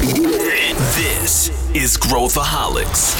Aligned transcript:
This 0.00 1.52
is 1.74 1.98
Growthaholics. 1.98 3.14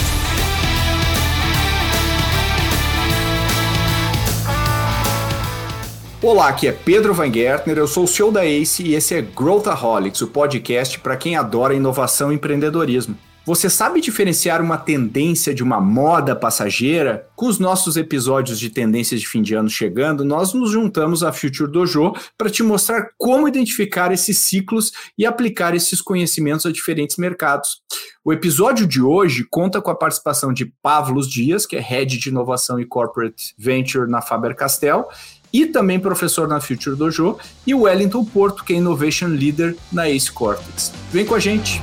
Olá, 6.22 6.48
aqui 6.48 6.68
é 6.68 6.72
Pedro 6.72 7.12
Van 7.12 7.30
Gertner, 7.30 7.76
eu 7.76 7.86
sou 7.86 8.04
o 8.04 8.08
CEO 8.08 8.32
da 8.32 8.46
ACE 8.46 8.82
e 8.82 8.94
esse 8.94 9.14
é 9.14 9.20
Growthaholics, 9.20 10.22
o 10.22 10.28
podcast 10.28 10.98
para 11.00 11.18
quem 11.18 11.36
adora 11.36 11.74
inovação 11.74 12.32
e 12.32 12.36
empreendedorismo. 12.36 13.14
Você 13.50 13.68
sabe 13.68 14.00
diferenciar 14.00 14.62
uma 14.62 14.78
tendência 14.78 15.52
de 15.52 15.60
uma 15.60 15.80
moda 15.80 16.36
passageira? 16.36 17.26
Com 17.34 17.48
os 17.48 17.58
nossos 17.58 17.96
episódios 17.96 18.60
de 18.60 18.70
tendências 18.70 19.20
de 19.20 19.26
fim 19.26 19.42
de 19.42 19.54
ano 19.54 19.68
chegando, 19.68 20.24
nós 20.24 20.54
nos 20.54 20.70
juntamos 20.70 21.24
à 21.24 21.32
Future 21.32 21.68
Dojo 21.68 22.12
para 22.38 22.48
te 22.48 22.62
mostrar 22.62 23.08
como 23.18 23.48
identificar 23.48 24.12
esses 24.12 24.38
ciclos 24.38 24.92
e 25.18 25.26
aplicar 25.26 25.74
esses 25.74 26.00
conhecimentos 26.00 26.64
a 26.64 26.70
diferentes 26.70 27.16
mercados. 27.16 27.82
O 28.24 28.32
episódio 28.32 28.86
de 28.86 29.02
hoje 29.02 29.44
conta 29.50 29.82
com 29.82 29.90
a 29.90 29.96
participação 29.96 30.52
de 30.52 30.66
Pavlos 30.80 31.28
Dias, 31.28 31.66
que 31.66 31.74
é 31.74 31.80
Head 31.80 32.18
de 32.18 32.28
Inovação 32.28 32.78
e 32.78 32.86
Corporate 32.86 33.52
Venture 33.58 34.08
na 34.08 34.22
Faber-Castell, 34.22 35.08
e 35.52 35.66
também 35.66 35.98
professor 35.98 36.46
na 36.46 36.60
Future 36.60 36.94
Dojo, 36.94 37.36
e 37.66 37.74
o 37.74 37.80
Wellington 37.80 38.24
Porto, 38.26 38.62
que 38.62 38.74
é 38.74 38.76
Innovation 38.76 39.26
Leader 39.26 39.76
na 39.90 40.08
Ace 40.08 40.30
Cortex. 40.30 40.92
Vem 41.10 41.26
com 41.26 41.34
a 41.34 41.40
gente! 41.40 41.82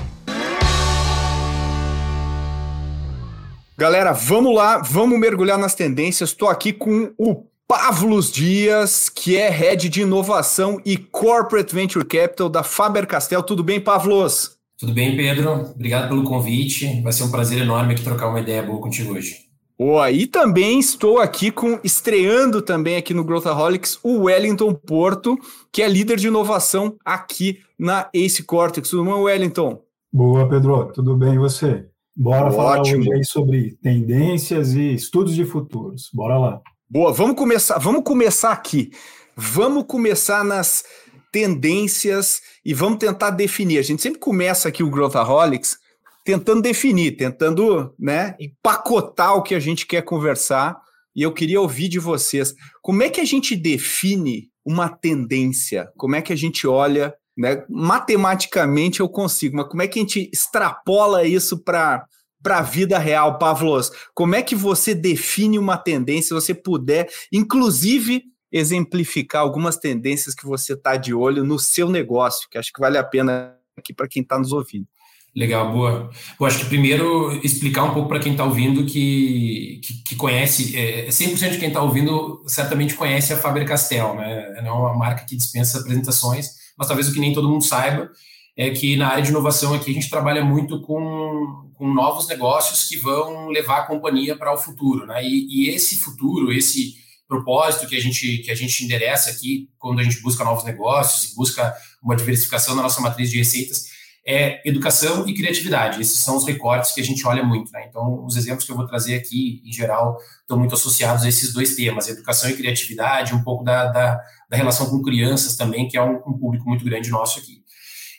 Galera, 3.79 4.11
vamos 4.11 4.55
lá, 4.55 4.79
vamos 4.79 5.19
mergulhar 5.19 5.55
nas 5.55 5.75
tendências. 5.75 6.31
Estou 6.31 6.49
aqui 6.49 6.73
com 6.73 7.13
o 7.15 7.45
Pavlos 7.67 8.31
Dias, 8.31 9.07
que 9.07 9.37
é 9.37 9.51
Head 9.51 9.87
de 9.87 10.01
Inovação 10.01 10.81
e 10.83 10.97
Corporate 10.97 11.75
Venture 11.75 12.03
Capital 12.03 12.49
da 12.49 12.63
Faber-Castell. 12.63 13.43
Tudo 13.43 13.63
bem, 13.63 13.79
Pavlos? 13.79 14.57
Tudo 14.79 14.95
bem, 14.95 15.15
Pedro. 15.15 15.69
Obrigado 15.75 16.07
pelo 16.07 16.23
convite. 16.23 17.01
Vai 17.03 17.13
ser 17.13 17.21
um 17.25 17.29
prazer 17.29 17.61
enorme 17.61 17.93
aqui 17.93 18.03
trocar 18.03 18.29
uma 18.29 18.39
ideia 18.39 18.63
boa 18.63 18.81
contigo 18.81 19.13
hoje. 19.13 19.45
Boa, 19.77 20.09
e 20.09 20.25
também 20.25 20.79
estou 20.79 21.19
aqui 21.19 21.51
com, 21.51 21.79
estreando 21.83 22.63
também 22.63 22.95
aqui 22.95 23.13
no 23.13 23.23
Growthaholics, 23.23 23.99
o 24.01 24.23
Wellington 24.23 24.73
Porto, 24.73 25.37
que 25.71 25.83
é 25.83 25.87
líder 25.87 26.17
de 26.17 26.29
inovação 26.29 26.95
aqui 27.05 27.59
na 27.77 28.09
Ace 28.11 28.41
Cortex. 28.41 28.89
Tudo 28.89 29.05
bom, 29.05 29.21
Wellington? 29.21 29.79
Boa, 30.11 30.49
Pedro. 30.49 30.91
Tudo 30.95 31.15
bem 31.15 31.35
e 31.35 31.37
você? 31.37 31.85
Bora 32.19 32.45
Ótimo. 32.45 32.55
falar 32.55 32.81
hoje 32.81 33.13
aí 33.13 33.23
sobre 33.23 33.77
tendências 33.79 34.73
e 34.73 34.95
estudos 34.95 35.35
de 35.35 35.45
futuros. 35.45 36.09
Bora 36.11 36.35
lá. 36.39 36.61
Boa, 36.89 37.13
vamos 37.13 37.35
começar, 37.35 37.77
vamos 37.77 38.03
começar 38.03 38.51
aqui. 38.51 38.89
Vamos 39.35 39.85
começar 39.87 40.43
nas 40.43 40.83
tendências 41.31 42.41
e 42.65 42.73
vamos 42.73 42.97
tentar 42.97 43.29
definir. 43.29 43.77
A 43.77 43.83
gente 43.83 44.01
sempre 44.01 44.19
começa 44.19 44.67
aqui 44.67 44.81
o 44.81 44.89
Growthaholics 44.89 45.77
tentando 46.25 46.63
definir, 46.63 47.15
tentando 47.17 47.93
né, 47.99 48.35
empacotar 48.39 49.35
o 49.35 49.43
que 49.43 49.53
a 49.53 49.59
gente 49.59 49.85
quer 49.85 50.01
conversar. 50.01 50.75
E 51.15 51.21
eu 51.21 51.31
queria 51.31 51.61
ouvir 51.61 51.87
de 51.87 51.99
vocês. 51.99 52.55
Como 52.81 53.03
é 53.03 53.11
que 53.11 53.21
a 53.21 53.25
gente 53.25 53.55
define 53.55 54.49
uma 54.65 54.89
tendência? 54.89 55.87
Como 55.95 56.15
é 56.15 56.21
que 56.21 56.33
a 56.33 56.35
gente 56.35 56.65
olha? 56.65 57.13
Né? 57.37 57.63
Matematicamente 57.69 58.99
eu 58.99 59.07
consigo, 59.07 59.57
mas 59.57 59.67
como 59.67 59.81
é 59.81 59.87
que 59.87 59.99
a 59.99 60.01
gente 60.01 60.29
extrapola 60.33 61.23
isso 61.23 61.57
para 61.57 62.05
para 62.41 62.59
a 62.59 62.61
vida 62.61 62.97
real, 62.97 63.37
Pavlos? 63.37 63.91
Como 64.13 64.35
é 64.35 64.41
que 64.41 64.55
você 64.55 64.93
define 64.95 65.59
uma 65.59 65.75
tendência, 65.75 66.27
se 66.27 66.33
você 66.33 66.53
puder, 66.53 67.09
inclusive 67.33 68.23
exemplificar 68.51 69.41
algumas 69.41 69.75
tendências 69.75 70.33
que 70.33 70.45
você 70.45 70.73
está 70.73 70.95
de 70.95 71.13
olho 71.13 71.43
no 71.43 71.59
seu 71.59 71.89
negócio, 71.89 72.47
que 72.49 72.57
acho 72.57 72.71
que 72.71 72.79
vale 72.79 72.97
a 72.97 73.03
pena 73.03 73.55
aqui 73.75 73.93
para 73.93 74.07
quem 74.07 74.21
está 74.21 74.37
nos 74.37 74.53
ouvindo. 74.53 74.87
Legal, 75.35 75.71
boa. 75.71 76.09
Eu 76.39 76.45
acho 76.45 76.59
que 76.59 76.65
primeiro 76.65 77.31
explicar 77.43 77.83
um 77.83 77.93
pouco 77.93 78.09
para 78.09 78.19
quem 78.19 78.31
está 78.31 78.43
ouvindo 78.43 78.85
que, 78.85 79.79
que, 79.83 80.03
que, 80.03 80.15
conhece, 80.15 80.75
é, 80.75 81.09
100% 81.09 81.51
de 81.51 81.57
quem 81.59 81.67
está 81.67 81.81
ouvindo 81.81 82.43
certamente 82.47 82.95
conhece 82.95 83.33
a 83.33 83.37
Faber-Castell, 83.37 84.15
né? 84.15 84.55
É 84.57 84.71
uma 84.71 84.95
marca 84.95 85.25
que 85.25 85.35
dispensa 85.35 85.79
apresentações, 85.79 86.47
mas 86.77 86.87
talvez 86.87 87.07
o 87.07 87.13
que 87.13 87.19
nem 87.19 87.33
todo 87.33 87.49
mundo 87.49 87.63
saiba 87.63 88.09
é 88.55 88.71
que 88.71 88.95
na 88.95 89.09
área 89.09 89.23
de 89.23 89.29
inovação 89.29 89.73
aqui 89.73 89.91
a 89.91 89.93
gente 89.93 90.09
trabalha 90.09 90.43
muito 90.43 90.81
com, 90.81 91.71
com 91.75 91.93
novos 91.93 92.27
negócios 92.27 92.87
que 92.87 92.97
vão 92.97 93.49
levar 93.49 93.79
a 93.79 93.85
companhia 93.85 94.35
para 94.35 94.53
o 94.53 94.57
futuro, 94.57 95.05
né? 95.05 95.23
E, 95.23 95.47
e 95.49 95.69
esse 95.69 95.97
futuro, 95.97 96.51
esse 96.51 96.95
propósito 97.27 97.87
que 97.87 97.95
a 97.95 98.01
gente 98.01 98.37
que 98.39 98.49
a 98.49 98.55
gente 98.55 98.83
endereça 98.83 99.29
aqui 99.29 99.69
quando 99.77 99.99
a 99.99 100.03
gente 100.03 100.21
busca 100.21 100.43
novos 100.43 100.63
negócios 100.63 101.31
e 101.31 101.35
busca 101.35 101.75
uma 102.01 102.15
diversificação 102.15 102.73
na 102.73 102.81
nossa 102.81 103.01
matriz 103.01 103.29
de 103.29 103.37
receitas 103.37 103.97
é 104.27 104.61
educação 104.67 105.25
e 105.25 105.33
criatividade. 105.33 106.01
Esses 106.01 106.19
são 106.19 106.35
os 106.35 106.45
recortes 106.45 106.91
que 106.91 106.99
a 106.99 107.03
gente 107.03 107.25
olha 107.25 107.41
muito. 107.41 107.71
Né? 107.71 107.85
Então, 107.87 108.25
os 108.25 108.35
exemplos 108.35 108.65
que 108.65 108.71
eu 108.71 108.75
vou 108.75 108.85
trazer 108.85 109.15
aqui, 109.15 109.61
em 109.65 109.71
geral, 109.71 110.17
estão 110.41 110.59
muito 110.59 110.75
associados 110.75 111.23
a 111.23 111.29
esses 111.29 111.53
dois 111.53 111.75
temas: 111.75 112.09
educação 112.09 112.49
e 112.49 112.57
criatividade, 112.57 113.33
um 113.33 113.41
pouco 113.41 113.63
da, 113.63 113.85
da, 113.85 114.21
da 114.49 114.57
relação 114.57 114.89
com 114.89 115.01
crianças 115.01 115.55
também, 115.55 115.87
que 115.87 115.97
é 115.97 116.01
um, 116.01 116.15
um, 116.27 116.37
público 116.37 116.67
muito 116.67 116.85
grande 116.85 117.09
nosso 117.09 117.39
aqui. 117.39 117.61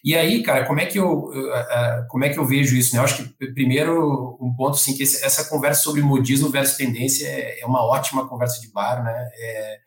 E 0.04 0.14
aí, 0.14 0.42
cara, 0.42 0.64
como 0.64 0.80
é 0.80 0.86
que 0.86 0.98
eu, 0.98 1.28
como 2.08 2.24
é 2.24 2.28
que 2.28 2.38
eu 2.38 2.46
vejo 2.46 2.76
isso? 2.76 2.94
Né? 2.94 3.00
Eu 3.00 3.04
acho 3.04 3.24
que, 3.24 3.46
primeiro, 3.52 4.38
um 4.40 4.54
ponto, 4.54 4.74
assim, 4.74 4.96
que 4.96 5.02
essa 5.02 5.44
conversa 5.48 5.82
sobre 5.82 6.02
modismo 6.02 6.50
versus 6.50 6.76
tendência 6.76 7.26
é, 7.26 7.60
é 7.60 7.66
uma 7.66 7.84
ótima 7.84 8.28
conversa 8.28 8.60
de 8.60 8.70
bar, 8.70 9.02
né? 9.02 9.28
É, 9.34 9.78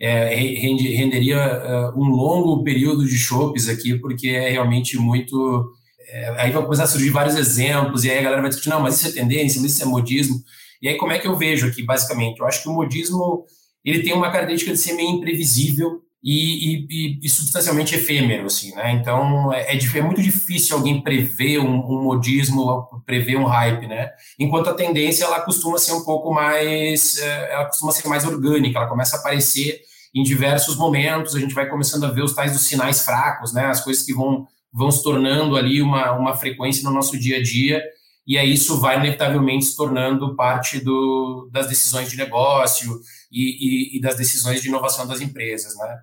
é, 0.00 0.34
renderia 0.34 1.92
uh, 1.92 2.00
um 2.00 2.08
longo 2.08 2.64
período 2.64 3.04
de 3.04 3.18
chopes 3.18 3.68
aqui, 3.68 3.98
porque 3.98 4.28
é 4.28 4.48
realmente 4.48 4.96
muito. 4.96 5.70
É, 6.08 6.28
aí 6.40 6.50
vai 6.50 6.62
começar 6.62 6.84
a 6.84 6.86
surgir 6.86 7.10
vários 7.10 7.36
exemplos, 7.36 8.04
e 8.04 8.10
aí 8.10 8.18
a 8.18 8.22
galera 8.22 8.40
vai 8.40 8.48
discutir, 8.48 8.70
não, 8.70 8.80
mas 8.80 8.96
isso 8.96 9.08
é 9.08 9.20
tendência, 9.20 9.60
mas 9.60 9.72
isso 9.72 9.82
é 9.82 9.86
modismo. 9.86 10.36
E 10.80 10.88
aí, 10.88 10.96
como 10.96 11.12
é 11.12 11.18
que 11.18 11.26
eu 11.28 11.36
vejo 11.36 11.66
aqui, 11.66 11.84
basicamente? 11.84 12.40
Eu 12.40 12.46
acho 12.46 12.62
que 12.62 12.68
o 12.68 12.72
modismo 12.72 13.44
ele 13.84 14.02
tem 14.02 14.12
uma 14.12 14.30
característica 14.30 14.72
de 14.72 14.78
ser 14.78 14.94
meio 14.94 15.10
imprevisível 15.10 16.02
e, 16.22 16.86
e, 16.90 17.20
e 17.22 17.28
substancialmente 17.28 17.94
efêmero, 17.94 18.46
assim, 18.46 18.74
né? 18.74 18.92
Então, 18.92 19.52
é, 19.52 19.74
é, 19.74 19.78
é 19.78 20.02
muito 20.02 20.20
difícil 20.20 20.76
alguém 20.76 21.00
prever 21.00 21.58
um, 21.58 21.76
um, 21.76 22.02
modismo, 22.02 23.02
prever 23.06 23.36
um 23.36 23.46
hype, 23.46 23.86
né? 23.86 24.10
Enquanto 24.38 24.68
a 24.68 24.74
tendência, 24.74 25.24
ela 25.24 25.40
costuma 25.40 25.78
ser 25.78 25.92
um 25.92 26.04
pouco 26.04 26.32
mais, 26.32 27.18
é, 27.18 27.54
ela 27.54 27.64
costuma 27.64 27.92
ser 27.92 28.06
mais 28.06 28.26
orgânica, 28.26 28.78
ela 28.78 28.88
começa 28.88 29.16
a 29.16 29.20
aparecer 29.20 29.80
em 30.14 30.22
diversos 30.22 30.76
momentos, 30.76 31.34
a 31.34 31.40
gente 31.40 31.54
vai 31.54 31.68
começando 31.68 32.04
a 32.04 32.10
ver 32.10 32.22
os 32.22 32.34
tais 32.34 32.52
dos 32.52 32.62
sinais 32.62 33.02
fracos, 33.02 33.54
né? 33.54 33.66
As 33.66 33.80
coisas 33.80 34.04
que 34.04 34.12
vão, 34.12 34.46
vão 34.70 34.90
se 34.90 35.02
tornando 35.02 35.56
ali 35.56 35.80
uma, 35.80 36.12
uma 36.12 36.36
frequência 36.36 36.84
no 36.84 36.94
nosso 36.94 37.18
dia 37.18 37.38
a 37.38 37.42
dia, 37.42 37.82
e 38.26 38.36
aí 38.36 38.52
isso 38.52 38.78
vai 38.78 38.98
inevitavelmente 38.98 39.64
se 39.64 39.76
tornando 39.76 40.36
parte 40.36 40.78
do, 40.80 41.48
das 41.50 41.66
decisões 41.66 42.10
de 42.10 42.16
negócio 42.18 43.00
e, 43.30 43.94
e, 43.94 43.96
e 43.98 44.00
das 44.00 44.16
decisões 44.16 44.60
de 44.60 44.68
inovação 44.68 45.06
das 45.06 45.20
empresas, 45.20 45.76
né? 45.76 45.98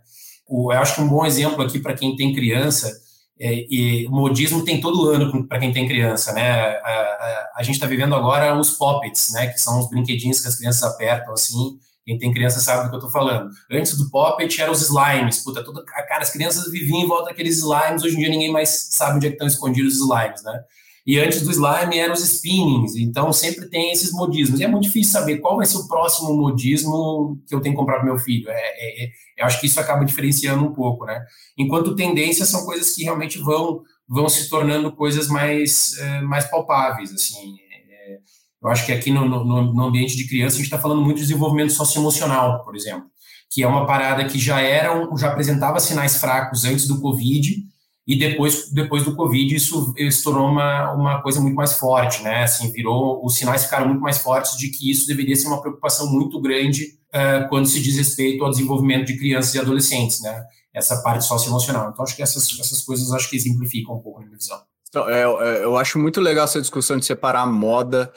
O, 0.48 0.72
eu 0.72 0.80
acho 0.80 0.96
que 0.96 1.02
um 1.02 1.10
bom 1.10 1.26
exemplo 1.26 1.62
aqui 1.62 1.80
para 1.80 1.94
quem 1.94 2.16
tem 2.16 2.34
criança, 2.34 2.92
é, 3.40 3.66
e 3.70 4.08
o 4.08 4.12
modismo 4.12 4.64
tem 4.64 4.80
todo 4.80 5.10
ano 5.10 5.48
para 5.48 5.60
quem 5.60 5.72
tem 5.72 5.88
criança, 5.88 6.34
né? 6.34 6.52
A, 6.52 6.90
a, 6.90 7.52
a 7.58 7.64
gente 7.64 7.76
está 7.76 7.86
vivendo 7.86 8.16
agora 8.16 8.58
os 8.58 8.72
poppets, 8.72 9.32
né? 9.32 9.48
Que 9.48 9.60
são 9.60 9.80
os 9.80 9.90
brinquedinhos 9.90 10.40
que 10.40 10.48
as 10.48 10.56
crianças 10.56 10.84
apertam 10.84 11.34
assim 11.34 11.78
quem 12.08 12.18
tem 12.18 12.32
criança 12.34 12.62
sabe 12.62 12.86
do 12.86 12.90
que 12.90 12.96
eu 12.96 13.02
tô 13.02 13.10
falando. 13.10 13.52
Antes 13.70 13.98
do 13.98 14.10
Poppet 14.10 14.62
eram 14.62 14.72
os 14.72 14.82
slimes. 14.82 15.44
Puta, 15.44 15.62
toda, 15.62 15.84
cara, 15.84 16.22
as 16.22 16.30
crianças 16.30 16.72
viviam 16.72 17.02
em 17.02 17.06
volta 17.06 17.26
daqueles 17.26 17.58
slimes. 17.58 18.02
Hoje 18.02 18.16
em 18.16 18.20
dia 18.20 18.30
ninguém 18.30 18.50
mais 18.50 18.88
sabe 18.92 19.18
onde 19.18 19.28
é 19.28 19.30
estão 19.30 19.46
escondidos 19.46 19.96
os 19.96 20.00
slimes, 20.00 20.42
né? 20.42 20.58
E 21.08 21.18
antes 21.18 21.42
do 21.42 21.52
slime 21.52 21.98
eram 21.98 22.14
os 22.14 22.22
spinnings. 22.22 22.98
Então 22.98 23.32
sempre 23.32 23.70
tem 23.70 23.94
esses 23.94 24.12
modismos. 24.12 24.60
E 24.60 24.66
é 24.66 24.68
muito 24.68 24.84
difícil 24.84 25.14
saber 25.14 25.38
qual 25.38 25.56
vai 25.56 25.66
ser 25.66 25.78
o 25.78 25.88
próximo 25.88 26.36
modismo 26.36 27.42
que 27.48 27.56
eu 27.56 27.62
tenho 27.62 27.74
que 27.74 27.80
comprar 27.80 27.96
para 27.96 28.06
meu 28.06 28.18
filho. 28.18 28.50
É, 28.50 28.54
é, 28.54 29.06
é, 29.06 29.10
eu 29.38 29.46
acho 29.46 29.62
que 29.62 29.68
isso 29.68 29.80
acaba 29.80 30.04
diferenciando 30.04 30.66
um 30.66 30.74
pouco, 30.74 31.06
né? 31.06 31.24
Enquanto 31.58 31.96
tendências 31.96 32.50
são 32.50 32.66
coisas 32.66 32.94
que 32.94 33.06
realmente 33.06 33.40
vão 33.40 33.82
vão 34.10 34.30
se 34.30 34.50
tornando 34.50 34.92
coisas 34.92 35.28
mais, 35.28 35.98
é, 35.98 36.22
mais 36.22 36.46
palpáveis, 36.46 37.14
assim. 37.14 37.56
É, 37.90 38.18
eu 38.64 38.70
acho 38.70 38.86
que 38.86 38.92
aqui 38.92 39.12
no, 39.12 39.28
no, 39.28 39.74
no 39.74 39.84
ambiente 39.84 40.16
de 40.16 40.28
criança 40.28 40.56
a 40.56 40.58
gente 40.58 40.68
está 40.68 40.80
falando 40.80 41.02
muito 41.02 41.18
de 41.18 41.24
desenvolvimento 41.24 41.74
socioemocional, 41.74 42.64
por 42.64 42.76
exemplo, 42.76 43.06
que 43.52 43.64
é 43.64 43.68
uma 43.68 43.86
parada 43.86 44.26
que 44.26 44.40
já 44.40 44.62
era, 44.62 45.08
já 45.18 45.30
apresentava 45.30 45.80
sinais 45.80 46.18
fracos 46.18 46.64
antes 46.64 46.88
do 46.88 47.02
Covid 47.02 47.66
e 48.08 48.18
depois, 48.18 48.72
depois 48.72 49.04
do 49.04 49.16
Covid 49.16 49.54
isso 49.54 49.94
se 50.10 50.24
tornou 50.24 50.48
uma, 50.48 50.94
uma 50.94 51.22
coisa 51.22 51.42
muito 51.42 51.56
mais 51.56 51.74
forte, 51.74 52.24
né? 52.24 52.44
Assim, 52.44 52.72
virou, 52.72 53.24
os 53.26 53.36
sinais 53.36 53.66
ficaram 53.66 53.88
muito 53.88 54.00
mais 54.00 54.20
fortes 54.20 54.58
de 54.58 54.70
que 54.70 54.90
isso 54.90 55.06
deveria 55.06 55.36
ser 55.36 55.48
uma 55.48 55.60
preocupação 55.60 56.10
muito 56.10 56.40
grande 56.40 56.98
uh, 57.14 57.50
quando 57.50 57.68
se 57.68 57.82
diz 57.82 57.98
respeito 57.98 58.46
ao 58.46 58.50
desenvolvimento 58.50 59.08
de 59.08 59.18
crianças 59.18 59.54
e 59.56 59.60
adolescentes, 59.60 60.22
né? 60.22 60.46
Essa 60.74 61.02
parte 61.02 61.26
socioemocional. 61.26 61.90
Então, 61.90 62.06
acho 62.06 62.16
que 62.16 62.22
essas, 62.22 62.48
essas 62.58 62.82
coisas 62.82 63.12
acho 63.12 63.30
que 63.30 63.36
exemplificam 63.36 63.96
um 63.96 64.00
pouco 64.00 64.20
a 64.20 64.24
minha 64.24 64.38
visão. 64.38 64.58
Então, 64.88 65.10
é, 65.10 65.24
é, 65.24 65.64
eu 65.66 65.76
acho 65.76 66.00
muito 66.00 66.22
legal 66.22 66.46
essa 66.46 66.62
discussão 66.62 66.98
de 66.98 67.06
separar 67.06 67.42
a 67.42 67.46
moda 67.46 68.14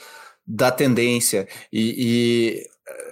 da 0.47 0.71
tendência. 0.71 1.49
E, 1.73 1.95
e 1.99 2.67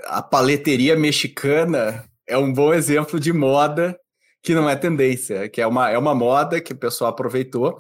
a 0.07 0.23
paleteria 0.23 0.97
mexicana 0.97 2.05
é 2.29 2.39
um 2.39 2.53
bom 2.53 2.73
exemplo 2.73 3.19
de 3.19 3.33
moda 3.33 3.99
que 4.43 4.55
não 4.55 4.69
é 4.69 4.77
tendência, 4.77 5.49
que 5.49 5.61
é 5.61 5.67
uma, 5.67 5.91
é 5.91 5.99
uma 5.99 6.15
moda 6.15 6.61
que 6.61 6.73
o 6.73 6.79
pessoal 6.79 7.11
aproveitou. 7.11 7.79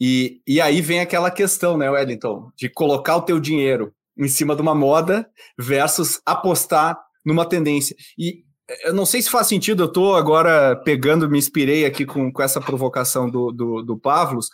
E, 0.00 0.40
e 0.46 0.60
aí 0.60 0.80
vem 0.80 1.00
aquela 1.00 1.30
questão, 1.30 1.76
né, 1.76 1.90
Wellington, 1.90 2.50
de 2.56 2.68
colocar 2.68 3.16
o 3.16 3.22
teu 3.22 3.40
dinheiro 3.40 3.92
em 4.16 4.28
cima 4.28 4.54
de 4.54 4.62
uma 4.62 4.74
moda 4.74 5.28
versus 5.58 6.20
apostar 6.24 6.98
numa 7.24 7.44
tendência. 7.44 7.96
E 8.16 8.44
eu 8.84 8.92
não 8.92 9.06
sei 9.06 9.22
se 9.22 9.30
faz 9.30 9.46
sentido, 9.46 9.82
eu 9.82 9.86
estou 9.86 10.14
agora 10.14 10.76
pegando, 10.76 11.28
me 11.28 11.38
inspirei 11.38 11.84
aqui 11.84 12.04
com, 12.04 12.30
com 12.32 12.42
essa 12.42 12.60
provocação 12.60 13.28
do, 13.28 13.50
do, 13.50 13.82
do 13.82 13.98
Pavlos. 13.98 14.50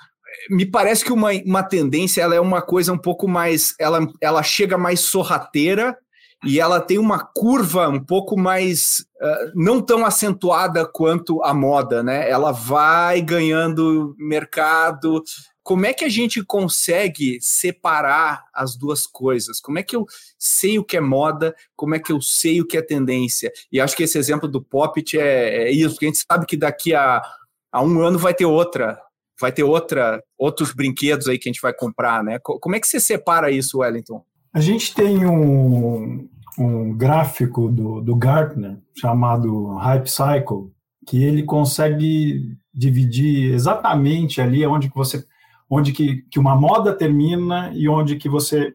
Me 0.50 0.64
parece 0.64 1.04
que 1.04 1.12
uma, 1.12 1.30
uma 1.44 1.62
tendência 1.62 2.22
ela 2.22 2.34
é 2.34 2.40
uma 2.40 2.62
coisa 2.62 2.92
um 2.92 2.98
pouco 2.98 3.28
mais. 3.28 3.74
Ela, 3.78 4.06
ela 4.20 4.42
chega 4.42 4.78
mais 4.78 5.00
sorrateira 5.00 5.96
e 6.44 6.60
ela 6.60 6.80
tem 6.80 6.98
uma 6.98 7.18
curva 7.18 7.88
um 7.88 8.00
pouco 8.00 8.38
mais 8.38 9.06
uh, 9.20 9.52
não 9.54 9.80
tão 9.80 10.04
acentuada 10.04 10.86
quanto 10.86 11.42
a 11.42 11.54
moda, 11.54 12.02
né? 12.02 12.28
Ela 12.28 12.52
vai 12.52 13.20
ganhando 13.22 14.14
mercado. 14.18 15.22
Como 15.62 15.86
é 15.86 15.94
que 15.94 16.04
a 16.04 16.08
gente 16.08 16.44
consegue 16.44 17.38
separar 17.40 18.44
as 18.52 18.76
duas 18.76 19.06
coisas? 19.06 19.60
Como 19.60 19.78
é 19.78 19.82
que 19.82 19.96
eu 19.96 20.06
sei 20.38 20.78
o 20.78 20.84
que 20.84 20.96
é 20.96 21.00
moda? 21.00 21.54
Como 21.74 21.94
é 21.94 21.98
que 21.98 22.12
eu 22.12 22.20
sei 22.20 22.60
o 22.60 22.66
que 22.66 22.76
é 22.76 22.82
tendência? 22.82 23.50
E 23.72 23.80
acho 23.80 23.96
que 23.96 24.02
esse 24.02 24.18
exemplo 24.18 24.46
do 24.46 24.62
Poppet 24.62 25.18
é, 25.18 25.64
é 25.64 25.70
isso, 25.70 25.94
porque 25.94 26.06
a 26.06 26.08
gente 26.08 26.24
sabe 26.30 26.46
que 26.46 26.56
daqui 26.56 26.94
a, 26.94 27.22
a 27.72 27.82
um 27.82 28.00
ano 28.02 28.18
vai 28.18 28.34
ter 28.34 28.44
outra, 28.44 29.00
vai 29.40 29.50
ter 29.50 29.62
outra, 29.64 30.22
outros 30.38 30.72
brinquedos 30.72 31.28
aí 31.28 31.38
que 31.38 31.48
a 31.48 31.52
gente 31.52 31.62
vai 31.62 31.72
comprar, 31.72 32.22
né? 32.22 32.38
Como 32.42 32.76
é 32.76 32.80
que 32.80 32.86
você 32.86 33.00
separa 33.00 33.50
isso, 33.50 33.78
Wellington? 33.78 34.22
A 34.52 34.60
gente 34.60 34.94
tem 34.94 35.26
um, 35.26 36.28
um 36.58 36.96
gráfico 36.96 37.68
do, 37.68 38.00
do 38.00 38.16
Gartner 38.16 38.78
chamado 38.96 39.74
Hype 39.74 40.08
Cycle, 40.08 40.72
que 41.06 41.22
ele 41.22 41.42
consegue 41.42 42.56
dividir 42.72 43.52
exatamente 43.52 44.40
ali 44.40 44.66
onde 44.66 44.88
que 44.88 44.96
você 44.96 45.24
onde 45.68 45.92
que, 45.92 46.22
que 46.30 46.38
uma 46.38 46.54
moda 46.54 46.92
termina 46.92 47.72
e 47.74 47.88
onde 47.88 48.16
que 48.16 48.28
você 48.28 48.74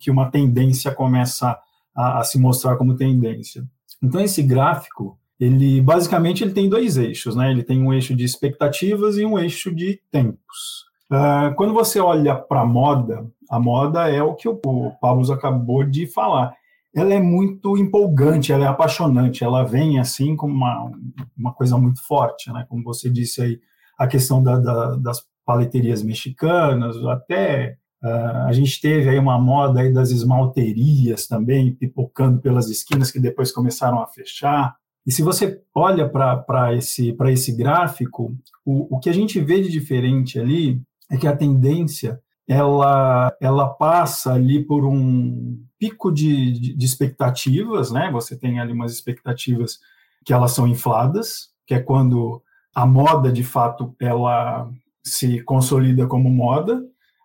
que 0.00 0.10
uma 0.10 0.30
tendência 0.30 0.92
começa 0.92 1.58
a, 1.94 2.20
a, 2.20 2.24
se 2.24 2.38
mostrar 2.38 2.76
como 2.76 2.96
tendência. 2.96 3.64
Então 4.02 4.20
esse 4.20 4.42
gráfico 4.42 5.18
ele 5.38 5.80
basicamente 5.80 6.42
ele 6.42 6.52
tem 6.52 6.68
dois 6.68 6.96
eixos, 6.96 7.36
né? 7.36 7.50
Ele 7.50 7.62
tem 7.62 7.82
um 7.82 7.92
eixo 7.92 8.14
de 8.14 8.24
expectativas 8.24 9.18
e 9.18 9.24
um 9.24 9.38
eixo 9.38 9.74
de 9.74 10.00
tempos. 10.10 10.86
Uh, 11.10 11.54
quando 11.56 11.72
você 11.72 12.00
olha 12.00 12.34
para 12.34 12.62
a 12.62 12.66
moda, 12.66 13.26
a 13.48 13.60
moda 13.60 14.08
é 14.10 14.22
o 14.22 14.34
que 14.34 14.48
o, 14.48 14.58
Pablo 15.00 15.32
acabou 15.32 15.84
de 15.84 16.06
falar 16.06 16.52
ela 16.96 17.12
é 17.12 17.20
muito 17.20 17.76
empolgante, 17.76 18.50
ela 18.50 18.64
é 18.64 18.68
apaixonante, 18.68 19.44
ela 19.44 19.62
vem 19.62 20.00
assim 20.00 20.34
como 20.34 20.54
uma, 20.54 20.90
uma 21.36 21.52
coisa 21.52 21.76
muito 21.76 22.02
forte, 22.02 22.50
né? 22.50 22.64
Como 22.70 22.82
você 22.82 23.10
disse 23.10 23.42
aí, 23.42 23.60
a 23.98 24.06
questão 24.06 24.42
da, 24.42 24.58
da, 24.58 24.96
das 24.96 25.22
paleterias 25.44 26.02
mexicanas, 26.02 26.96
até 27.04 27.76
uh, 28.02 28.46
a 28.46 28.52
gente 28.52 28.80
teve 28.80 29.10
aí 29.10 29.18
uma 29.18 29.38
moda 29.38 29.80
aí 29.80 29.92
das 29.92 30.10
esmalterias 30.10 31.26
também, 31.26 31.74
pipocando 31.74 32.40
pelas 32.40 32.70
esquinas, 32.70 33.10
que 33.10 33.20
depois 33.20 33.52
começaram 33.52 34.00
a 34.00 34.06
fechar. 34.06 34.74
E 35.06 35.12
se 35.12 35.22
você 35.22 35.60
olha 35.74 36.08
para 36.08 36.74
esse, 36.74 37.14
esse 37.28 37.54
gráfico, 37.54 38.34
o, 38.64 38.96
o 38.96 38.98
que 38.98 39.10
a 39.10 39.14
gente 39.14 39.38
vê 39.38 39.60
de 39.60 39.70
diferente 39.70 40.40
ali 40.40 40.80
é 41.10 41.18
que 41.18 41.26
a 41.26 41.36
tendência 41.36 42.18
ela, 42.48 43.36
ela 43.40 43.68
passa 43.68 44.32
ali 44.32 44.64
por 44.64 44.84
um 44.84 45.58
pico 45.78 46.12
de, 46.12 46.52
de, 46.52 46.76
de, 46.76 46.86
expectativas, 46.86 47.90
né? 47.90 48.10
Você 48.12 48.38
tem 48.38 48.60
ali 48.60 48.72
umas 48.72 48.92
expectativas 48.92 49.80
que 50.24 50.32
elas 50.32 50.52
são 50.52 50.66
infladas, 50.66 51.50
que 51.66 51.74
é 51.74 51.80
quando 51.80 52.42
a 52.74 52.86
moda, 52.86 53.32
de 53.32 53.42
fato, 53.42 53.94
ela 54.00 54.70
se 55.02 55.42
consolida 55.42 56.06
como 56.06 56.30
moda, 56.30 56.82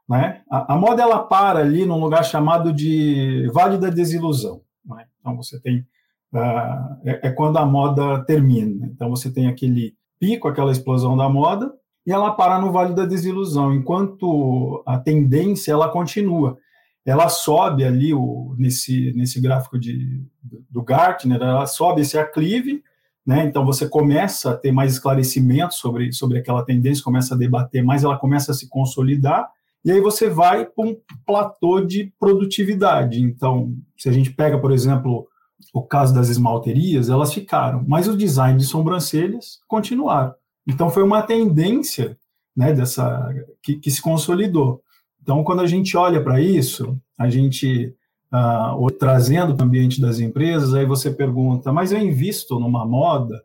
né? 0.09 0.41
A, 0.49 0.73
a 0.73 0.77
moda, 0.77 1.01
ela 1.01 1.19
para 1.19 1.59
ali 1.59 1.85
num 1.85 1.99
lugar 1.99 2.23
chamado 2.23 2.73
de 2.73 3.47
Vale 3.53 3.77
da 3.77 3.89
Desilusão, 3.89 4.61
né? 4.85 5.05
Então, 5.19 5.35
você 5.35 5.59
tem... 5.59 5.85
Uh, 6.33 6.97
é, 7.03 7.27
é 7.27 7.31
quando 7.31 7.57
a 7.57 7.65
moda 7.65 8.23
termina. 8.23 8.87
Então, 8.87 9.09
você 9.09 9.29
tem 9.29 9.47
aquele 9.47 9.95
pico, 10.17 10.47
aquela 10.47 10.71
explosão 10.71 11.17
da 11.17 11.27
moda, 11.27 11.73
e 12.05 12.11
ela 12.11 12.31
para 12.31 12.59
no 12.59 12.71
Vale 12.71 12.95
da 12.95 13.05
Desilusão, 13.05 13.73
enquanto 13.73 14.83
a 14.85 14.97
tendência 14.97 15.71
ela 15.71 15.89
continua. 15.89 16.57
Ela 17.05 17.29
sobe 17.29 17.83
ali 17.83 18.13
o, 18.13 18.55
nesse, 18.57 19.11
nesse 19.13 19.39
gráfico 19.39 19.79
de, 19.79 20.23
do 20.69 20.83
Gartner, 20.83 21.41
ela 21.41 21.65
sobe 21.65 22.01
esse 22.01 22.17
aclive, 22.17 22.83
né? 23.25 23.43
então 23.45 23.65
você 23.65 23.87
começa 23.87 24.51
a 24.51 24.57
ter 24.57 24.71
mais 24.71 24.93
esclarecimento 24.93 25.73
sobre, 25.73 26.11
sobre 26.11 26.39
aquela 26.39 26.63
tendência, 26.63 27.03
começa 27.03 27.33
a 27.33 27.37
debater 27.37 27.83
mais, 27.83 28.03
ela 28.03 28.17
começa 28.17 28.51
a 28.51 28.55
se 28.55 28.67
consolidar, 28.69 29.49
e 29.83 29.91
aí 29.91 29.99
você 29.99 30.29
vai 30.29 30.65
para 30.65 30.85
um 30.85 30.95
platô 31.25 31.81
de 31.81 32.13
produtividade. 32.19 33.19
Então, 33.19 33.75
se 33.97 34.07
a 34.07 34.11
gente 34.11 34.29
pega, 34.31 34.59
por 34.59 34.71
exemplo, 34.71 35.27
o 35.73 35.81
caso 35.81 36.13
das 36.13 36.29
esmalterias, 36.29 37.09
elas 37.09 37.33
ficaram, 37.33 37.83
mas 37.87 38.07
o 38.07 38.15
design 38.15 38.59
de 38.59 38.65
sobrancelhas 38.65 39.59
continuaram. 39.67 40.35
Então 40.67 40.89
foi 40.89 41.03
uma 41.03 41.21
tendência 41.21 42.17
né, 42.55 42.73
dessa 42.73 43.33
que, 43.63 43.75
que 43.75 43.89
se 43.89 44.01
consolidou. 44.01 44.81
Então, 45.21 45.43
quando 45.43 45.61
a 45.61 45.67
gente 45.67 45.95
olha 45.95 46.21
para 46.21 46.41
isso, 46.41 46.99
a 47.17 47.29
gente 47.29 47.95
uh, 48.33 48.91
trazendo 48.91 49.55
para 49.55 49.63
o 49.63 49.67
ambiente 49.67 50.01
das 50.01 50.19
empresas, 50.19 50.73
aí 50.73 50.85
você 50.85 51.11
pergunta, 51.11 51.71
mas 51.71 51.91
eu 51.91 51.99
invisto 51.99 52.59
numa 52.59 52.85
moda, 52.85 53.41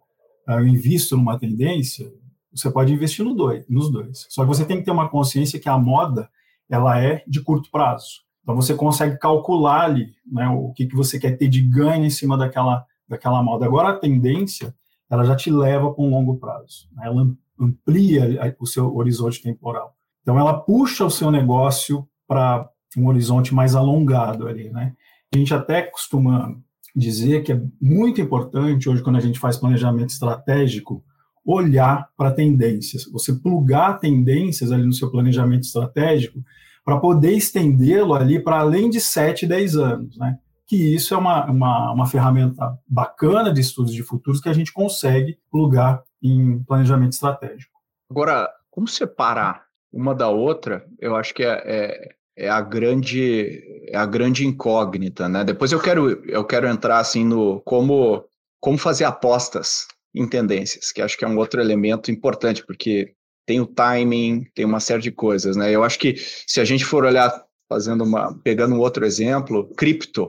eu 0.48 0.66
invisto 0.66 1.16
numa 1.16 1.38
tendência? 1.38 2.10
Você 2.52 2.70
pode 2.70 2.92
investir 2.92 3.24
no 3.24 3.34
dois, 3.34 3.68
nos 3.68 3.90
dois. 3.90 4.26
Só 4.30 4.42
que 4.42 4.48
você 4.48 4.64
tem 4.64 4.78
que 4.78 4.84
ter 4.84 4.90
uma 4.90 5.08
consciência 5.08 5.60
que 5.60 5.68
a 5.68 5.76
moda 5.76 6.30
ela 6.70 6.98
é 7.00 7.22
de 7.26 7.40
curto 7.42 7.70
prazo. 7.70 8.24
Então 8.42 8.54
você 8.54 8.74
consegue 8.74 9.18
calcular 9.18 9.84
ali 9.84 10.14
né, 10.24 10.48
o 10.48 10.72
que, 10.72 10.86
que 10.86 10.94
você 10.94 11.18
quer 11.18 11.36
ter 11.36 11.48
de 11.48 11.60
ganho 11.60 12.04
em 12.04 12.10
cima 12.10 12.38
daquela, 12.38 12.86
daquela 13.08 13.42
moda. 13.42 13.66
Agora 13.66 13.90
a 13.90 13.96
tendência 13.96 14.74
ela 15.10 15.24
já 15.24 15.36
te 15.36 15.50
leva 15.50 15.92
para 15.92 16.04
um 16.04 16.10
longo 16.10 16.36
prazo. 16.36 16.88
Né? 16.92 17.06
Ela 17.06 17.30
amplia 17.58 18.54
o 18.58 18.66
seu 18.66 18.94
horizonte 18.94 19.42
temporal. 19.42 19.94
Então, 20.22 20.38
ela 20.38 20.58
puxa 20.58 21.04
o 21.04 21.10
seu 21.10 21.30
negócio 21.30 22.06
para 22.26 22.68
um 22.96 23.06
horizonte 23.06 23.54
mais 23.54 23.74
alongado 23.74 24.48
ali, 24.48 24.70
né? 24.70 24.94
A 25.32 25.38
gente 25.38 25.54
até 25.54 25.82
costuma 25.82 26.56
dizer 26.94 27.42
que 27.42 27.52
é 27.52 27.62
muito 27.80 28.20
importante 28.20 28.88
hoje, 28.88 29.02
quando 29.02 29.16
a 29.16 29.20
gente 29.20 29.38
faz 29.38 29.56
planejamento 29.56 30.10
estratégico, 30.10 31.04
olhar 31.44 32.08
para 32.16 32.32
tendências. 32.32 33.04
Você 33.12 33.32
plugar 33.34 34.00
tendências 34.00 34.72
ali 34.72 34.84
no 34.84 34.92
seu 34.92 35.10
planejamento 35.10 35.62
estratégico 35.62 36.42
para 36.84 36.98
poder 36.98 37.32
estendê-lo 37.32 38.14
ali 38.14 38.40
para 38.40 38.58
além 38.58 38.90
de 38.90 39.00
7, 39.00 39.46
10 39.46 39.76
anos, 39.76 40.16
né? 40.16 40.38
Que 40.66 40.76
isso 40.94 41.14
é 41.14 41.16
uma, 41.16 41.46
uma, 41.46 41.92
uma 41.92 42.06
ferramenta 42.06 42.76
bacana 42.86 43.52
de 43.52 43.60
estudos 43.60 43.92
de 43.92 44.02
futuros 44.02 44.40
que 44.40 44.48
a 44.48 44.52
gente 44.52 44.72
consegue 44.72 45.38
plugar 45.50 46.02
em 46.22 46.62
planejamento 46.64 47.12
estratégico. 47.12 47.72
Agora, 48.10 48.48
como 48.70 48.88
separar 48.88 49.66
uma 49.92 50.14
da 50.14 50.28
outra, 50.28 50.84
eu 50.98 51.14
acho 51.16 51.32
que 51.32 51.44
é, 51.44 51.62
é, 51.64 52.14
é, 52.36 52.48
a 52.48 52.60
grande 52.60 53.62
é 53.88 53.96
a 53.96 54.04
grande 54.04 54.46
incógnita, 54.46 55.28
né? 55.28 55.44
Depois 55.44 55.72
eu 55.72 55.80
quero 55.80 56.10
eu 56.28 56.44
quero 56.44 56.66
entrar 56.66 56.98
assim 56.98 57.24
no 57.24 57.60
como 57.60 58.24
como 58.60 58.76
fazer 58.76 59.04
apostas 59.04 59.86
em 60.14 60.28
tendências, 60.28 60.90
que 60.92 61.00
acho 61.00 61.16
que 61.16 61.24
é 61.24 61.28
um 61.28 61.38
outro 61.38 61.60
elemento 61.60 62.10
importante 62.10 62.64
porque 62.64 63.14
tem 63.46 63.60
o 63.60 63.66
timing, 63.66 64.44
tem 64.54 64.64
uma 64.64 64.80
série 64.80 65.02
de 65.02 65.12
coisas, 65.12 65.56
né? 65.56 65.70
Eu 65.70 65.84
acho 65.84 65.98
que 65.98 66.16
se 66.46 66.60
a 66.60 66.64
gente 66.64 66.84
for 66.84 67.04
olhar 67.04 67.32
fazendo 67.68 68.02
uma 68.04 68.36
pegando 68.42 68.74
um 68.74 68.80
outro 68.80 69.04
exemplo, 69.04 69.72
cripto, 69.76 70.28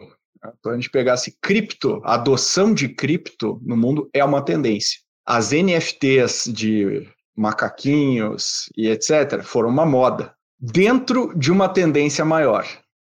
então, 0.60 0.72
a 0.72 0.76
gente 0.76 0.90
pegasse 0.90 1.38
cripto, 1.42 2.02
a 2.04 2.14
adoção 2.14 2.74
de 2.74 2.90
cripto 2.90 3.60
no 3.66 3.76
mundo 3.76 4.10
é 4.14 4.24
uma 4.24 4.42
tendência. 4.42 5.00
As 5.26 5.52
NFTs 5.52 6.46
de 6.54 7.08
macaquinhos 7.36 8.70
e 8.76 8.88
etc. 8.90 9.44
foram 9.44 9.70
uma 9.70 9.86
moda 9.86 10.34
dentro 10.60 11.38
de 11.38 11.52
uma 11.52 11.70
tendência 11.70 12.26
maior. 12.26 12.66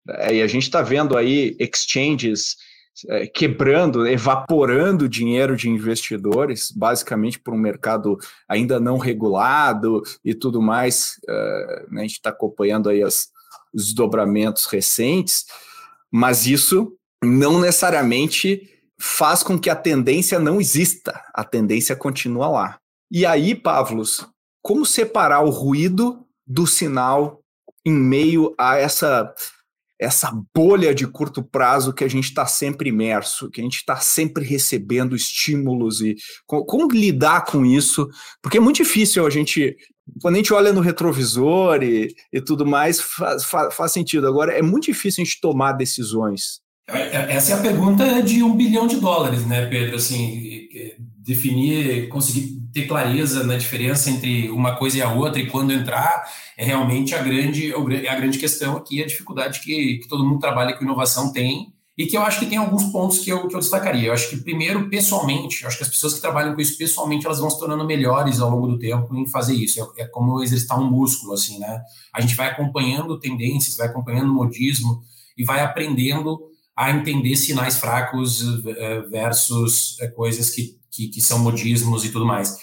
É, 0.09 0.37
e 0.37 0.43
a 0.43 0.47
gente 0.47 0.65
está 0.65 0.83
vendo 0.83 1.17
aí 1.17 1.57
exchanges 1.59 2.57
é, 3.09 3.27
quebrando, 3.27 4.07
evaporando 4.07 5.09
dinheiro 5.09 5.57
de 5.57 5.69
investidores, 5.69 6.71
basicamente 6.71 7.39
por 7.39 7.55
um 7.55 7.59
mercado 7.59 8.19
ainda 8.49 8.79
não 8.79 8.99
regulado 8.99 10.03
e 10.25 10.35
tudo 10.35 10.61
mais. 10.61 11.19
É, 11.29 11.87
né, 11.91 12.01
a 12.01 12.05
gente 12.05 12.13
está 12.13 12.31
acompanhando 12.31 12.89
aí 12.89 13.03
os 13.03 13.29
desdobramentos 13.73 14.67
recentes, 14.67 15.45
mas 16.11 16.47
isso 16.47 16.97
não 17.23 17.61
necessariamente 17.61 18.69
faz 18.99 19.43
com 19.43 19.59
que 19.59 19.71
a 19.71 19.77
tendência 19.77 20.39
não 20.39 20.61
exista, 20.61 21.23
a 21.35 21.45
tendência 21.45 21.97
continua 21.97 22.49
lá. 22.49 22.79
E 23.11 23.25
aí, 23.25 23.55
Pavlos, 23.55 24.27
como 24.63 24.85
separar 24.85 25.41
o 25.41 25.51
ruído 25.51 26.27
do 26.47 26.67
sinal 26.67 27.41
em 27.85 27.93
meio 27.93 28.55
a 28.59 28.77
essa 28.77 29.35
essa 29.99 30.33
bolha 30.57 30.95
de 30.95 31.07
curto 31.07 31.43
prazo 31.43 31.93
que 31.93 32.03
a 32.03 32.09
gente 32.09 32.25
está 32.25 32.47
sempre 32.47 32.89
imerso, 32.89 33.51
que 33.51 33.61
a 33.61 33.65
gente 33.65 33.77
está 33.77 33.97
sempre 33.97 34.43
recebendo 34.43 35.15
estímulos 35.15 36.01
e 36.01 36.17
como, 36.47 36.65
como 36.65 36.91
lidar 36.91 37.45
com 37.45 37.67
isso? 37.67 38.09
Porque 38.43 38.57
é 38.57 38.61
muito 38.61 38.77
difícil 38.77 39.27
a 39.27 39.31
gente 39.31 39.77
quando 40.23 40.37
a 40.37 40.39
gente 40.39 40.55
olha 40.55 40.73
no 40.73 40.81
retrovisor 40.81 41.83
e, 41.83 42.15
e 42.33 42.41
tudo 42.41 42.65
mais, 42.67 42.99
faz, 42.99 43.45
faz, 43.45 43.75
faz 43.75 43.93
sentido. 43.93 44.27
Agora, 44.27 44.53
é 44.53 44.63
muito 44.63 44.87
difícil 44.87 45.23
a 45.23 45.25
gente 45.25 45.41
tomar 45.41 45.73
decisões. 45.73 46.61
É, 46.93 47.17
é, 47.17 47.37
essa 47.37 47.53
é 47.53 47.55
a 47.55 47.61
pergunta 47.61 48.23
de 48.23 48.43
um 48.43 48.55
bilhão 48.55 48.87
de 48.87 48.97
dólares, 48.97 49.47
né, 49.47 49.67
Pedro? 49.67 49.97
Assim, 49.97 50.69
definir, 51.19 52.09
conseguir 52.09 52.61
ter 52.73 52.87
clareza 52.87 53.45
na 53.45 53.57
diferença 53.57 54.11
entre 54.11 54.51
uma 54.51 54.77
coisa 54.77 54.99
e 54.99 55.03
a 55.03 55.13
outra 55.13 55.41
e 55.41 55.47
quando 55.47 55.73
entrar 55.73 56.25
é 56.57 56.65
realmente 56.65 57.15
a 57.15 57.23
grande, 57.23 57.73
a 57.75 58.15
grande 58.15 58.39
questão 58.39 58.77
aqui, 58.77 59.03
a 59.03 59.07
dificuldade 59.07 59.61
que, 59.61 59.99
que 59.99 60.09
todo 60.09 60.25
mundo 60.25 60.41
trabalha 60.41 60.77
com 60.77 60.85
inovação 60.85 61.33
tem 61.33 61.73
e 61.99 62.07
que 62.07 62.17
eu 62.17 62.23
acho 62.23 62.39
que 62.39 62.47
tem 62.47 62.57
alguns 62.57 62.85
pontos 62.85 63.19
que 63.19 63.31
eu, 63.31 63.47
que 63.47 63.55
eu 63.55 63.61
destacaria. 63.61 64.09
Eu 64.09 64.15
acho 64.15 64.31
que, 64.31 64.39
primeiro, 64.39 64.89
pessoalmente, 64.89 65.63
eu 65.63 65.69
acho 65.69 65.77
que 65.77 65.83
as 65.83 65.89
pessoas 65.91 66.15
que 66.15 66.21
trabalham 66.21 66.55
com 66.55 66.61
isso 66.61 66.79
pessoalmente, 66.79 67.27
elas 67.27 67.41
vão 67.41 67.51
se 67.51 67.59
tornando 67.59 67.85
melhores 67.85 68.41
ao 68.41 68.49
longo 68.49 68.69
do 68.69 68.79
tempo 68.79 69.15
em 69.15 69.27
fazer 69.27 69.55
isso. 69.55 69.81
É, 69.99 70.03
é 70.03 70.07
como 70.07 70.43
exercitar 70.43 70.81
um 70.81 70.89
músculo, 70.89 71.35
assim, 71.35 71.59
né? 71.59 71.83
A 72.15 72.21
gente 72.23 72.35
vai 72.35 72.49
acompanhando 72.49 73.19
tendências, 73.19 73.77
vai 73.77 73.89
acompanhando 73.89 74.33
modismo 74.33 75.03
e 75.37 75.45
vai 75.45 75.61
aprendendo 75.61 76.41
a 76.81 76.91
entender 76.91 77.37
sinais 77.37 77.77
fracos 77.77 78.43
eh, 78.67 79.03
versus 79.11 80.01
eh, 80.01 80.09
coisas 80.09 80.49
que, 80.49 80.79
que, 80.91 81.09
que 81.09 81.21
são 81.21 81.39
modismos 81.39 82.07
e 82.07 82.09
tudo 82.11 82.25
mais. 82.25 82.57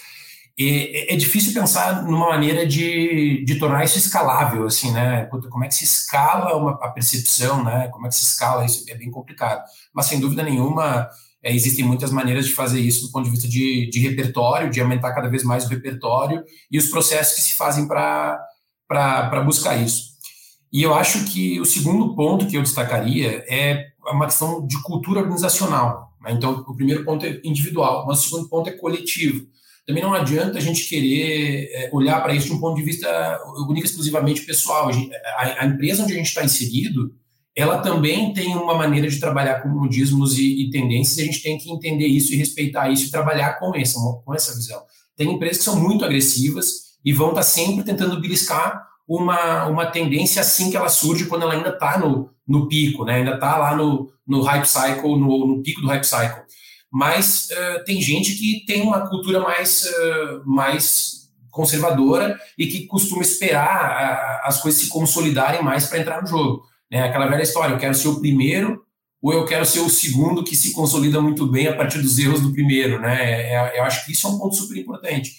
E 0.58 1.06
é 1.08 1.14
difícil 1.14 1.54
pensar 1.54 2.02
numa 2.02 2.30
maneira 2.30 2.66
de, 2.66 3.44
de 3.44 3.58
tornar 3.60 3.84
isso 3.84 3.96
escalável, 3.96 4.66
assim, 4.66 4.90
né? 4.90 5.24
Puta, 5.26 5.48
como 5.48 5.62
é 5.62 5.68
que 5.68 5.74
se 5.76 5.84
escala 5.84 6.56
uma, 6.56 6.72
a 6.82 6.88
percepção, 6.88 7.62
né? 7.62 7.86
Como 7.92 8.06
é 8.06 8.08
que 8.08 8.16
se 8.16 8.24
escala 8.24 8.64
isso? 8.64 8.84
É 8.88 8.96
bem 8.96 9.08
complicado. 9.08 9.62
Mas, 9.94 10.06
sem 10.06 10.18
dúvida 10.18 10.42
nenhuma, 10.42 11.08
é, 11.40 11.54
existem 11.54 11.84
muitas 11.84 12.10
maneiras 12.10 12.44
de 12.44 12.52
fazer 12.54 12.80
isso 12.80 13.06
do 13.06 13.12
ponto 13.12 13.26
de 13.26 13.30
vista 13.30 13.46
de, 13.46 13.88
de 13.88 14.00
repertório, 14.00 14.68
de 14.68 14.80
aumentar 14.80 15.14
cada 15.14 15.28
vez 15.28 15.44
mais 15.44 15.64
o 15.64 15.68
repertório 15.68 16.42
e 16.68 16.76
os 16.76 16.88
processos 16.88 17.36
que 17.36 17.42
se 17.42 17.52
fazem 17.54 17.86
para 17.86 19.44
buscar 19.46 19.76
isso. 19.76 20.08
E 20.72 20.82
eu 20.82 20.92
acho 20.92 21.24
que 21.26 21.60
o 21.60 21.64
segundo 21.64 22.16
ponto 22.16 22.48
que 22.48 22.56
eu 22.56 22.62
destacaria 22.62 23.44
é 23.48 23.86
uma 24.12 24.26
questão 24.26 24.66
de 24.66 24.80
cultura 24.82 25.20
organizacional. 25.20 26.12
Né? 26.20 26.32
Então, 26.32 26.64
o 26.66 26.74
primeiro 26.74 27.04
ponto 27.04 27.24
é 27.24 27.40
individual, 27.44 28.06
mas 28.06 28.20
o 28.20 28.28
segundo 28.28 28.48
ponto 28.48 28.68
é 28.68 28.72
coletivo 28.72 29.46
também 29.88 30.02
não 30.02 30.12
adianta 30.12 30.58
a 30.58 30.60
gente 30.60 30.86
querer 30.86 31.70
é, 31.72 31.88
olhar 31.90 32.22
para 32.22 32.34
isso 32.34 32.48
de 32.48 32.52
um 32.52 32.60
ponto 32.60 32.76
de 32.76 32.82
vista 32.82 33.08
único 33.66 33.86
exclusivamente 33.86 34.42
pessoal. 34.42 34.90
A, 35.38 35.62
a 35.62 35.66
empresa 35.66 36.02
onde 36.02 36.12
a 36.12 36.16
gente 36.16 36.26
está 36.26 36.44
inserido, 36.44 37.10
ela 37.56 37.78
também 37.78 38.34
tem 38.34 38.54
uma 38.54 38.74
maneira 38.74 39.08
de 39.08 39.18
trabalhar 39.18 39.62
com 39.62 39.70
modismos 39.70 40.38
e, 40.38 40.66
e, 40.66 40.70
tendências, 40.70 41.16
e 41.16 41.22
a 41.22 41.24
gente 41.24 41.42
tem 41.42 41.56
que 41.56 41.72
entender 41.72 42.06
isso 42.06 42.34
e 42.34 42.36
respeitar 42.36 42.90
isso 42.90 43.06
e 43.06 43.10
trabalhar 43.10 43.58
com 43.58 43.74
essa, 43.74 43.98
com 44.26 44.34
essa 44.34 44.54
visão. 44.54 44.78
Tem 45.16 45.32
empresas 45.32 45.56
que 45.56 45.64
são 45.64 45.80
muito 45.80 46.04
agressivas 46.04 46.98
e 47.02 47.10
vão 47.10 47.30
estar 47.30 47.40
tá 47.40 47.46
sempre 47.46 47.82
tentando 47.82 48.20
beliscar 48.20 48.86
uma, 49.08 49.66
uma 49.66 49.86
tendência 49.86 50.42
assim 50.42 50.70
que 50.70 50.76
ela 50.76 50.88
surge 50.88 51.26
quando 51.26 51.42
ela 51.42 51.54
ainda 51.54 51.70
está 51.70 51.98
no, 51.98 52.30
no 52.46 52.68
pico, 52.68 53.04
né? 53.04 53.14
ainda 53.16 53.34
está 53.34 53.56
lá 53.56 53.74
no, 53.74 54.12
no 54.26 54.42
hype 54.42 54.66
cycle, 54.66 55.18
no, 55.18 55.46
no 55.46 55.62
pico 55.62 55.80
do 55.80 55.88
hype 55.88 56.04
cycle 56.04 56.46
mas 56.90 57.48
uh, 57.50 57.84
tem 57.84 58.00
gente 58.00 58.34
que 58.34 58.64
tem 58.66 58.82
uma 58.82 59.08
cultura 59.08 59.40
mais, 59.40 59.84
uh, 59.84 60.42
mais 60.44 61.28
conservadora 61.50 62.38
e 62.56 62.66
que 62.66 62.86
costuma 62.86 63.22
esperar 63.22 64.40
as 64.44 64.60
coisas 64.60 64.80
se 64.80 64.88
consolidarem 64.88 65.62
mais 65.62 65.86
para 65.86 65.98
entrar 65.98 66.22
no 66.22 66.28
jogo. 66.28 66.62
Né? 66.90 67.02
Aquela 67.02 67.26
velha 67.26 67.42
história, 67.42 67.74
eu 67.74 67.78
quero 67.78 67.94
ser 67.94 68.08
o 68.08 68.20
primeiro 68.20 68.82
ou 69.20 69.32
eu 69.32 69.44
quero 69.44 69.66
ser 69.66 69.80
o 69.80 69.90
segundo 69.90 70.44
que 70.44 70.56
se 70.56 70.72
consolida 70.72 71.20
muito 71.20 71.46
bem 71.46 71.66
a 71.66 71.76
partir 71.76 72.00
dos 72.00 72.18
erros 72.18 72.40
do 72.40 72.52
primeiro. 72.52 73.00
Né? 73.00 73.52
É, 73.52 73.54
é 73.54 73.78
eu 73.80 73.84
acho 73.84 74.06
que 74.06 74.12
isso 74.12 74.26
é 74.26 74.30
um 74.30 74.38
ponto 74.38 74.54
super 74.54 74.76
importante. 74.76 75.32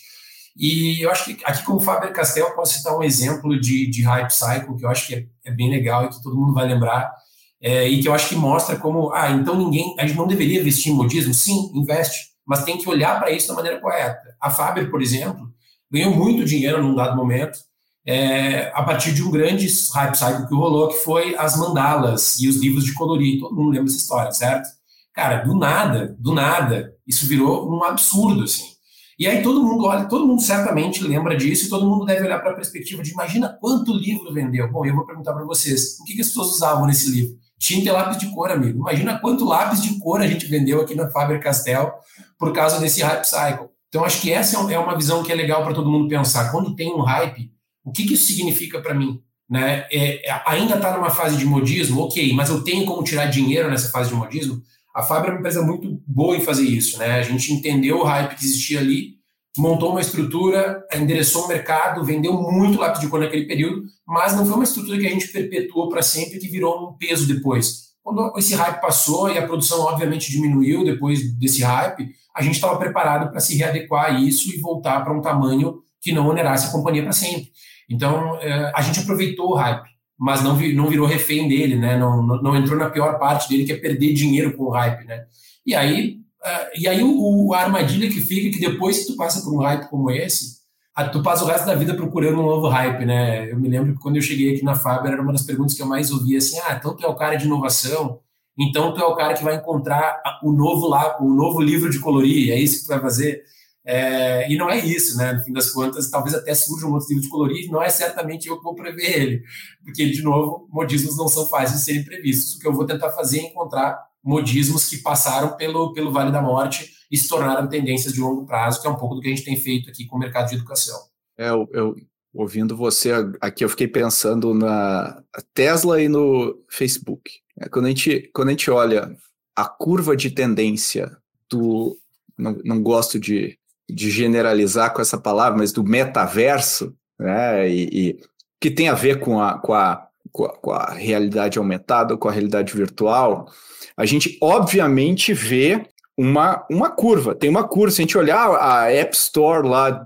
E 0.59 1.01
eu 1.01 1.09
acho 1.09 1.23
que 1.23 1.41
aqui 1.45 1.63
como 1.63 1.79
Faber 1.79 2.11
Castell 2.11 2.53
posso 2.53 2.73
citar 2.73 2.97
um 2.97 3.01
exemplo 3.01 3.57
de, 3.57 3.89
de 3.89 4.03
hype 4.03 4.29
cycle 4.29 4.75
que 4.75 4.83
eu 4.83 4.89
acho 4.89 5.07
que 5.07 5.15
é, 5.15 5.25
é 5.45 5.51
bem 5.51 5.69
legal 5.69 6.03
e 6.03 6.09
que 6.09 6.21
todo 6.21 6.35
mundo 6.35 6.53
vai 6.53 6.67
lembrar, 6.67 7.15
é, 7.61 7.87
e 7.87 8.01
que 8.01 8.09
eu 8.09 8.13
acho 8.13 8.27
que 8.27 8.35
mostra 8.35 8.75
como, 8.75 9.09
ah, 9.13 9.31
então 9.31 9.57
ninguém, 9.57 9.95
a 9.97 10.05
gente 10.05 10.17
não 10.17 10.27
deveria 10.27 10.59
investir 10.59 10.91
em 10.91 10.95
modismo? 10.95 11.33
Sim, 11.33 11.71
investe, 11.73 12.31
mas 12.45 12.65
tem 12.65 12.77
que 12.77 12.89
olhar 12.89 13.17
para 13.19 13.31
isso 13.31 13.47
da 13.47 13.53
maneira 13.53 13.79
correta. 13.79 14.19
A 14.41 14.49
Faber, 14.49 14.91
por 14.91 15.01
exemplo, 15.01 15.49
ganhou 15.89 16.13
muito 16.13 16.43
dinheiro 16.43 16.83
num 16.83 16.93
dado 16.93 17.15
momento, 17.15 17.57
é, 18.05 18.71
a 18.73 18.83
partir 18.83 19.13
de 19.13 19.23
um 19.23 19.31
grande 19.31 19.65
hype 19.93 20.15
cycle 20.15 20.47
que 20.47 20.55
rolou, 20.55 20.89
que 20.89 20.97
foi 20.97 21.35
as 21.37 21.57
mandalas 21.57 22.37
e 22.39 22.49
os 22.49 22.57
livros 22.57 22.83
de 22.83 22.93
colorir. 22.93 23.39
Todo 23.39 23.55
mundo 23.55 23.69
lembra 23.69 23.87
essa 23.87 23.97
história, 23.97 24.31
certo? 24.31 24.67
Cara, 25.13 25.43
do 25.43 25.55
nada, 25.55 26.15
do 26.19 26.33
nada, 26.33 26.93
isso 27.07 27.27
virou 27.27 27.69
um 27.69 27.83
absurdo, 27.83 28.43
assim. 28.43 28.78
E 29.19 29.27
aí 29.27 29.43
todo 29.43 29.61
mundo 29.61 29.83
olha, 29.83 30.05
todo 30.05 30.25
mundo 30.25 30.41
certamente 30.41 31.03
lembra 31.03 31.35
disso 31.35 31.65
e 31.65 31.69
todo 31.69 31.85
mundo 31.85 32.05
deve 32.05 32.23
olhar 32.23 32.39
para 32.39 32.51
a 32.51 32.55
perspectiva 32.55 33.03
de 33.03 33.11
imagina 33.11 33.49
quanto 33.59 33.91
livro 33.93 34.33
vendeu. 34.33 34.71
Bom, 34.71 34.85
eu 34.85 34.95
vou 34.95 35.05
perguntar 35.05 35.33
para 35.33 35.43
vocês, 35.43 35.99
o 35.99 36.05
que, 36.05 36.15
que 36.15 36.21
as 36.21 36.27
pessoas 36.27 36.53
usavam 36.53 36.87
nesse 36.87 37.11
livro? 37.11 37.37
Tinta 37.59 37.89
e 37.89 37.91
lápis 37.91 38.17
de 38.17 38.33
cor, 38.33 38.49
amigo. 38.49 38.79
Imagina 38.79 39.19
quanto 39.19 39.43
lápis 39.43 39.83
de 39.83 39.99
cor 39.99 40.21
a 40.21 40.27
gente 40.27 40.45
vendeu 40.45 40.79
aqui 40.79 40.95
na 40.95 41.11
Faber-Castell 41.11 41.91
por 42.37 42.53
causa 42.53 42.79
desse 42.79 43.01
hype 43.01 43.25
cycle. 43.25 43.67
Então, 43.89 44.05
acho 44.05 44.21
que 44.21 44.31
essa 44.31 44.55
é, 44.55 44.73
é 44.73 44.79
uma 44.79 44.95
visão 44.95 45.21
que 45.21 45.31
é 45.33 45.35
legal 45.35 45.63
para 45.63 45.73
todo 45.73 45.91
mundo 45.91 46.07
pensar. 46.07 46.49
Quando 46.49 46.73
tem 46.73 46.93
um 46.93 47.01
hype, 47.01 47.51
o 47.83 47.91
que, 47.91 48.05
que 48.05 48.13
isso 48.13 48.27
significa 48.27 48.79
para 48.79 48.93
mim? 48.93 49.21
Né? 49.49 49.85
É, 49.91 50.29
é, 50.29 50.41
ainda 50.45 50.75
está 50.75 50.95
numa 50.95 51.09
fase 51.09 51.35
de 51.35 51.43
modismo, 51.43 52.03
ok, 52.03 52.31
mas 52.33 52.49
eu 52.49 52.63
tenho 52.63 52.85
como 52.85 53.03
tirar 53.03 53.25
dinheiro 53.25 53.69
nessa 53.69 53.89
fase 53.89 54.09
de 54.09 54.15
modismo? 54.15 54.61
A 54.99 55.03
Faber 55.03 55.29
é 55.29 55.31
uma 55.31 55.39
empresa 55.39 55.61
muito 55.61 56.01
boa 56.05 56.35
em 56.35 56.41
fazer 56.41 56.63
isso. 56.63 56.99
Né? 56.99 57.19
A 57.19 57.21
gente 57.21 57.53
entendeu 57.53 57.99
o 57.99 58.03
hype 58.03 58.35
que 58.35 58.43
existia 58.43 58.79
ali 58.79 59.17
montou 59.57 59.91
uma 59.91 60.01
estrutura, 60.01 60.85
endereçou 60.93 61.45
o 61.45 61.47
mercado, 61.47 62.03
vendeu 62.03 62.33
muito 62.33 62.79
lápis 62.79 63.01
de 63.01 63.07
cor 63.07 63.19
naquele 63.19 63.45
período, 63.45 63.83
mas 64.05 64.35
não 64.35 64.45
foi 64.45 64.55
uma 64.55 64.63
estrutura 64.63 64.97
que 64.97 65.07
a 65.07 65.09
gente 65.09 65.27
perpetuou 65.29 65.89
para 65.89 66.01
sempre, 66.01 66.37
que 66.37 66.47
virou 66.47 66.89
um 66.89 66.97
peso 66.97 67.27
depois. 67.27 67.89
Quando 68.03 68.33
esse 68.37 68.53
hype 68.53 68.79
passou 68.79 69.29
e 69.29 69.37
a 69.37 69.45
produção 69.45 69.81
obviamente 69.81 70.31
diminuiu 70.31 70.83
depois 70.83 71.33
desse 71.37 71.61
hype, 71.63 72.09
a 72.35 72.41
gente 72.41 72.55
estava 72.55 72.77
preparado 72.77 73.31
para 73.31 73.39
se 73.39 73.57
readequar 73.57 74.05
a 74.05 74.19
isso 74.19 74.53
e 74.53 74.59
voltar 74.59 75.01
para 75.01 75.17
um 75.17 75.21
tamanho 75.21 75.79
que 76.01 76.11
não 76.11 76.27
onerasse 76.27 76.67
a 76.67 76.71
companhia 76.71 77.03
para 77.03 77.11
sempre. 77.13 77.49
Então, 77.89 78.37
é, 78.39 78.71
a 78.75 78.81
gente 78.81 78.99
aproveitou 78.99 79.51
o 79.51 79.55
hype, 79.55 79.88
mas 80.19 80.43
não, 80.43 80.55
não 80.73 80.87
virou 80.87 81.07
refém 81.07 81.47
dele, 81.47 81.75
né? 81.75 81.97
Não, 81.97 82.21
não, 82.21 82.41
não 82.41 82.55
entrou 82.57 82.77
na 82.77 82.89
pior 82.89 83.17
parte 83.17 83.47
dele, 83.47 83.63
que 83.63 83.71
é 83.71 83.77
perder 83.77 84.13
dinheiro 84.13 84.55
com 84.55 84.65
o 84.65 84.69
hype, 84.69 85.05
né? 85.05 85.23
E 85.65 85.73
aí, 85.73 86.19
Uh, 86.39 86.71
e 86.73 86.87
aí 86.87 87.03
o, 87.03 87.47
o, 87.47 87.53
a 87.53 87.59
armadilha 87.59 88.09
que 88.09 88.21
fica 88.21 88.47
é 88.47 88.51
que 88.51 88.61
depois 88.61 88.99
que 88.99 89.07
tu 89.07 89.17
passa 89.17 89.41
por 89.41 89.53
um 89.53 89.59
hype 89.59 89.89
como 89.89 90.09
esse, 90.09 90.59
a, 90.95 91.03
tu 91.07 91.21
passa 91.21 91.43
o 91.43 91.47
resto 91.47 91.65
da 91.65 91.75
vida 91.75 91.93
procurando 91.93 92.39
um 92.39 92.45
novo 92.45 92.69
hype, 92.69 93.05
né? 93.05 93.51
Eu 93.51 93.59
me 93.59 93.67
lembro 93.67 93.93
que 93.93 93.99
quando 93.99 94.15
eu 94.15 94.21
cheguei 94.21 94.55
aqui 94.55 94.63
na 94.63 94.73
Faber, 94.73 95.11
era 95.11 95.21
uma 95.21 95.33
das 95.33 95.41
perguntas 95.41 95.75
que 95.75 95.81
eu 95.81 95.85
mais 95.85 96.11
ouvia, 96.11 96.37
assim, 96.37 96.57
ah, 96.59 96.75
então 96.79 96.95
tu 96.95 97.05
é 97.05 97.09
o 97.09 97.15
cara 97.15 97.35
de 97.35 97.45
inovação, 97.45 98.19
então 98.57 98.93
tu 98.93 99.01
é 99.01 99.05
o 99.05 99.15
cara 99.15 99.33
que 99.33 99.43
vai 99.43 99.55
encontrar 99.55 100.21
o 100.41 100.53
novo 100.53 100.87
lá, 100.87 101.21
o 101.21 101.33
novo 101.33 101.59
livro 101.59 101.89
de 101.89 101.99
colorir, 101.99 102.51
é 102.51 102.57
isso 102.57 102.79
que 102.79 102.85
tu 102.85 102.89
vai 102.89 103.01
fazer. 103.01 103.43
É, 103.91 104.47
e 104.47 104.55
não 104.55 104.69
é 104.69 104.77
isso, 104.77 105.17
né? 105.17 105.33
No 105.33 105.43
fim 105.43 105.51
das 105.51 105.71
contas, 105.71 106.11
talvez 106.11 106.35
até 106.35 106.53
surja 106.53 106.85
um 106.85 106.93
outro 106.93 107.07
livro 107.09 107.23
de 107.23 107.29
colorir, 107.29 107.71
não 107.71 107.81
é 107.81 107.89
certamente 107.89 108.47
eu 108.47 108.55
que 108.57 108.63
vou 108.63 108.75
prever 108.75 109.19
ele, 109.19 109.43
porque, 109.83 110.07
de 110.11 110.21
novo, 110.21 110.67
modismos 110.69 111.17
não 111.17 111.27
são 111.27 111.43
fáceis 111.47 111.79
de 111.79 111.85
serem 111.85 112.03
previstos. 112.03 112.55
O 112.55 112.59
que 112.59 112.67
eu 112.67 112.73
vou 112.73 112.85
tentar 112.85 113.09
fazer 113.09 113.39
é 113.39 113.47
encontrar 113.47 113.99
modismos 114.23 114.87
que 114.87 114.99
passaram 114.99 115.57
pelo, 115.57 115.91
pelo 115.91 116.11
Vale 116.11 116.31
da 116.31 116.39
Morte 116.39 116.93
e 117.11 117.17
se 117.17 117.27
tornaram 117.27 117.67
tendências 117.67 118.13
de 118.13 118.19
longo 118.19 118.45
prazo, 118.45 118.79
que 118.79 118.85
é 118.85 118.91
um 118.91 118.95
pouco 118.95 119.15
do 119.15 119.21
que 119.21 119.27
a 119.27 119.31
gente 119.31 119.43
tem 119.43 119.57
feito 119.57 119.89
aqui 119.89 120.05
com 120.05 120.17
o 120.17 120.19
mercado 120.19 120.49
de 120.49 120.55
educação. 120.57 120.99
É, 121.35 121.49
eu, 121.49 121.67
eu 121.73 121.95
ouvindo 122.31 122.77
você 122.77 123.11
aqui, 123.41 123.63
eu 123.63 123.69
fiquei 123.69 123.87
pensando 123.87 124.53
na 124.53 125.19
Tesla 125.51 125.99
e 125.99 126.07
no 126.07 126.63
Facebook. 126.69 127.31
É, 127.59 127.67
quando, 127.67 127.85
a 127.85 127.89
gente, 127.89 128.29
quando 128.35 128.49
a 128.49 128.51
gente 128.51 128.69
olha 128.69 129.17
a 129.55 129.67
curva 129.67 130.15
de 130.15 130.29
tendência 130.29 131.11
do. 131.49 131.97
Não, 132.37 132.57
não 132.63 132.81
gosto 132.81 133.19
de, 133.19 133.58
de 133.89 134.11
generalizar 134.11 134.93
com 134.93 135.01
essa 135.01 135.17
palavra, 135.17 135.57
mas 135.57 135.71
do 135.71 135.83
metaverso, 135.83 136.95
né, 137.19 137.69
e, 137.69 137.89
e 137.91 138.19
que 138.59 138.69
tem 138.69 138.89
a 138.89 138.93
ver 138.93 139.19
com 139.19 139.41
a, 139.41 139.57
com 139.57 139.73
a, 139.73 140.07
com 140.31 140.45
a, 140.45 140.57
com 140.57 140.71
a 140.71 140.93
realidade 140.93 141.57
aumentada, 141.57 142.17
com 142.17 142.27
a 142.27 142.31
realidade 142.31 142.73
virtual, 142.75 143.49
a 143.97 144.05
gente 144.05 144.37
obviamente 144.41 145.33
vê 145.33 145.85
uma, 146.17 146.65
uma 146.69 146.89
curva, 146.89 147.33
tem 147.33 147.49
uma 147.49 147.65
curva. 147.65 147.91
Se 147.91 148.01
a 148.01 148.03
gente 148.03 148.17
olhar 148.17 148.49
a 148.55 148.91
App 148.91 149.15
Store 149.15 149.65
lá, 149.65 150.05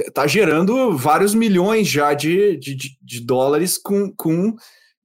está 0.00 0.26
gerando 0.26 0.96
vários 0.96 1.32
milhões 1.32 1.86
já 1.86 2.12
de, 2.12 2.56
de, 2.56 2.76
de 3.00 3.20
dólares 3.20 3.78
com, 3.78 4.12
com 4.16 4.56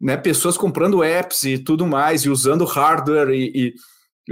né, 0.02 0.18
pessoas 0.18 0.58
comprando 0.58 1.04
apps 1.04 1.44
e 1.44 1.60
tudo 1.60 1.86
mais, 1.86 2.22
e 2.22 2.30
usando 2.30 2.66
hardware 2.66 3.30
e, 3.30 3.52
e, 3.54 3.74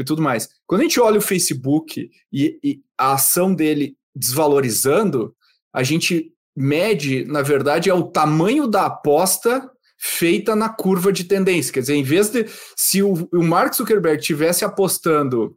e 0.02 0.04
tudo 0.04 0.22
mais. 0.22 0.50
Quando 0.68 0.82
a 0.82 0.84
gente 0.84 1.00
olha 1.00 1.18
o 1.18 1.22
Facebook 1.22 2.12
e, 2.32 2.60
e 2.62 2.82
a 2.98 3.14
ação 3.14 3.56
dele 3.56 3.96
desvalorizando, 4.14 5.34
a 5.74 5.82
gente 5.82 6.34
mede, 6.56 7.24
na 7.26 7.42
verdade, 7.42 7.90
é 7.90 7.94
o 7.94 8.12
tamanho 8.12 8.68
da 8.68 8.86
aposta 8.88 9.72
feita 9.98 10.56
na 10.56 10.70
curva 10.70 11.12
de 11.12 11.24
tendência. 11.24 11.74
Quer 11.74 11.80
dizer, 11.82 11.96
em 11.96 12.04
vez 12.04 12.30
de 12.30 12.46
se 12.76 13.02
o, 13.02 13.28
o 13.34 13.44
Mark 13.44 13.74
Zuckerberg 13.74 14.22
tivesse 14.22 14.66
apostando 14.66 15.56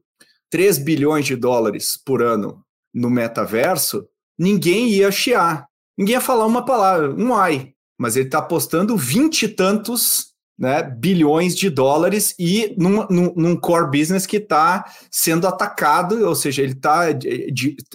3 0.49 0.79
bilhões 0.79 1.27
de 1.27 1.37
dólares 1.37 1.99
por 2.03 2.23
ano 2.23 2.65
no 2.93 3.11
metaverso, 3.11 4.07
ninguém 4.39 4.89
ia 4.89 5.11
chiar. 5.11 5.67
ninguém 5.97 6.15
ia 6.15 6.21
falar 6.21 6.47
uma 6.47 6.65
palavra, 6.65 7.15
um 7.15 7.35
ai, 7.35 7.73
mas 7.99 8.17
ele 8.17 8.27
está 8.27 8.39
apostando 8.39 8.97
vinte 8.97 9.43
e 9.43 9.49
tantos 9.49 10.30
né, 10.61 10.83
bilhões 10.83 11.57
de 11.57 11.71
dólares 11.71 12.35
e 12.39 12.75
num, 12.77 13.07
num, 13.09 13.33
num 13.35 13.57
core 13.57 13.87
business 13.87 14.27
que 14.27 14.37
está 14.37 14.85
sendo 15.11 15.47
atacado, 15.47 16.23
ou 16.27 16.35
seja, 16.35 16.61
ele 16.61 16.73
está 16.73 17.07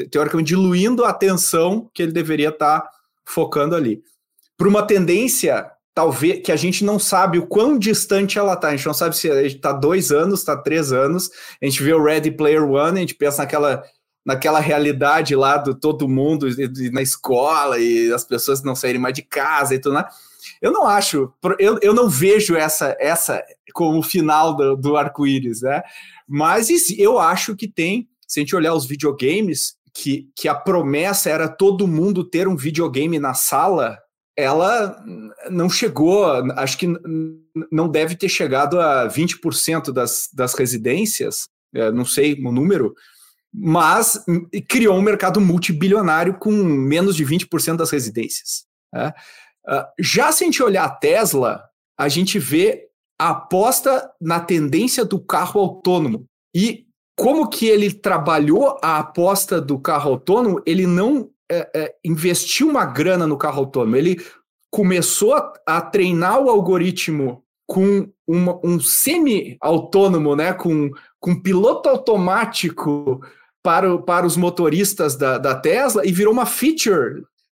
teoricamente 0.10 0.48
diluindo 0.48 1.06
a 1.06 1.10
atenção 1.10 1.88
que 1.94 2.02
ele 2.02 2.12
deveria 2.12 2.50
estar 2.50 2.82
tá 2.82 2.90
focando 3.24 3.76
ali. 3.76 4.02
Para 4.58 4.68
uma 4.68 4.82
tendência, 4.82 5.70
talvez, 5.94 6.42
que 6.42 6.52
a 6.52 6.56
gente 6.56 6.84
não 6.84 6.98
sabe 6.98 7.38
o 7.38 7.46
quão 7.46 7.78
distante 7.78 8.40
ela 8.40 8.54
está, 8.54 8.70
a 8.70 8.76
gente 8.76 8.88
não 8.88 8.96
sabe 8.96 9.16
se 9.16 9.28
está 9.46 9.72
dois 9.72 10.12
anos, 10.12 10.40
está 10.40 10.58
três 10.58 10.92
anos, 10.92 11.30
a 11.62 11.66
gente 11.66 11.84
vê 11.84 11.94
o 11.94 12.04
Ready 12.04 12.32
Player 12.32 12.64
One, 12.64 12.98
a 12.98 13.02
gente 13.02 13.14
pensa 13.14 13.44
naquela 13.44 13.84
naquela 14.26 14.60
realidade 14.60 15.36
lá 15.36 15.56
do 15.56 15.76
todo 15.76 16.10
mundo 16.10 16.48
na 16.92 17.04
escola 17.04 17.78
e 17.78 18.12
as 18.12 18.24
pessoas 18.24 18.64
não 18.64 18.76
saírem 18.76 19.00
mais 19.00 19.14
de 19.14 19.22
casa 19.22 19.76
e 19.76 19.80
tudo 19.80 19.94
mais. 19.94 20.08
Eu 20.66 20.72
não 20.72 20.88
acho, 20.88 21.32
eu, 21.60 21.78
eu 21.80 21.94
não 21.94 22.10
vejo 22.10 22.56
essa 22.56 22.98
essa 23.00 23.40
como 23.72 24.00
o 24.00 24.04
final 24.04 24.56
do, 24.56 24.76
do 24.76 24.98
arco-íris, 24.98 25.62
né? 25.62 25.84
Mas 26.28 26.90
eu 26.98 27.20
acho 27.20 27.56
que 27.56 27.68
tem, 27.68 28.10
se 28.28 28.40
a 28.40 28.42
gente 28.42 28.56
olhar 28.56 28.74
os 28.74 28.84
videogames, 28.84 29.76
que, 29.94 30.28
que 30.36 30.48
a 30.48 30.56
promessa 30.56 31.30
era 31.30 31.48
todo 31.48 31.88
mundo 31.88 32.24
ter 32.24 32.48
um 32.48 32.56
videogame 32.56 33.20
na 33.20 33.36
sala, 33.36 34.00
ela 34.36 35.00
não 35.52 35.70
chegou, 35.70 36.26
acho 36.56 36.80
que 36.80 36.88
não 37.72 37.88
deve 37.88 38.16
ter 38.16 38.28
chegado 38.28 38.82
a 38.82 39.08
20% 39.08 39.92
das, 39.92 40.32
das 40.34 40.56
residências, 40.56 41.48
é, 41.76 41.92
não 41.92 42.06
sei 42.06 42.34
o 42.34 42.52
número, 42.52 42.96
mas 43.54 44.20
criou 44.68 44.98
um 44.98 45.02
mercado 45.04 45.40
multibilionário 45.40 46.34
com 46.40 46.52
menos 46.52 47.16
de 47.16 47.24
20% 47.24 47.76
das 47.76 47.92
residências. 47.92 48.66
Né? 48.92 49.14
Uh, 49.68 49.86
já 50.00 50.32
se 50.32 50.44
a 50.44 50.48
gente 50.48 50.64
olhar 50.64 50.86
a 50.86 50.90
Tesla, 50.90 51.64
a 51.98 52.08
gente 52.08 52.38
vê 52.40 52.88
a 53.20 53.30
aposta 53.30 54.12
na 54.20 54.40
tendência 54.40 55.06
do 55.06 55.20
carro 55.20 55.60
autônomo. 55.60 56.26
E 56.54 56.86
como 57.18 57.50
que 57.50 57.66
ele 57.66 57.92
trabalhou 57.92 58.78
a 58.84 59.00
aposta 59.00 59.62
do 59.62 59.80
carro 59.80 60.12
autônomo, 60.12 60.62
ele 60.66 60.86
não 60.86 61.30
é, 61.50 61.70
é, 61.74 61.96
investiu 62.04 62.68
uma 62.68 62.86
grana 62.86 63.26
no 63.26 63.38
carro 63.38 63.60
autônomo, 63.60 63.96
ele 63.96 64.22
começou 64.72 65.34
a, 65.34 65.54
a 65.66 65.82
treinar 65.82 66.40
o 66.42 66.50
algoritmo 66.50 67.44
com 67.68 68.10
uma, 68.28 68.60
um 68.64 68.80
semi-autônomo, 68.80 70.36
né, 70.36 70.54
com, 70.54 70.92
com 71.20 71.42
piloto 71.42 71.90
automático 71.90 73.22
para, 73.64 73.98
para 74.00 74.26
os 74.26 74.38
motoristas 74.38 75.16
da, 75.16 75.38
da 75.38 75.56
Tesla 75.56 76.06
e 76.06 76.12
virou 76.12 76.34
uma 76.34 76.46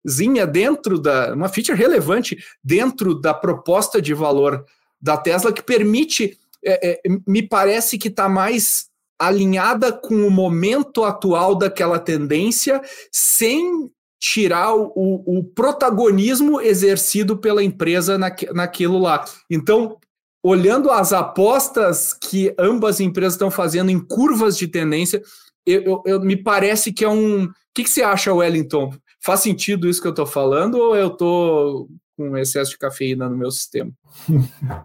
featurezinha 0.04 0.46
dentro 0.46 1.00
da. 1.00 1.34
uma 1.34 1.50
feature 1.50 1.78
relevante 1.78 2.38
dentro 2.64 3.16
da 3.16 3.34
proposta 3.34 4.02
de 4.02 4.14
valor 4.14 4.66
da 5.02 5.18
Tesla 5.18 5.52
que 5.52 5.64
permite. 5.64 6.38
É, 6.66 6.92
é, 6.92 7.02
me 7.28 7.42
parece 7.42 7.98
que 7.98 8.08
está 8.08 8.30
mais 8.30 8.86
alinhada 9.20 9.92
com 9.92 10.26
o 10.26 10.32
momento 10.32 11.04
atual 11.04 11.56
daquela 11.56 12.00
tendência, 12.00 12.82
sem 13.12 13.92
tirar 14.18 14.74
o, 14.74 14.92
o 14.96 15.44
protagonismo 15.44 16.62
exercido 16.62 17.38
pela 17.38 17.62
empresa 17.62 18.18
naque, 18.18 18.46
naquilo 18.54 18.98
lá. 18.98 19.26
Então, 19.50 19.98
olhando 20.42 20.90
as 20.90 21.12
apostas 21.12 22.14
que 22.14 22.54
ambas 22.58 23.02
empresas 23.02 23.34
estão 23.34 23.52
fazendo 23.52 23.92
em 23.92 24.00
curvas 24.00 24.58
de 24.58 24.70
tendência, 24.70 25.22
eu, 25.66 25.82
eu, 25.84 26.04
eu, 26.06 26.22
me 26.22 26.38
parece 26.38 26.94
que 26.94 27.04
é 27.04 27.10
um. 27.10 27.44
O 27.44 27.52
que, 27.74 27.84
que 27.84 27.90
você 27.90 28.04
acha, 28.04 28.34
Wellington? 28.34 28.94
Faz 29.24 29.40
sentido 29.40 29.88
isso 29.88 30.02
que 30.02 30.08
eu 30.08 30.12
estou 30.12 30.26
falando 30.26 30.76
ou 30.76 30.98
eu 30.98 31.08
estou 31.08 31.88
com 32.18 32.38
excesso 32.38 32.72
de 32.72 32.78
cafeína 32.78 33.30
no 33.30 33.38
meu 33.38 33.50
sistema? 33.50 33.90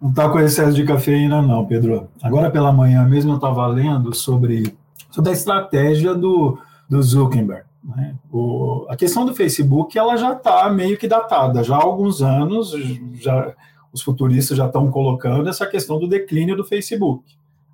não 0.01 0.09
está 0.09 0.29
com 0.29 0.39
excesso 0.39 0.73
de 0.73 0.85
cafeína, 0.85 1.41
não, 1.41 1.65
Pedro. 1.65 2.09
Agora 2.23 2.49
pela 2.49 2.71
manhã 2.71 3.05
mesmo 3.05 3.33
eu 3.33 3.35
estava 3.35 3.67
lendo 3.67 4.15
sobre, 4.15 4.73
sobre 5.11 5.31
a 5.31 5.33
estratégia 5.33 6.15
do, 6.15 6.57
do 6.89 7.03
Zuckerberg. 7.03 7.65
Né? 7.83 8.15
O, 8.31 8.85
a 8.89 8.95
questão 8.95 9.25
do 9.25 9.35
Facebook 9.35 9.97
ela 9.97 10.15
já 10.15 10.31
está 10.31 10.69
meio 10.69 10.97
que 10.97 11.07
datada. 11.07 11.61
Já 11.61 11.75
há 11.75 11.83
alguns 11.83 12.21
anos, 12.21 12.71
já, 13.15 13.53
os 13.91 14.01
futuristas 14.01 14.57
já 14.57 14.67
estão 14.67 14.89
colocando 14.89 15.49
essa 15.49 15.65
questão 15.65 15.99
do 15.99 16.07
declínio 16.07 16.55
do 16.55 16.63
Facebook. 16.63 17.25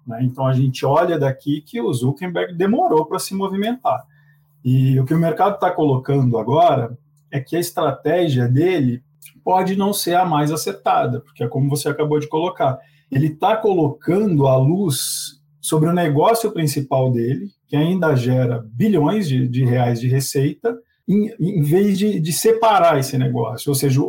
Né? 0.05 0.23
Então 0.23 0.47
a 0.47 0.53
gente 0.53 0.83
olha 0.83 1.19
daqui 1.19 1.61
que 1.61 1.79
o 1.79 1.93
Zuckerberg 1.93 2.55
demorou 2.55 3.05
para 3.05 3.19
se 3.19 3.35
movimentar. 3.35 4.03
E 4.65 4.99
o 4.99 5.05
que 5.05 5.13
o 5.13 5.19
mercado 5.19 5.55
está 5.55 5.69
colocando 5.69 6.39
agora 6.39 6.97
é 7.31 7.39
que 7.39 7.55
a 7.55 7.59
estratégia 7.59 8.47
dele 8.47 9.03
pode 9.43 9.75
não 9.75 9.93
ser 9.93 10.15
a 10.15 10.25
mais 10.25 10.51
acertada, 10.51 11.21
porque 11.21 11.43
é 11.43 11.47
como 11.47 11.69
você 11.69 11.87
acabou 11.87 12.19
de 12.19 12.27
colocar. 12.27 12.79
Ele 13.11 13.27
está 13.27 13.55
colocando 13.55 14.47
a 14.47 14.57
luz 14.57 15.39
sobre 15.61 15.87
o 15.87 15.93
negócio 15.93 16.51
principal 16.51 17.11
dele, 17.11 17.51
que 17.67 17.75
ainda 17.75 18.15
gera 18.15 18.65
bilhões 18.73 19.27
de, 19.27 19.47
de 19.47 19.63
reais 19.63 19.99
de 19.99 20.07
receita, 20.07 20.75
em, 21.07 21.31
em 21.39 21.61
vez 21.61 21.99
de, 21.99 22.19
de, 22.19 22.33
separar 22.33 22.99
esse 22.99 23.19
negócio. 23.19 23.69
Ou 23.69 23.75
seja, 23.75 24.01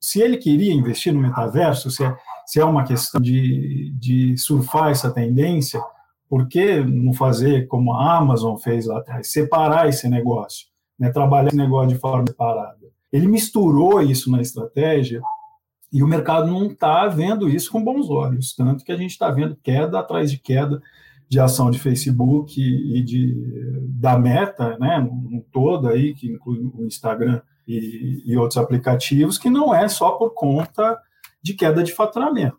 se 0.00 0.20
ele 0.20 0.36
queria 0.36 0.72
investir 0.72 1.12
no 1.12 1.20
metaverso, 1.20 1.90
se 1.90 2.04
é, 2.04 2.16
se 2.46 2.60
é 2.60 2.64
uma 2.64 2.84
questão 2.84 3.20
de, 3.20 3.92
de 3.98 4.36
surfar 4.36 4.90
essa 4.90 5.10
tendência, 5.10 5.80
por 6.28 6.48
que 6.48 6.80
não 6.80 7.12
fazer 7.12 7.66
como 7.66 7.92
a 7.92 8.16
Amazon 8.16 8.56
fez 8.56 8.86
lá 8.86 8.98
atrás, 8.98 9.30
separar 9.30 9.88
esse 9.88 10.08
negócio, 10.08 10.66
né, 10.98 11.10
trabalhar 11.10 11.48
esse 11.48 11.56
negócio 11.56 11.88
de 11.88 12.00
forma 12.00 12.24
separada? 12.28 12.78
Ele 13.12 13.28
misturou 13.28 14.02
isso 14.02 14.30
na 14.30 14.40
estratégia 14.40 15.22
e 15.92 16.02
o 16.02 16.08
mercado 16.08 16.48
não 16.48 16.66
está 16.66 17.06
vendo 17.06 17.48
isso 17.48 17.70
com 17.70 17.84
bons 17.84 18.10
olhos, 18.10 18.54
tanto 18.54 18.84
que 18.84 18.90
a 18.90 18.96
gente 18.96 19.10
está 19.10 19.30
vendo 19.30 19.56
queda 19.62 20.00
atrás 20.00 20.30
de 20.30 20.38
queda 20.38 20.82
de 21.28 21.40
ação 21.40 21.70
de 21.70 21.78
Facebook 21.78 22.60
e 22.60 23.02
de 23.02 23.34
da 23.88 24.18
Meta, 24.18 24.76
né, 24.78 24.98
um 24.98 25.42
todo 25.52 25.88
aí 25.88 26.14
que 26.14 26.30
inclui 26.30 26.58
o 26.74 26.84
Instagram 26.84 27.40
e, 27.66 28.22
e 28.26 28.36
outros 28.36 28.58
aplicativos, 28.58 29.38
que 29.38 29.48
não 29.48 29.74
é 29.74 29.88
só 29.88 30.12
por 30.12 30.34
conta 30.34 30.98
de 31.42 31.54
queda 31.54 31.82
de 31.82 31.92
faturamento. 31.92 32.58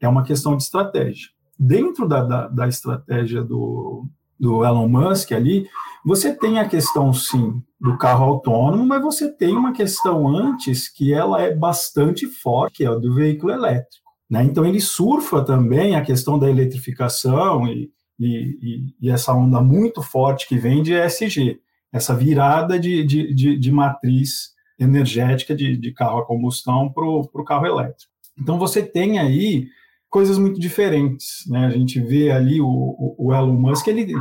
É 0.00 0.08
uma 0.08 0.24
questão 0.24 0.56
de 0.56 0.62
estratégia. 0.62 1.28
Dentro 1.62 2.08
da, 2.08 2.22
da, 2.24 2.48
da 2.48 2.66
estratégia 2.66 3.44
do, 3.44 4.06
do 4.38 4.64
Elon 4.64 4.88
Musk 4.88 5.32
ali, 5.32 5.66
você 6.02 6.34
tem 6.34 6.58
a 6.58 6.66
questão, 6.66 7.12
sim, 7.12 7.62
do 7.78 7.98
carro 7.98 8.24
autônomo, 8.24 8.86
mas 8.86 9.02
você 9.02 9.30
tem 9.30 9.54
uma 9.54 9.72
questão 9.72 10.26
antes 10.26 10.88
que 10.88 11.12
ela 11.12 11.42
é 11.42 11.54
bastante 11.54 12.26
forte, 12.26 12.78
que 12.78 12.84
é 12.84 12.88
a 12.88 12.94
do 12.94 13.14
veículo 13.14 13.52
elétrico. 13.52 14.10
Né? 14.30 14.42
Então, 14.44 14.64
ele 14.64 14.80
surfa 14.80 15.44
também 15.44 15.94
a 15.94 16.02
questão 16.02 16.38
da 16.38 16.48
eletrificação 16.48 17.66
e, 17.66 17.90
e, 18.18 18.94
e, 18.98 19.10
essa 19.10 19.34
onda 19.34 19.60
muito 19.60 20.02
forte 20.02 20.48
que 20.48 20.56
vem 20.56 20.82
de 20.82 20.94
ESG, 20.94 21.60
essa 21.92 22.14
virada 22.14 22.78
de, 22.78 23.04
de, 23.04 23.34
de, 23.34 23.58
de 23.58 23.72
matriz 23.72 24.54
energética 24.78 25.54
de, 25.54 25.76
de 25.76 25.92
carro 25.92 26.20
a 26.20 26.26
combustão 26.26 26.90
para 26.90 27.04
o 27.04 27.44
carro 27.44 27.66
elétrico. 27.66 28.10
Então 28.38 28.58
você 28.58 28.82
tem 28.82 29.18
aí 29.18 29.68
coisas 30.10 30.36
muito 30.36 30.58
diferentes, 30.60 31.44
né? 31.48 31.66
A 31.66 31.70
gente 31.70 32.00
vê 32.00 32.30
ali 32.30 32.60
o, 32.60 33.14
o 33.16 33.32
Elon 33.32 33.54
Musk, 33.54 33.86
ele 33.86 34.12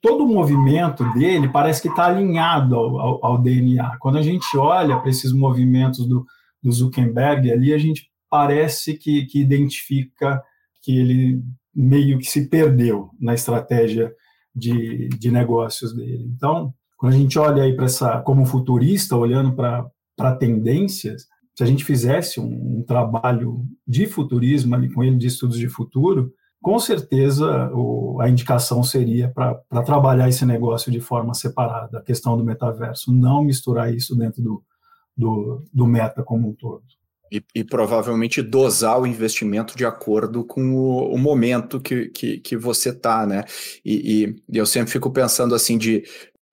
todo 0.00 0.24
o 0.24 0.28
movimento 0.28 1.04
dele 1.14 1.48
parece 1.48 1.80
que 1.80 1.88
está 1.88 2.06
alinhado 2.06 2.74
ao, 2.74 2.98
ao, 2.98 3.24
ao, 3.24 3.38
DNA. 3.38 3.96
Quando 3.98 4.18
a 4.18 4.22
gente 4.22 4.56
olha 4.56 4.98
para 4.98 5.08
esses 5.08 5.32
movimentos 5.32 6.06
do, 6.06 6.26
do, 6.62 6.72
Zuckerberg 6.72 7.50
ali, 7.50 7.72
a 7.72 7.78
gente 7.78 8.10
parece 8.28 8.98
que, 8.98 9.24
que 9.24 9.40
identifica 9.40 10.42
que 10.82 10.98
ele 10.98 11.42
meio 11.74 12.18
que 12.18 12.26
se 12.26 12.48
perdeu 12.48 13.10
na 13.18 13.32
estratégia 13.32 14.12
de, 14.54 15.08
de 15.08 15.30
negócios 15.30 15.94
dele. 15.94 16.30
Então, 16.36 16.74
quando 16.98 17.14
a 17.14 17.16
gente 17.16 17.38
olha 17.38 17.62
aí 17.62 17.74
para 17.74 17.86
essa, 17.86 18.20
como 18.20 18.44
futurista, 18.44 19.16
olhando 19.16 19.54
para 19.54 20.36
tendências, 20.36 21.26
se 21.54 21.62
a 21.62 21.66
gente 21.66 21.84
fizesse 21.84 22.40
um, 22.40 22.78
um 22.78 22.84
trabalho 22.86 23.64
de 23.86 24.06
futurismo 24.06 24.74
ali 24.74 24.92
com 24.92 25.02
ele, 25.04 25.16
de 25.16 25.28
estudos 25.28 25.58
de 25.58 25.68
futuro, 25.68 26.32
com 26.60 26.78
certeza 26.78 27.70
o, 27.74 28.18
a 28.20 28.28
indicação 28.28 28.82
seria 28.82 29.28
para 29.28 29.82
trabalhar 29.84 30.28
esse 30.28 30.46
negócio 30.46 30.90
de 30.90 31.00
forma 31.00 31.34
separada, 31.34 31.98
a 31.98 32.02
questão 32.02 32.36
do 32.36 32.44
metaverso, 32.44 33.12
não 33.12 33.44
misturar 33.44 33.94
isso 33.94 34.16
dentro 34.16 34.42
do, 34.42 34.64
do, 35.16 35.64
do 35.72 35.86
meta 35.86 36.22
como 36.22 36.48
um 36.48 36.54
todo. 36.54 36.82
E, 37.30 37.42
e, 37.54 37.64
provavelmente 37.64 38.40
dosar 38.40 39.00
o 39.00 39.06
investimento 39.06 39.76
de 39.76 39.84
acordo 39.84 40.44
com 40.44 40.74
o, 40.74 41.14
o 41.14 41.18
momento 41.18 41.80
que, 41.80 42.08
que, 42.08 42.38
que 42.38 42.56
você 42.56 42.90
está, 42.90 43.26
né? 43.26 43.44
E, 43.84 44.36
e, 44.48 44.58
eu 44.58 44.64
sempre 44.64 44.92
fico 44.92 45.10
pensando 45.10 45.54
assim 45.54 45.76
de, 45.76 46.04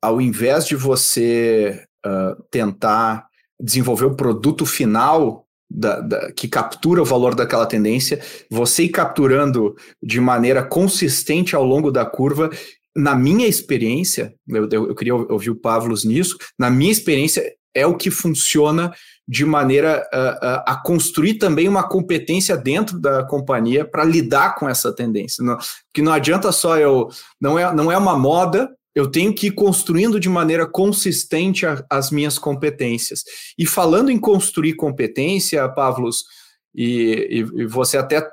ao 0.01 0.19
invés 0.19 0.65
de 0.65 0.75
você 0.75 1.85
uh, 2.05 2.41
tentar 2.49 3.27
desenvolver 3.61 4.05
o 4.05 4.15
produto 4.15 4.65
final 4.65 5.45
da, 5.69 6.01
da, 6.01 6.31
que 6.31 6.47
captura 6.47 7.01
o 7.01 7.05
valor 7.05 7.33
daquela 7.33 7.65
tendência, 7.65 8.19
você 8.49 8.83
ir 8.83 8.89
capturando 8.89 9.75
de 10.03 10.19
maneira 10.19 10.63
consistente 10.63 11.55
ao 11.55 11.63
longo 11.63 11.91
da 11.91 12.05
curva. 12.05 12.49
Na 12.95 13.15
minha 13.15 13.47
experiência, 13.47 14.33
eu, 14.47 14.67
eu, 14.69 14.95
queria 14.95 15.15
ouvir 15.15 15.49
o 15.49 15.55
Pavlos 15.55 16.03
nisso, 16.03 16.37
na 16.59 16.69
minha 16.69 16.91
experiência, 16.91 17.41
é 17.73 17.87
o 17.87 17.95
que 17.95 18.11
funciona 18.11 18.93
de 19.25 19.45
maneira 19.45 20.05
a, 20.11 20.73
a 20.73 20.75
construir 20.75 21.35
também 21.35 21.69
uma 21.69 21.87
competência 21.87 22.57
dentro 22.57 22.99
da 22.99 23.23
companhia 23.23 23.85
para 23.85 24.03
lidar 24.03 24.55
com 24.55 24.67
essa 24.67 24.93
tendência. 24.93 25.41
Não, 25.41 25.57
que 25.93 26.01
não 26.01 26.11
adianta 26.11 26.51
só 26.51 26.77
eu. 26.77 27.07
Não 27.39 27.57
é, 27.57 27.73
não 27.73 27.89
é 27.89 27.97
uma 27.97 28.17
moda, 28.17 28.69
eu 28.93 29.09
tenho 29.09 29.33
que 29.33 29.47
ir 29.47 29.51
construindo 29.51 30.19
de 30.19 30.29
maneira 30.29 30.65
consistente 30.67 31.65
a, 31.65 31.83
as 31.89 32.11
minhas 32.11 32.37
competências. 32.37 33.23
E 33.57 33.65
falando 33.65 34.11
em 34.11 34.19
construir 34.19 34.73
competência, 34.73 35.67
Pavlos, 35.69 36.25
e, 36.73 37.27
e, 37.29 37.61
e 37.61 37.65
você 37.65 37.97
até 37.97 38.25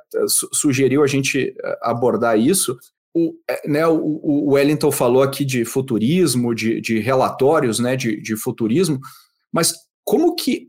sugeriu 0.52 1.02
a 1.02 1.06
gente 1.06 1.54
eh, 1.56 1.78
abordar 1.82 2.38
isso, 2.38 2.78
o, 3.14 3.34
é, 3.48 3.68
né, 3.68 3.86
o, 3.86 4.20
o 4.22 4.52
Wellington 4.52 4.92
falou 4.92 5.22
aqui 5.22 5.44
de 5.44 5.64
futurismo, 5.64 6.54
de, 6.54 6.80
de 6.80 6.98
relatórios 7.00 7.78
né, 7.78 7.96
de, 7.96 8.20
de 8.20 8.36
futurismo, 8.36 9.00
mas 9.52 9.74
como 10.04 10.34
que, 10.34 10.66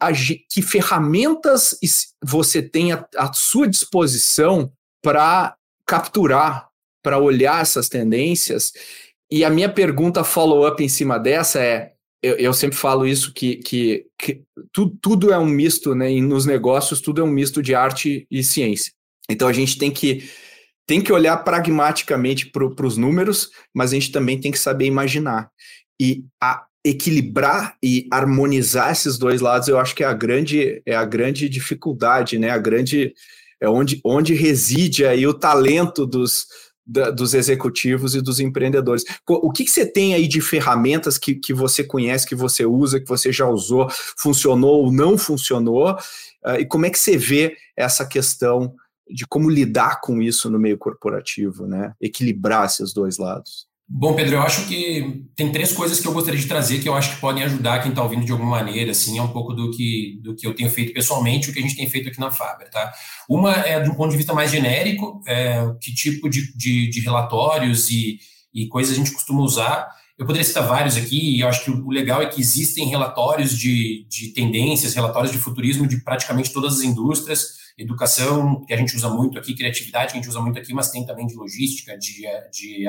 que 0.50 0.62
ferramentas 0.62 1.78
você 2.24 2.62
tem 2.62 2.92
à, 2.92 3.08
à 3.16 3.32
sua 3.34 3.68
disposição 3.68 4.72
para 5.02 5.56
capturar, 5.86 6.68
para 7.02 7.20
olhar 7.20 7.62
essas 7.62 7.88
tendências? 7.88 8.74
E 9.32 9.44
a 9.44 9.50
minha 9.50 9.70
pergunta 9.70 10.24
follow-up 10.24 10.84
em 10.84 10.90
cima 10.90 11.20
dessa 11.20 11.60
é: 11.60 11.94
eu, 12.22 12.36
eu 12.36 12.54
sempre 12.54 12.78
falo 12.78 13.06
isso, 13.06 13.34
que, 13.34 13.58
que, 13.58 14.06
que 14.18 14.42
tu, 14.72 14.90
tudo 15.02 15.32
é 15.32 15.38
um 15.38 15.46
misto, 15.46 15.96
né? 15.96 16.12
E 16.12 16.22
nos 16.22 16.46
negócios, 16.46 17.02
tudo 17.02 17.22
é 17.22 17.24
um 17.24 17.32
misto 17.32 17.62
de 17.62 17.76
arte 17.76 18.28
e 18.30 18.44
ciência. 18.44 18.92
Então 19.30 19.48
a 19.48 19.54
gente 19.54 19.78
tem 19.78 19.92
que 19.92 20.30
tem 20.88 21.00
que 21.00 21.14
olhar 21.14 21.38
pragmaticamente 21.38 22.48
para 22.48 22.88
os 22.88 22.98
números, 22.98 23.52
mas 23.72 23.92
a 23.92 23.94
gente 23.94 24.12
também 24.12 24.40
tem 24.40 24.52
que 24.52 24.58
saber 24.58 24.86
imaginar. 24.86 25.52
E 26.02 26.24
a, 26.42 26.66
equilibrar 26.84 27.78
e 27.84 28.08
harmonizar 28.12 28.92
esses 28.92 29.18
dois 29.18 29.40
lados, 29.40 29.68
eu 29.68 29.78
acho 29.78 29.94
que 29.94 30.04
é 30.04 30.08
a 30.08 30.14
grande, 30.14 30.82
é 30.86 30.96
a 30.96 31.06
grande 31.06 31.48
dificuldade, 31.48 32.40
né? 32.40 32.50
A 32.50 32.58
grande 32.58 33.14
é 33.62 33.70
onde, 33.70 34.02
onde 34.04 34.34
reside 34.34 35.06
aí 35.06 35.28
o 35.28 35.34
talento 35.34 36.08
dos, 36.08 36.48
da, 36.90 37.12
dos 37.12 37.36
executivos 37.36 38.16
e 38.16 38.22
dos 38.22 38.40
empreendedores. 38.40 39.06
O 39.28 39.52
que, 39.52 39.64
que, 39.64 39.70
você 39.70 39.86
tem 39.86 40.16
aí 40.16 40.28
de 40.28 40.42
ferramentas 40.42 41.20
que, 41.20 41.36
que 41.36 41.54
você 41.54 41.84
conhece, 41.84 42.28
que 42.28 42.34
você 42.34 42.66
usa, 42.66 43.00
que 43.00 43.08
você 43.08 43.32
já 43.32 43.48
usou, 43.48 43.88
funcionou 44.18 44.86
ou 44.86 44.92
não 44.92 45.16
funcionou? 45.16 45.94
Uh, 46.44 46.56
e 46.60 46.66
como 46.66 46.88
é 46.88 46.90
que 46.90 46.98
você 46.98 47.16
vê 47.16 47.56
essa 47.78 48.04
questão 48.06 48.74
de 49.08 49.28
como 49.28 49.50
lidar 49.50 50.02
com 50.02 50.20
isso 50.22 50.50
no 50.50 50.60
meio 50.60 50.78
corporativo, 50.78 51.68
né? 51.68 51.94
Equilibrar 52.02 52.66
esses 52.66 52.92
dois 52.92 53.18
lados. 53.18 53.69
Bom, 53.92 54.14
Pedro, 54.14 54.36
eu 54.36 54.42
acho 54.44 54.68
que 54.68 55.26
tem 55.36 55.52
três 55.52 55.72
coisas 55.72 56.00
que 56.00 56.08
eu 56.08 56.14
gostaria 56.14 56.40
de 56.40 56.46
trazer 56.46 56.80
que 56.80 56.88
eu 56.88 56.94
acho 56.94 57.16
que 57.16 57.22
podem 57.22 57.42
ajudar 57.44 57.80
quem 57.80 57.90
está 57.90 58.04
ouvindo 58.04 58.24
de 58.24 58.32
alguma 58.32 58.52
maneira, 58.52 58.92
assim, 58.92 59.18
é 59.18 59.22
um 59.22 59.30
pouco 59.30 59.52
do 59.52 59.72
que, 59.72 60.20
do 60.22 60.36
que 60.36 60.46
eu 60.46 60.54
tenho 60.54 60.70
feito 60.70 60.94
pessoalmente, 60.94 61.50
o 61.50 61.54
que 61.54 61.58
a 61.58 61.62
gente 61.64 61.76
tem 61.76 61.90
feito 61.90 62.08
aqui 62.08 62.20
na 62.20 62.30
Faber, 62.30 62.70
tá? 62.70 62.94
Uma 63.28 63.52
é 63.56 63.80
de 63.80 63.90
um 63.90 63.96
ponto 63.96 64.12
de 64.12 64.18
vista 64.18 64.32
mais 64.32 64.52
genérico, 64.52 65.24
é, 65.26 65.74
que 65.82 65.92
tipo 65.92 66.30
de, 66.30 66.56
de, 66.56 66.88
de 66.88 67.00
relatórios 67.00 67.90
e, 67.90 68.20
e 68.54 68.68
coisas 68.68 68.94
a 68.94 68.96
gente 68.96 69.12
costuma 69.12 69.42
usar. 69.42 69.90
Eu 70.20 70.26
poderia 70.26 70.46
citar 70.46 70.68
vários 70.68 70.96
aqui, 70.96 71.38
e 71.38 71.40
eu 71.40 71.48
acho 71.48 71.66
que 71.66 71.72
o 71.72 71.90
legal 71.90 72.22
é 72.22 72.28
que 72.28 72.40
existem 72.40 72.86
relatórios 72.86 73.58
de, 73.58 74.06
de 74.08 74.28
tendências, 74.34 74.94
relatórios 74.94 75.32
de 75.32 75.40
futurismo 75.40 75.88
de 75.88 76.04
praticamente 76.04 76.54
todas 76.54 76.76
as 76.76 76.82
indústrias, 76.84 77.59
educação, 77.80 78.64
que 78.66 78.74
a 78.74 78.78
gente 78.78 78.96
usa 78.96 79.10
muito 79.10 79.40
aqui, 79.40 79.56
criatividade, 79.56 80.12
que 80.12 80.18
a 80.18 80.22
gente 80.22 80.30
usa 80.30 80.42
muito 80.42 80.60
aqui, 80.60 80.74
mas 80.74 80.92
tem 80.92 81.06
também 81.06 81.26
de 81.26 81.36
logística, 81.36 81.98
de, 81.98 82.24
de 82.52 82.88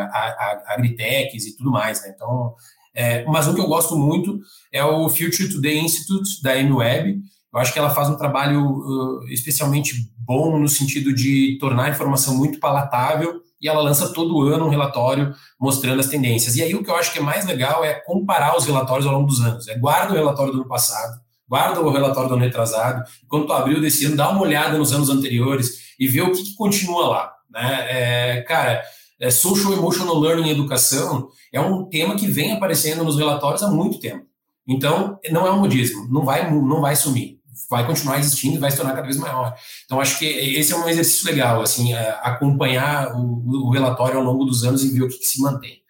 agritechs 0.66 1.46
e 1.46 1.56
tudo 1.56 1.70
mais, 1.70 2.02
né? 2.02 2.12
Então, 2.14 2.54
é, 2.94 3.24
mas 3.24 3.46
um 3.46 3.54
que 3.54 3.60
eu 3.60 3.66
gosto 3.66 3.96
muito 3.96 4.40
é 4.72 4.84
o 4.84 5.08
Future 5.08 5.48
Today 5.48 5.78
Institute, 5.78 6.42
da 6.42 6.56
MWeb. 6.56 7.20
Eu 7.52 7.60
acho 7.60 7.72
que 7.72 7.78
ela 7.78 7.90
faz 7.90 8.08
um 8.08 8.16
trabalho 8.16 8.64
uh, 8.64 9.28
especialmente 9.28 10.12
bom 10.18 10.58
no 10.58 10.68
sentido 10.68 11.12
de 11.12 11.58
tornar 11.58 11.84
a 11.86 11.90
informação 11.90 12.36
muito 12.36 12.60
palatável 12.60 13.40
e 13.60 13.68
ela 13.68 13.82
lança 13.82 14.12
todo 14.12 14.42
ano 14.42 14.66
um 14.66 14.70
relatório 14.70 15.34
mostrando 15.60 16.00
as 16.00 16.06
tendências. 16.06 16.56
E 16.56 16.62
aí 16.62 16.74
o 16.74 16.82
que 16.82 16.90
eu 16.90 16.96
acho 16.96 17.12
que 17.12 17.18
é 17.18 17.22
mais 17.22 17.44
legal 17.44 17.84
é 17.84 17.94
comparar 17.94 18.56
os 18.56 18.64
relatórios 18.64 19.06
ao 19.06 19.12
longo 19.12 19.26
dos 19.26 19.40
anos. 19.40 19.68
É, 19.68 19.76
guarda 19.76 20.12
o 20.12 20.16
relatório 20.16 20.52
do 20.52 20.60
ano 20.60 20.68
passado, 20.68 21.20
guarda 21.50 21.80
o 21.80 21.90
relatório 21.90 22.28
do 22.28 22.34
ano 22.36 22.44
retrasado, 22.44 23.02
quando 23.26 23.46
tu 23.46 23.52
abriu 23.52 23.80
desse 23.80 24.06
ano, 24.06 24.14
dá 24.14 24.30
uma 24.30 24.42
olhada 24.42 24.78
nos 24.78 24.92
anos 24.92 25.10
anteriores 25.10 25.96
e 25.98 26.06
vê 26.06 26.22
o 26.22 26.30
que, 26.30 26.44
que 26.44 26.54
continua 26.54 27.08
lá. 27.08 27.32
Né? 27.50 27.86
É, 27.90 28.42
cara, 28.42 28.80
é, 29.18 29.30
Social 29.30 29.72
Emotional 29.72 30.16
Learning 30.16 30.46
e 30.46 30.52
Educação 30.52 31.28
é 31.52 31.60
um 31.60 31.86
tema 31.86 32.14
que 32.14 32.28
vem 32.28 32.52
aparecendo 32.52 33.02
nos 33.02 33.18
relatórios 33.18 33.64
há 33.64 33.68
muito 33.68 33.98
tempo. 33.98 34.24
Então, 34.64 35.18
não 35.32 35.44
é 35.44 35.50
um 35.50 35.58
modismo, 35.58 36.06
não 36.08 36.24
vai, 36.24 36.48
não 36.48 36.80
vai 36.80 36.94
sumir, 36.94 37.40
vai 37.68 37.84
continuar 37.84 38.20
existindo 38.20 38.54
e 38.54 38.58
vai 38.58 38.70
se 38.70 38.76
tornar 38.76 38.92
cada 38.92 39.06
vez 39.06 39.16
maior. 39.16 39.52
Então, 39.84 40.00
acho 40.00 40.20
que 40.20 40.24
esse 40.24 40.72
é 40.72 40.76
um 40.76 40.88
exercício 40.88 41.26
legal, 41.26 41.60
assim, 41.60 41.92
é, 41.92 42.16
acompanhar 42.22 43.16
o, 43.16 43.66
o, 43.66 43.70
relatório 43.70 44.18
ao 44.18 44.24
longo 44.24 44.44
dos 44.44 44.62
anos 44.62 44.84
e 44.84 44.90
ver 44.90 45.02
o 45.02 45.08
que, 45.08 45.18
que 45.18 45.26
se 45.26 45.42
mantém. 45.42 45.80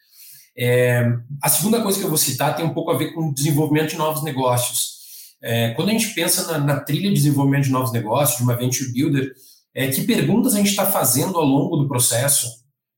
É, 0.57 1.05
a 1.43 1.51
segunda 1.51 1.83
coisa 1.83 1.99
que 1.99 2.05
eu 2.05 2.09
vou 2.09 2.19
citar 2.19 2.57
tem 2.57 2.65
um 2.65 2.73
pouco 2.73 2.91
a 2.91 2.97
ver 2.97 3.13
com 3.13 3.29
o 3.29 3.35
desenvolvimento 3.35 3.91
de 3.91 3.97
novos 3.99 4.23
negócios. 4.23 5.00
É, 5.43 5.71
quando 5.71 5.89
a 5.89 5.93
gente 5.93 6.15
pensa 6.15 6.53
na, 6.53 6.59
na, 6.59 6.81
trilha 6.81 7.09
de 7.09 7.15
desenvolvimento 7.15 7.65
de 7.65 7.71
novos 7.71 7.93
negócios, 7.93 8.39
de 8.39 8.45
uma 8.45 8.57
venture 8.57 8.93
builder, 8.93 9.33
é, 9.75 9.89
que 9.89 10.03
perguntas 10.03 10.55
a 10.55 10.59
gente 10.59 10.71
está 10.71 10.87
fazendo 10.87 11.39
ao 11.39 11.45
longo 11.45 11.77
do 11.77 11.89
processo 11.89 12.47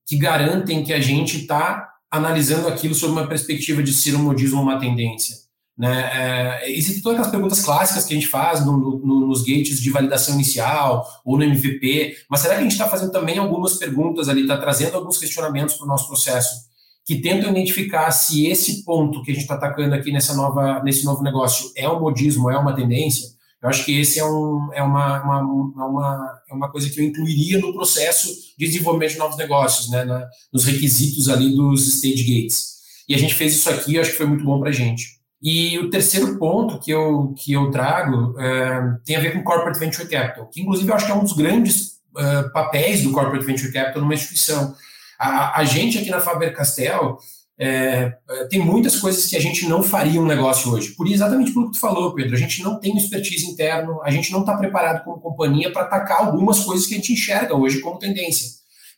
que 0.06 0.16
garantem 0.16 0.82
que 0.82 0.92
a 0.92 1.00
gente 1.00 1.42
está 1.42 1.88
analisando 2.10 2.68
aquilo 2.68 2.94
sob 2.94 3.12
uma 3.12 3.26
perspectiva 3.26 3.82
de 3.82 3.92
ser 3.92 4.14
um 4.16 4.22
modismo 4.22 4.58
ou 4.58 4.64
uma 4.64 4.80
tendência? 4.80 5.36
Né? 5.78 6.10
É, 6.62 6.70
existem 6.70 7.02
todas 7.02 7.18
aquelas 7.18 7.30
perguntas 7.30 7.64
clássicas 7.64 8.04
que 8.04 8.12
a 8.12 8.16
gente 8.16 8.28
faz 8.28 8.64
no, 8.64 8.76
no, 8.76 9.26
nos 9.26 9.42
gates 9.42 9.80
de 9.80 9.90
validação 9.90 10.34
inicial 10.34 11.06
ou 11.24 11.38
no 11.38 11.44
MVP, 11.44 12.16
mas 12.28 12.40
será 12.40 12.54
que 12.54 12.60
a 12.60 12.62
gente 12.62 12.72
está 12.72 12.88
fazendo 12.88 13.12
também 13.12 13.38
algumas 13.38 13.74
perguntas 13.74 14.28
ali, 14.28 14.42
está 14.42 14.58
trazendo 14.58 14.96
alguns 14.96 15.18
questionamentos 15.18 15.76
para 15.76 15.84
o 15.84 15.88
nosso 15.88 16.08
processo 16.08 16.71
que 17.04 17.16
tentam 17.16 17.50
identificar 17.50 18.10
se 18.10 18.46
esse 18.46 18.84
ponto 18.84 19.22
que 19.22 19.32
a 19.32 19.34
gente 19.34 19.42
está 19.42 19.54
atacando 19.54 19.94
aqui 19.94 20.12
nessa 20.12 20.34
nova, 20.34 20.82
nesse 20.82 21.04
novo 21.04 21.22
negócio 21.22 21.70
é 21.76 21.88
um 21.88 22.00
modismo, 22.00 22.50
é 22.50 22.56
uma 22.56 22.74
tendência, 22.74 23.28
eu 23.62 23.68
acho 23.68 23.84
que 23.84 24.00
esse 24.00 24.18
é, 24.18 24.24
um, 24.24 24.70
é, 24.72 24.82
uma, 24.82 25.22
uma, 25.22 25.86
uma, 25.86 26.42
é 26.50 26.54
uma 26.54 26.70
coisa 26.70 26.90
que 26.90 27.00
eu 27.00 27.04
incluiria 27.04 27.60
no 27.60 27.72
processo 27.72 28.28
de 28.58 28.66
desenvolvimento 28.66 29.12
de 29.12 29.18
novos 29.18 29.36
negócios, 29.36 29.88
né, 29.88 30.04
na, 30.04 30.28
nos 30.52 30.64
requisitos 30.64 31.28
ali 31.28 31.54
dos 31.54 31.86
stage 31.86 32.24
gates. 32.24 32.72
E 33.08 33.14
a 33.14 33.18
gente 33.18 33.34
fez 33.34 33.54
isso 33.54 33.70
aqui, 33.70 33.94
eu 33.94 34.00
acho 34.00 34.10
que 34.10 34.16
foi 34.16 34.26
muito 34.26 34.44
bom 34.44 34.58
para 34.58 34.70
a 34.70 34.72
gente. 34.72 35.20
E 35.40 35.78
o 35.78 35.90
terceiro 35.90 36.38
ponto 36.38 36.80
que 36.80 36.90
eu, 36.90 37.34
que 37.36 37.52
eu 37.52 37.70
trago 37.70 38.34
é, 38.38 38.80
tem 39.04 39.16
a 39.16 39.20
ver 39.20 39.32
com 39.32 39.44
Corporate 39.44 39.78
Venture 39.78 40.08
Capital, 40.08 40.48
que 40.48 40.60
inclusive 40.60 40.88
eu 40.88 40.94
acho 40.94 41.06
que 41.06 41.12
é 41.12 41.14
um 41.14 41.22
dos 41.22 41.32
grandes 41.32 42.00
uh, 42.16 42.52
papéis 42.52 43.02
do 43.02 43.12
Corporate 43.12 43.44
Venture 43.44 43.72
Capital 43.72 44.02
numa 44.02 44.14
instituição. 44.14 44.74
A, 45.22 45.60
a 45.60 45.64
gente 45.64 45.98
aqui 45.98 46.10
na 46.10 46.20
Faber-Castell 46.20 47.16
é, 47.56 48.12
é, 48.28 48.44
tem 48.46 48.58
muitas 48.58 48.98
coisas 48.98 49.26
que 49.26 49.36
a 49.36 49.40
gente 49.40 49.68
não 49.68 49.84
faria 49.84 50.20
um 50.20 50.26
negócio 50.26 50.72
hoje. 50.72 50.90
Por 50.96 51.06
exatamente 51.06 51.52
pelo 51.52 51.66
que 51.66 51.72
tu 51.74 51.80
falou, 51.80 52.12
Pedro. 52.12 52.34
A 52.34 52.38
gente 52.38 52.60
não 52.60 52.80
tem 52.80 52.96
expertise 52.96 53.46
interno, 53.46 54.02
a 54.02 54.10
gente 54.10 54.32
não 54.32 54.40
está 54.40 54.56
preparado 54.56 55.04
como 55.04 55.20
companhia 55.20 55.70
para 55.72 55.82
atacar 55.82 56.26
algumas 56.26 56.64
coisas 56.64 56.86
que 56.88 56.94
a 56.94 56.96
gente 56.96 57.12
enxerga 57.12 57.54
hoje 57.54 57.78
como 57.78 58.00
tendência. 58.00 58.48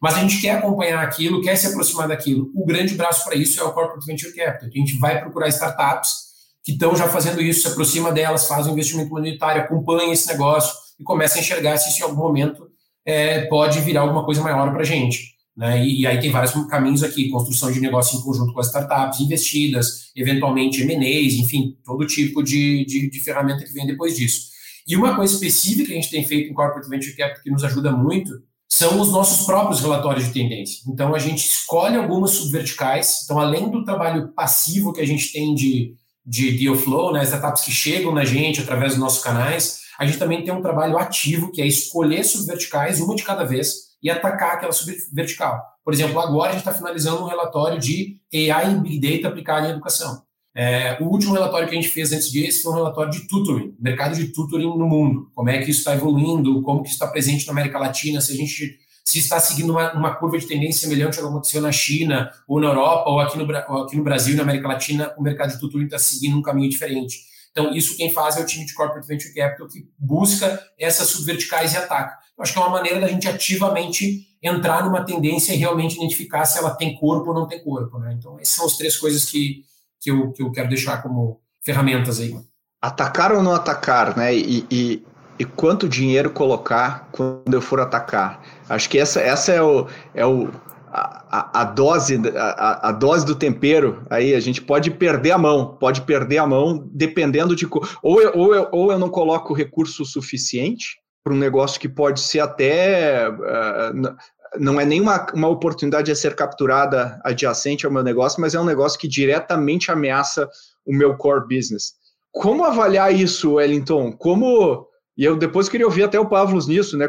Mas 0.00 0.14
a 0.14 0.20
gente 0.20 0.40
quer 0.40 0.52
acompanhar 0.52 1.02
aquilo, 1.02 1.42
quer 1.42 1.56
se 1.56 1.66
aproximar 1.66 2.08
daquilo. 2.08 2.50
O 2.54 2.64
grande 2.64 2.94
braço 2.94 3.22
para 3.24 3.34
isso 3.34 3.60
é 3.60 3.64
o 3.64 3.72
Corporate 3.72 4.06
Venture 4.06 4.32
Capital. 4.34 4.68
A 4.68 4.78
gente 4.78 4.98
vai 4.98 5.20
procurar 5.20 5.48
startups 5.48 6.24
que 6.64 6.72
estão 6.72 6.96
já 6.96 7.06
fazendo 7.06 7.42
isso, 7.42 7.62
se 7.62 7.68
aproxima 7.68 8.10
delas, 8.10 8.48
faz 8.48 8.66
um 8.66 8.72
investimento 8.72 9.10
monetário, 9.10 9.60
acompanha 9.60 10.12
esse 10.12 10.26
negócio 10.28 10.72
e 10.98 11.04
começa 11.04 11.36
a 11.36 11.40
enxergar 11.40 11.76
se 11.76 11.90
isso 11.90 12.00
em 12.00 12.04
algum 12.04 12.22
momento 12.22 12.66
é, 13.04 13.42
pode 13.46 13.80
virar 13.80 14.00
alguma 14.00 14.24
coisa 14.24 14.40
maior 14.40 14.72
para 14.72 14.80
a 14.80 14.84
gente. 14.84 15.33
Né? 15.56 15.86
E, 15.86 16.00
e, 16.00 16.06
aí 16.06 16.18
tem 16.18 16.30
vários 16.30 16.52
caminhos 16.66 17.02
aqui, 17.02 17.28
construção 17.28 17.70
de 17.70 17.80
negócio 17.80 18.18
em 18.18 18.22
conjunto 18.22 18.52
com 18.52 18.60
as 18.60 18.66
startups 18.66 19.20
investidas, 19.20 20.10
eventualmente 20.16 20.82
M&As, 20.82 21.34
enfim, 21.34 21.76
todo 21.84 22.06
tipo 22.06 22.42
de, 22.42 22.84
de, 22.84 23.08
de, 23.08 23.20
ferramenta 23.20 23.64
que 23.64 23.72
vem 23.72 23.86
depois 23.86 24.16
disso. 24.16 24.48
E 24.86 24.96
uma 24.96 25.14
coisa 25.14 25.32
específica 25.32 25.86
que 25.86 25.92
a 25.92 25.94
gente 25.94 26.10
tem 26.10 26.24
feito 26.24 26.50
em 26.50 26.54
Corporate 26.54 26.88
Venture 26.88 27.16
Capital 27.16 27.42
que 27.42 27.50
nos 27.50 27.62
ajuda 27.62 27.92
muito 27.92 28.32
são 28.68 29.00
os 29.00 29.12
nossos 29.12 29.46
próprios 29.46 29.80
relatórios 29.80 30.26
de 30.26 30.32
tendência. 30.32 30.82
Então, 30.88 31.14
a 31.14 31.18
gente 31.18 31.46
escolhe 31.46 31.96
algumas 31.96 32.32
subverticais. 32.32 33.20
Então, 33.24 33.38
além 33.38 33.70
do 33.70 33.84
trabalho 33.84 34.32
passivo 34.34 34.92
que 34.92 35.00
a 35.00 35.06
gente 35.06 35.32
tem 35.32 35.54
de, 35.54 35.94
de 36.26 36.58
deal 36.58 36.74
flow, 36.74 37.12
né, 37.12 37.22
startups 37.22 37.62
que 37.62 37.70
chegam 37.70 38.12
na 38.12 38.24
gente 38.24 38.60
através 38.60 38.92
dos 38.92 39.00
nossos 39.00 39.22
canais, 39.22 39.84
a 39.98 40.04
gente 40.04 40.18
também 40.18 40.42
tem 40.44 40.52
um 40.52 40.62
trabalho 40.62 40.98
ativo, 40.98 41.52
que 41.52 41.62
é 41.62 41.66
escolher 41.66 42.24
subverticais, 42.24 43.00
uma 43.00 43.14
de 43.14 43.22
cada 43.22 43.44
vez, 43.44 43.93
e 44.04 44.10
atacar 44.10 44.52
aquela 44.52 44.72
subvertical. 44.72 45.60
Por 45.82 45.94
exemplo, 45.94 46.20
agora 46.20 46.50
a 46.50 46.52
gente 46.52 46.60
está 46.60 46.74
finalizando 46.74 47.22
um 47.22 47.26
relatório 47.26 47.80
de 47.80 48.20
AI 48.32 48.72
e 48.72 48.76
Big 48.76 49.00
Data 49.00 49.28
aplicado 49.28 49.66
em 49.66 49.70
educação. 49.70 50.22
É, 50.54 50.98
o 51.00 51.06
último 51.06 51.32
relatório 51.32 51.66
que 51.66 51.74
a 51.74 51.80
gente 51.80 51.88
fez 51.88 52.12
antes 52.12 52.30
disso 52.30 52.62
foi 52.62 52.72
um 52.72 52.76
relatório 52.76 53.10
de 53.10 53.26
tutoring, 53.26 53.74
mercado 53.80 54.14
de 54.14 54.28
tutoring 54.28 54.78
no 54.78 54.86
mundo, 54.86 55.28
como 55.34 55.48
é 55.48 55.58
que 55.58 55.70
isso 55.70 55.80
está 55.80 55.94
evoluindo, 55.94 56.62
como 56.62 56.82
que 56.82 56.90
está 56.90 57.08
presente 57.08 57.46
na 57.46 57.52
América 57.52 57.78
Latina, 57.78 58.20
se 58.20 58.32
a 58.32 58.36
gente 58.36 58.78
se 59.04 59.18
está 59.18 59.40
seguindo 59.40 59.70
uma, 59.70 59.92
uma 59.92 60.14
curva 60.14 60.38
de 60.38 60.46
tendência 60.46 60.82
semelhante 60.82 61.18
ao 61.18 61.24
que 61.24 61.30
aconteceu 61.30 61.60
na 61.60 61.72
China, 61.72 62.30
ou 62.46 62.60
na 62.60 62.68
Europa, 62.68 63.10
ou 63.10 63.20
aqui 63.20 63.36
no, 63.36 63.44
ou 63.44 63.82
aqui 63.82 63.96
no 63.96 64.04
Brasil 64.04 64.36
na 64.36 64.42
América 64.42 64.68
Latina, 64.68 65.12
o 65.18 65.22
mercado 65.22 65.52
de 65.52 65.60
tutoring 65.60 65.86
está 65.86 65.98
seguindo 65.98 66.38
um 66.38 66.42
caminho 66.42 66.70
diferente. 66.70 67.18
Então, 67.50 67.72
isso 67.74 67.96
quem 67.96 68.10
faz 68.10 68.36
é 68.36 68.40
o 68.40 68.46
time 68.46 68.64
de 68.64 68.74
Corporate 68.74 69.06
Venture 69.06 69.34
Capital, 69.34 69.68
que 69.68 69.86
busca 69.98 70.60
essas 70.78 71.08
subverticais 71.08 71.74
e 71.74 71.76
ataca. 71.76 72.18
Acho 72.38 72.52
que 72.52 72.58
é 72.58 72.62
uma 72.62 72.70
maneira 72.70 73.00
da 73.00 73.06
gente 73.06 73.28
ativamente 73.28 74.26
entrar 74.42 74.84
numa 74.84 75.04
tendência 75.04 75.54
e 75.54 75.56
realmente 75.56 75.96
identificar 75.96 76.44
se 76.44 76.58
ela 76.58 76.74
tem 76.74 76.96
corpo 76.96 77.28
ou 77.28 77.34
não 77.34 77.46
tem 77.46 77.62
corpo. 77.62 77.98
Né? 77.98 78.14
Então, 78.18 78.38
essas 78.38 78.54
são 78.54 78.66
as 78.66 78.76
três 78.76 78.96
coisas 78.96 79.24
que, 79.24 79.62
que, 80.00 80.10
eu, 80.10 80.32
que 80.32 80.42
eu 80.42 80.50
quero 80.50 80.68
deixar 80.68 81.02
como 81.02 81.40
ferramentas 81.64 82.20
aí. 82.20 82.36
Atacar 82.82 83.32
ou 83.32 83.42
não 83.42 83.54
atacar, 83.54 84.16
né? 84.16 84.34
E, 84.34 84.66
e, 84.70 85.02
e 85.38 85.44
quanto 85.44 85.88
dinheiro 85.88 86.30
colocar 86.30 87.08
quando 87.10 87.54
eu 87.54 87.62
for 87.62 87.80
atacar? 87.80 88.42
Acho 88.68 88.90
que 88.90 88.98
essa, 88.98 89.20
essa 89.20 89.52
é 89.52 89.62
o, 89.62 89.86
é 90.12 90.26
o, 90.26 90.50
a, 90.92 91.62
a, 91.62 91.64
dose 91.64 92.20
a, 92.36 92.88
a, 92.88 92.92
dose 92.92 93.24
do 93.24 93.34
tempero 93.34 94.02
aí 94.10 94.34
a 94.34 94.40
gente 94.40 94.60
pode 94.60 94.90
perder 94.92 95.32
a 95.32 95.38
mão 95.38 95.76
pode 95.80 96.02
perder 96.02 96.38
a 96.38 96.46
mão 96.46 96.88
dependendo 96.92 97.56
de 97.56 97.66
ou 98.00 98.22
eu, 98.22 98.32
ou 98.36 98.54
eu, 98.54 98.68
ou 98.70 98.92
eu 98.92 98.98
não 98.98 99.08
coloco 99.08 99.52
recurso 99.52 100.04
suficiente 100.04 100.98
para 101.24 101.32
um 101.32 101.38
negócio 101.38 101.80
que 101.80 101.88
pode 101.88 102.20
ser 102.20 102.40
até 102.40 103.28
uh, 103.28 104.16
não 104.58 104.80
é 104.80 104.84
nenhuma 104.84 105.26
uma 105.34 105.48
oportunidade 105.48 106.12
a 106.12 106.14
ser 106.14 106.36
capturada 106.36 107.18
adjacente 107.24 107.86
ao 107.86 107.92
meu 107.92 108.04
negócio 108.04 108.40
mas 108.40 108.54
é 108.54 108.60
um 108.60 108.64
negócio 108.64 108.98
que 108.98 109.08
diretamente 109.08 109.90
ameaça 109.90 110.48
o 110.86 110.94
meu 110.94 111.16
core 111.16 111.48
business 111.48 111.94
como 112.30 112.64
avaliar 112.64 113.12
isso 113.12 113.54
Wellington 113.54 114.12
como 114.12 114.86
e 115.16 115.24
eu 115.24 115.36
depois 115.36 115.68
queria 115.68 115.86
ouvir 115.86 116.02
até 116.02 116.18
o 116.18 116.28
Pavlos 116.28 116.66
nisso, 116.66 116.98
né? 116.98 117.08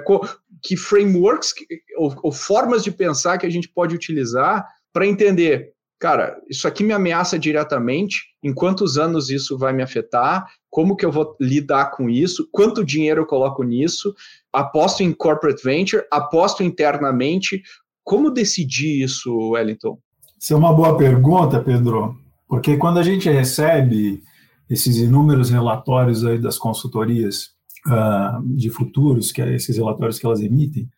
Que 0.62 0.78
frameworks 0.78 1.54
ou, 1.98 2.16
ou 2.24 2.32
formas 2.32 2.84
de 2.84 2.92
pensar 2.92 3.38
que 3.38 3.46
a 3.46 3.50
gente 3.50 3.68
pode 3.68 3.96
utilizar 3.96 4.66
para 4.94 5.08
entender, 5.08 5.74
cara, 6.00 6.38
isso 6.50 6.68
aqui 6.68 6.84
me 6.84 6.94
ameaça 6.94 7.38
diretamente, 7.40 8.24
em 8.44 8.54
quantos 8.54 8.98
anos 8.98 9.30
isso 9.30 9.58
vai 9.58 9.74
me 9.74 9.82
afetar, 9.82 10.46
como 10.70 10.96
que 10.96 11.06
eu 11.06 11.12
vou 11.12 11.36
lidar 11.40 11.92
com 11.92 12.10
isso, 12.10 12.48
quanto 12.52 12.84
dinheiro 12.84 13.22
eu 13.22 13.26
coloco 13.26 13.64
nisso, 13.64 14.14
aposto 14.52 15.02
em 15.02 15.12
corporate 15.12 15.64
venture, 15.64 16.04
aposto 16.12 16.64
internamente, 16.64 17.62
como 18.04 18.30
decidir 18.30 19.04
isso, 19.04 19.32
Wellington? 19.52 19.98
Isso 20.40 20.54
é 20.54 20.56
uma 20.58 20.74
boa 20.74 20.96
pergunta, 20.98 21.62
Pedro, 21.62 22.16
porque 22.48 22.78
quando 22.78 23.00
a 23.00 23.04
gente 23.04 23.30
recebe 23.30 24.22
esses 24.70 24.98
inúmeros 24.98 25.50
relatórios 25.50 26.26
aí 26.26 26.40
das 26.40 26.58
consultorias 26.58 27.52
uh, 27.88 28.44
de 28.56 28.70
futuros, 28.70 29.32
que 29.32 29.42
é 29.42 29.56
esses 29.56 29.78
relatórios 29.78 30.20
que 30.20 30.26
elas 30.26 30.42
emitem, 30.42 30.90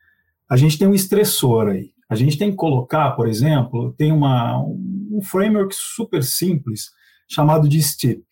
a 0.50 0.58
gente 0.58 0.78
tem 0.78 0.88
um 0.88 0.94
estressor 0.94 1.68
aí. 1.68 1.92
A 2.10 2.16
gente 2.16 2.38
tem 2.38 2.52
que 2.52 2.58
colocar, 2.58 3.12
por 3.12 3.28
exemplo, 3.28 3.94
tem 3.98 4.12
uma, 4.12 4.58
um 4.60 5.22
framework 5.22 5.76
super 5.76 6.24
simples 6.24 6.92
chamado 7.28 7.68
de 7.68 7.82
STIP. 7.82 8.26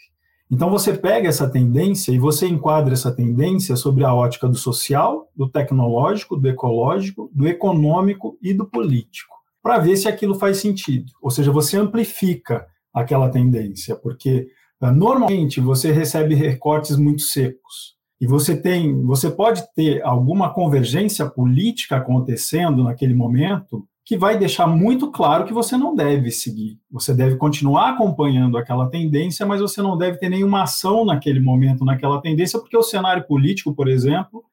Então 0.50 0.70
você 0.70 0.94
pega 0.94 1.28
essa 1.28 1.50
tendência 1.50 2.12
e 2.12 2.20
você 2.20 2.48
enquadra 2.48 2.94
essa 2.94 3.14
tendência 3.14 3.76
sobre 3.76 4.04
a 4.04 4.14
ótica 4.14 4.48
do 4.48 4.56
social, 4.56 5.30
do 5.36 5.50
tecnológico, 5.50 6.38
do 6.38 6.48
ecológico, 6.48 7.30
do 7.34 7.48
econômico 7.48 8.38
e 8.42 8.54
do 8.54 8.66
político, 8.66 9.36
para 9.62 9.80
ver 9.80 9.98
se 9.98 10.08
aquilo 10.08 10.36
faz 10.36 10.58
sentido. 10.58 11.12
Ou 11.22 11.32
seja, 11.32 11.52
você 11.52 11.78
amplifica 11.78 12.66
aquela 12.94 13.30
tendência, 13.30 13.96
porque 13.96 14.48
uh, 14.82 14.92
normalmente 14.92 15.60
você 15.60 15.92
recebe 15.92 16.36
recortes 16.36 16.96
muito 16.96 17.24
secos 17.24 17.95
e 18.20 18.26
você 18.26 18.56
tem, 18.56 19.04
você 19.04 19.30
pode 19.30 19.64
ter 19.74 20.02
alguma 20.04 20.54
convergência 20.54 21.26
política 21.26 21.98
acontecendo 21.98 22.84
naquele 22.84 23.14
momento 23.14 23.86
que 24.06 24.18
vai 24.18 24.38
deixar 24.38 24.68
muito 24.68 25.12
claro 25.12 25.46
que 25.46 25.54
você 25.54 25.76
não 25.76 25.96
deve 25.96 26.30
seguir. 26.30 26.80
Você 26.92 27.14
deve 27.14 27.38
continuar 27.38 27.90
acompanhando 27.90 28.58
aquela 28.58 28.88
tendência, 28.88 29.46
mas 29.46 29.60
você 29.60 29.82
não 29.82 29.98
deve 29.98 30.18
ter 30.18 30.30
nenhuma 30.30 30.64
ação 30.64 31.04
naquele 31.04 31.40
momento, 31.40 31.84
naquela 31.84 32.22
tendência, 32.22 32.60
porque 32.60 32.78
o 32.78 32.84
cenário 32.84 33.26
político, 33.26 33.74
por 33.74 33.88
exemplo, 33.88 34.44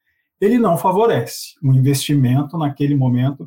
ele 0.41 0.59
não 0.59 0.79
favorece 0.79 1.55
o 1.63 1.73
investimento 1.73 2.57
naquele 2.57 2.97
momento, 2.97 3.43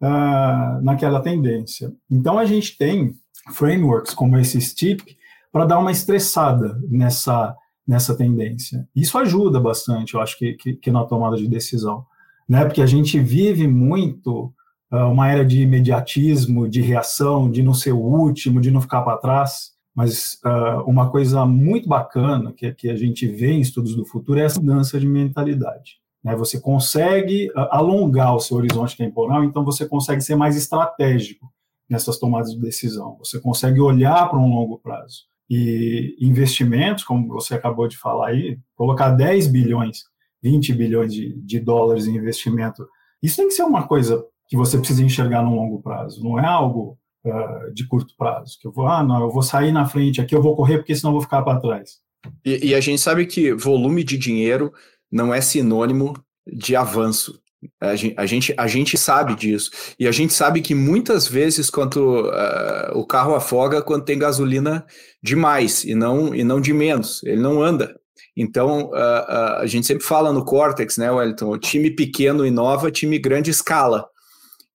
uh, 0.00 0.80
naquela 0.82 1.20
tendência. 1.20 1.90
Então 2.10 2.38
a 2.38 2.44
gente 2.44 2.76
tem 2.76 3.14
frameworks 3.50 4.12
como 4.12 4.38
esse 4.38 4.60
STIP 4.60 5.16
para 5.50 5.64
dar 5.64 5.78
uma 5.78 5.90
estressada 5.90 6.78
nessa 6.88 7.56
nessa 7.86 8.16
tendência. 8.16 8.88
Isso 8.94 9.16
ajuda 9.16 9.60
bastante, 9.60 10.14
eu 10.14 10.20
acho 10.20 10.36
que, 10.38 10.54
que, 10.54 10.74
que 10.74 10.90
na 10.90 11.04
tomada 11.04 11.36
de 11.36 11.46
decisão, 11.46 12.04
né? 12.48 12.64
Porque 12.64 12.82
a 12.82 12.86
gente 12.86 13.18
vive 13.18 13.66
muito 13.66 14.52
uh, 14.92 15.10
uma 15.10 15.30
era 15.30 15.44
de 15.44 15.62
imediatismo, 15.62 16.68
de 16.68 16.80
reação, 16.80 17.50
de 17.50 17.62
não 17.62 17.74
ser 17.74 17.92
o 17.92 18.00
último, 18.00 18.60
de 18.60 18.70
não 18.70 18.80
ficar 18.80 19.02
para 19.02 19.18
trás. 19.18 19.74
Mas 19.94 20.38
uh, 20.44 20.82
uma 20.86 21.10
coisa 21.10 21.46
muito 21.46 21.88
bacana 21.88 22.52
que, 22.52 22.70
que 22.72 22.90
a 22.90 22.96
gente 22.96 23.26
vê 23.26 23.52
em 23.52 23.60
estudos 23.60 23.94
do 23.94 24.04
futuro 24.04 24.38
é 24.38 24.44
essa 24.44 24.60
mudança 24.60 25.00
de 25.00 25.06
mentalidade. 25.06 25.98
Né? 26.22 26.36
Você 26.36 26.60
consegue 26.60 27.48
uh, 27.50 27.68
alongar 27.70 28.34
o 28.34 28.40
seu 28.40 28.58
horizonte 28.58 28.96
temporal, 28.96 29.42
então 29.42 29.64
você 29.64 29.86
consegue 29.86 30.20
ser 30.20 30.36
mais 30.36 30.56
estratégico 30.56 31.50
nessas 31.88 32.18
tomadas 32.18 32.52
de 32.52 32.60
decisão. 32.60 33.16
Você 33.18 33.40
consegue 33.40 33.80
olhar 33.80 34.28
para 34.28 34.38
um 34.38 34.48
longo 34.48 34.78
prazo 34.78 35.24
e 35.48 36.16
investimentos, 36.20 37.04
como 37.04 37.28
você 37.28 37.54
acabou 37.54 37.86
de 37.86 37.96
falar 37.96 38.28
aí, 38.28 38.58
colocar 38.74 39.10
10 39.10 39.46
bilhões, 39.46 40.04
20 40.42 40.72
bilhões 40.74 41.14
de, 41.14 41.34
de 41.40 41.60
dólares 41.60 42.06
em 42.06 42.16
investimento, 42.16 42.86
isso 43.22 43.36
tem 43.36 43.48
que 43.48 43.54
ser 43.54 43.62
uma 43.62 43.86
coisa 43.86 44.24
que 44.48 44.56
você 44.56 44.78
precisa 44.78 45.02
enxergar 45.02 45.42
no 45.42 45.54
longo 45.54 45.80
prazo, 45.80 46.22
não 46.22 46.38
é 46.38 46.46
algo 46.46 46.98
uh, 47.24 47.72
de 47.72 47.86
curto 47.86 48.14
prazo, 48.16 48.56
que 48.60 48.66
eu 48.66 48.72
vou, 48.72 48.86
ah, 48.86 49.02
não, 49.02 49.22
eu 49.22 49.30
vou 49.30 49.42
sair 49.42 49.72
na 49.72 49.86
frente 49.86 50.20
aqui, 50.20 50.34
eu 50.34 50.42
vou 50.42 50.56
correr 50.56 50.78
porque 50.78 50.94
senão 50.94 51.10
eu 51.10 51.14
vou 51.14 51.22
ficar 51.22 51.42
para 51.42 51.60
trás. 51.60 52.00
E, 52.44 52.68
e 52.68 52.74
a 52.74 52.80
gente 52.80 53.00
sabe 53.00 53.26
que 53.26 53.52
volume 53.52 54.02
de 54.02 54.18
dinheiro 54.18 54.72
não 55.10 55.32
é 55.32 55.40
sinônimo 55.40 56.14
de 56.46 56.76
avanço. 56.76 57.40
A 57.80 57.94
gente, 58.26 58.54
a 58.56 58.66
gente, 58.66 58.98
sabe 58.98 59.34
disso. 59.34 59.70
E 59.98 60.06
a 60.06 60.12
gente 60.12 60.32
sabe 60.32 60.60
que 60.60 60.74
muitas 60.74 61.26
vezes, 61.26 61.70
quando 61.70 62.26
uh, 62.26 62.98
o 62.98 63.06
carro 63.06 63.34
afoga, 63.34 63.82
quando 63.82 64.04
tem 64.04 64.18
gasolina 64.18 64.84
demais 65.22 65.84
e 65.84 65.94
não, 65.94 66.34
e 66.34 66.44
não 66.44 66.60
de 66.60 66.72
menos, 66.72 67.22
ele 67.24 67.40
não 67.40 67.62
anda. 67.62 67.94
Então, 68.36 68.86
uh, 68.86 68.90
uh, 68.90 69.56
a 69.60 69.66
gente 69.66 69.86
sempre 69.86 70.04
fala 70.04 70.32
no 70.32 70.44
Cortex, 70.44 70.96
né, 70.96 71.10
Wellington? 71.10 71.58
Time 71.58 71.90
pequeno 71.90 72.46
inova, 72.46 72.90
time 72.90 73.18
grande 73.18 73.50
escala. 73.50 74.06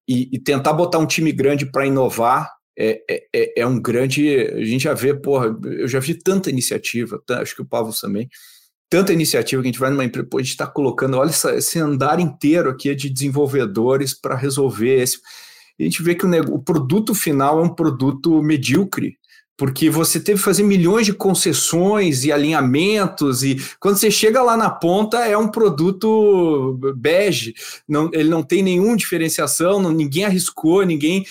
E, 0.07 0.29
e 0.33 0.39
tentar 0.39 0.73
botar 0.73 0.97
um 0.97 1.05
time 1.05 1.31
grande 1.31 1.65
para 1.65 1.85
inovar 1.85 2.49
é, 2.77 3.01
é, 3.09 3.23
é, 3.33 3.61
é 3.61 3.67
um 3.67 3.79
grande. 3.79 4.35
A 4.37 4.63
gente 4.63 4.83
já 4.83 4.93
vê, 4.93 5.13
porra, 5.13 5.55
eu 5.65 5.87
já 5.87 5.99
vi 5.99 6.15
tanta 6.15 6.49
iniciativa, 6.49 7.21
acho 7.29 7.55
que 7.55 7.61
o 7.61 7.67
Pavos 7.67 7.99
também 7.99 8.27
tanta 8.91 9.13
iniciativa 9.13 9.61
que 9.61 9.69
a 9.69 9.71
gente 9.71 9.79
vai 9.79 9.89
numa 9.89 10.03
empresa, 10.03 10.27
a 10.35 10.37
gente 10.39 10.49
está 10.49 10.67
colocando, 10.67 11.15
olha 11.17 11.29
essa, 11.29 11.55
esse 11.55 11.79
andar 11.79 12.19
inteiro 12.19 12.69
aqui 12.69 12.89
é 12.89 12.93
de 12.93 13.09
desenvolvedores 13.09 14.13
para 14.13 14.35
resolver 14.35 15.01
esse. 15.01 15.17
E 15.79 15.83
a 15.83 15.85
gente 15.85 16.03
vê 16.03 16.13
que 16.13 16.25
o, 16.25 16.55
o 16.55 16.59
produto 16.59 17.15
final 17.15 17.61
é 17.61 17.63
um 17.63 17.73
produto 17.73 18.43
medíocre, 18.43 19.17
porque 19.55 19.89
você 19.89 20.19
teve 20.19 20.39
que 20.39 20.43
fazer 20.43 20.63
milhões 20.63 21.05
de 21.05 21.13
concessões 21.13 22.25
e 22.25 22.33
alinhamentos, 22.33 23.43
e 23.43 23.55
quando 23.79 23.95
você 23.95 24.11
chega 24.11 24.43
lá 24.43 24.57
na 24.57 24.69
ponta 24.69 25.25
é 25.25 25.37
um 25.37 25.47
produto 25.47 26.77
bege, 26.97 27.53
não, 27.87 28.09
ele 28.11 28.27
não 28.27 28.43
tem 28.43 28.61
nenhuma 28.61 28.97
diferenciação, 28.97 29.81
não, 29.81 29.91
ninguém 29.91 30.25
arriscou, 30.25 30.85
ninguém. 30.85 31.23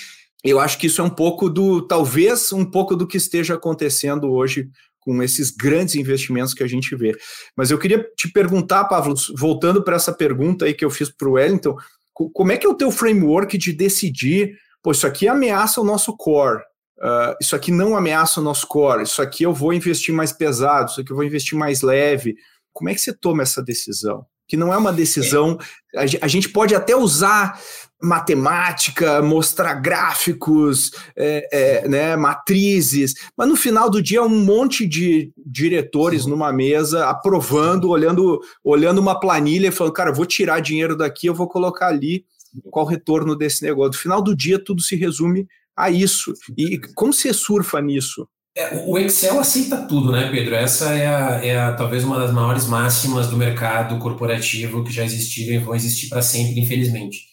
Eu 0.43 0.59
acho 0.59 0.79
que 0.79 0.87
isso 0.87 1.03
é 1.03 1.05
um 1.05 1.11
pouco 1.11 1.51
do, 1.51 1.83
talvez 1.83 2.55
um 2.55 2.65
pouco 2.65 2.97
do 2.97 3.07
que 3.07 3.19
esteja 3.19 3.57
acontecendo 3.57 4.31
hoje 4.33 4.71
com 5.11 5.21
esses 5.25 5.51
grandes 5.51 5.97
investimentos 5.97 6.55
que 6.55 6.63
a 6.63 6.69
gente 6.69 6.95
vê. 6.95 7.13
Mas 7.57 7.73
eu 7.73 7.79
queria 7.79 8.01
te 8.17 8.31
perguntar, 8.31 8.85
Pablo, 8.85 9.13
voltando 9.37 9.83
para 9.83 9.97
essa 9.97 10.13
pergunta 10.13 10.67
aí 10.67 10.73
que 10.73 10.85
eu 10.85 10.91
fiz 10.91 11.11
para 11.11 11.29
o 11.29 11.33
Wellington, 11.33 11.77
como 12.15 12.53
é 12.53 12.57
que 12.57 12.65
é 12.65 12.71
o 12.71 12.77
teu 12.77 12.93
framework 12.93 13.59
de 13.59 13.73
decidir, 13.73 14.57
pô, 14.81 14.93
isso 14.93 15.09
aqui 15.09 15.27
ameaça 15.27 15.81
o 15.81 15.85
nosso 15.85 16.17
core, 16.17 16.61
uh, 17.01 17.35
isso 17.41 17.57
aqui 17.57 17.73
não 17.73 17.97
ameaça 17.97 18.41
o 18.41 18.45
nosso 18.45 18.69
core, 18.69 19.03
isso 19.03 19.21
aqui 19.21 19.43
eu 19.43 19.53
vou 19.53 19.73
investir 19.73 20.15
mais 20.15 20.31
pesado, 20.31 20.93
isso 20.93 21.01
aqui 21.01 21.11
eu 21.11 21.17
vou 21.17 21.25
investir 21.25 21.59
mais 21.59 21.83
leve. 21.83 22.37
Como 22.73 22.89
é 22.89 22.95
que 22.95 23.01
você 23.01 23.13
toma 23.13 23.43
essa 23.43 23.61
decisão? 23.61 24.25
Que 24.47 24.57
não 24.57 24.73
é 24.73 24.77
uma 24.77 24.93
decisão. 24.93 25.59
A 25.97 26.29
gente 26.29 26.49
pode 26.49 26.73
até 26.73 26.95
usar 26.95 27.61
matemática, 28.03 29.21
mostrar 29.23 29.75
gráficos, 29.75 30.91
é, 31.17 31.49
é, 31.53 31.89
né, 31.89 32.17
matrizes, 32.17 33.15
mas 33.37 33.49
no 33.49 33.57
final 33.57 33.91
do 33.91 34.03
dia 34.03 34.19
é 34.19 34.23
um 34.23 34.29
monte 34.29 34.87
de 34.87 35.33
diretores 35.37 36.27
numa 36.27 36.53
mesa 36.53 37.07
aprovando, 37.07 37.91
olhando, 37.91 38.41
olhando 38.65 39.01
uma 39.01 39.19
planilha 39.19 39.69
e 39.69 39.73
falando, 39.73 39.93
cara, 39.93 40.13
vou 40.13 40.27
tirar 40.27 40.61
dinheiro 40.61 40.97
daqui, 40.97 41.27
eu 41.27 41.35
vou 41.35 41.49
colocar 41.49 41.89
ali 41.89 42.25
qual 42.71 42.85
o 42.85 42.89
retorno 42.89 43.37
desse 43.37 43.63
negócio. 43.63 43.93
No 43.93 43.99
final 43.99 44.23
do 44.23 44.35
dia 44.35 44.59
tudo 44.59 44.83
se 44.83 44.97
resume 44.97 45.47
a 45.77 45.91
isso. 45.91 46.33
E 46.57 46.79
como 46.95 47.13
você 47.13 47.33
surfa 47.33 47.81
nisso? 47.81 48.27
É, 48.57 48.85
o 48.87 48.99
Excel 48.99 49.39
aceita 49.39 49.77
tudo, 49.87 50.11
né, 50.11 50.29
Pedro? 50.31 50.55
Essa 50.55 50.93
é, 50.93 51.07
a, 51.07 51.45
é 51.45 51.59
a, 51.59 51.73
talvez 51.73 52.03
uma 52.03 52.19
das 52.19 52.33
maiores 52.33 52.67
máximas 52.67 53.29
do 53.29 53.37
mercado 53.37 53.99
corporativo 53.99 54.83
que 54.83 54.93
já 54.93 55.05
existiram 55.05 55.55
e 55.55 55.59
vão 55.59 55.75
existir 55.75 56.09
para 56.09 56.21
sempre, 56.21 56.61
infelizmente. 56.61 57.30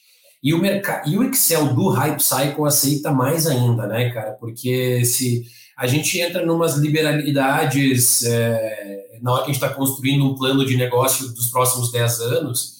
E 0.47 0.53
o, 0.53 0.61
e 1.05 1.17
o 1.17 1.23
Excel 1.25 1.73
do 1.75 1.89
Hype 1.89 2.21
Cycle 2.21 2.65
aceita 2.65 3.11
mais 3.11 3.45
ainda, 3.45 3.85
né, 3.85 4.11
cara? 4.11 4.31
Porque 4.31 5.03
se 5.03 5.43
a 5.77 5.85
gente 5.85 6.17
entra 6.21 6.45
numas 6.45 6.77
liberalidades 6.77 8.23
é, 8.23 9.19
na 9.21 9.33
hora 9.33 9.43
que 9.43 9.51
a 9.51 9.53
gente 9.53 9.61
está 9.61 9.75
construindo 9.75 10.25
um 10.25 10.35
plano 10.35 10.65
de 10.65 10.77
negócio 10.77 11.27
dos 11.33 11.47
próximos 11.47 11.91
10 11.91 12.21
anos, 12.21 12.77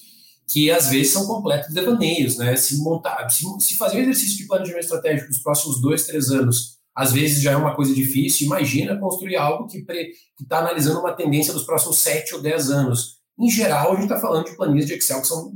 que 0.49 0.71
às 0.71 0.88
vezes 0.88 1.12
são 1.12 1.27
completos 1.27 1.73
devaneios, 1.73 2.38
né? 2.38 2.56
Se 2.56 2.82
montar, 2.82 3.30
se, 3.30 3.43
se 3.60 3.75
fazer 3.75 3.97
um 3.97 4.03
exercício 4.03 4.38
de 4.38 4.47
planejamento 4.47 4.84
estratégico 4.86 5.27
dos 5.27 5.39
próximos 5.39 5.82
dois, 5.82 6.06
três 6.06 6.30
anos, 6.32 6.77
às 6.95 7.12
vezes 7.12 7.41
já 7.41 7.51
é 7.51 7.58
uma 7.58 7.75
coisa 7.75 7.93
difícil. 7.93 8.45
Imagina 8.45 8.97
construir 8.97 9.36
algo 9.36 9.67
que 9.67 9.86
está 10.41 10.60
analisando 10.60 11.01
uma 11.01 11.12
tendência 11.12 11.51
dos 11.51 11.63
próximos 11.63 11.97
sete 11.97 12.34
ou 12.34 12.41
dez 12.41 12.71
anos. 12.71 13.17
Em 13.38 13.49
geral, 13.49 13.91
a 13.91 13.95
gente 13.95 14.03
está 14.03 14.21
falando 14.21 14.45
de 14.45 14.56
planilhas 14.56 14.86
de 14.86 14.93
Excel 14.93 15.19
que 15.19 15.27
são, 15.27 15.51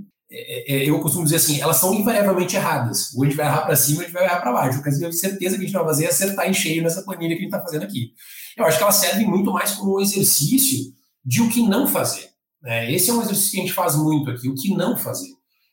eu 0.68 1.00
costumo 1.00 1.26
dizer 1.26 1.36
assim, 1.36 1.60
elas 1.60 1.78
são 1.78 1.94
invariavelmente 1.94 2.56
erradas. 2.56 3.14
Ou 3.14 3.24
a 3.24 3.26
gente 3.26 3.36
vai 3.36 3.46
errar 3.46 3.62
para 3.64 3.76
cima, 3.76 3.98
ou 3.98 4.02
a 4.02 4.06
gente 4.06 4.14
vai 4.14 4.24
errar 4.24 4.40
para 4.40 4.54
baixo. 4.54 4.80
O 4.80 4.84
que 4.84 4.90
eu 4.90 4.98
tenho 4.98 5.14
certeza 5.14 5.58
que 5.58 5.64
a 5.64 5.66
gente 5.66 5.74
vai 5.74 5.84
fazer 5.84 6.06
é 6.06 6.10
acertar 6.10 6.50
em 6.50 6.54
cheio 6.54 6.82
nessa 6.82 7.02
planilha 7.04 7.36
que 7.36 7.42
a 7.42 7.44
gente 7.44 7.54
está 7.54 7.62
fazendo 7.62 7.84
aqui. 7.84 8.14
Eu 8.58 8.66
acho 8.66 8.78
que 8.78 8.84
elas 8.84 8.96
servem 8.96 9.28
muito 9.28 9.52
mais 9.52 9.72
como 9.72 9.98
um 9.98 10.02
exercício 10.02 10.94
de 11.24 11.42
o 11.42 11.50
que 11.50 11.62
não 11.62 11.88
fazer. 11.88 12.30
É, 12.64 12.94
esse 12.94 13.10
é 13.10 13.14
um 13.14 13.22
exercício 13.22 13.52
que 13.52 13.58
a 13.58 13.62
gente 13.62 13.74
faz 13.74 13.96
muito 13.96 14.30
aqui, 14.30 14.48
o 14.48 14.56
que 14.56 14.74
não 14.74 14.96
fazer. 14.96 15.30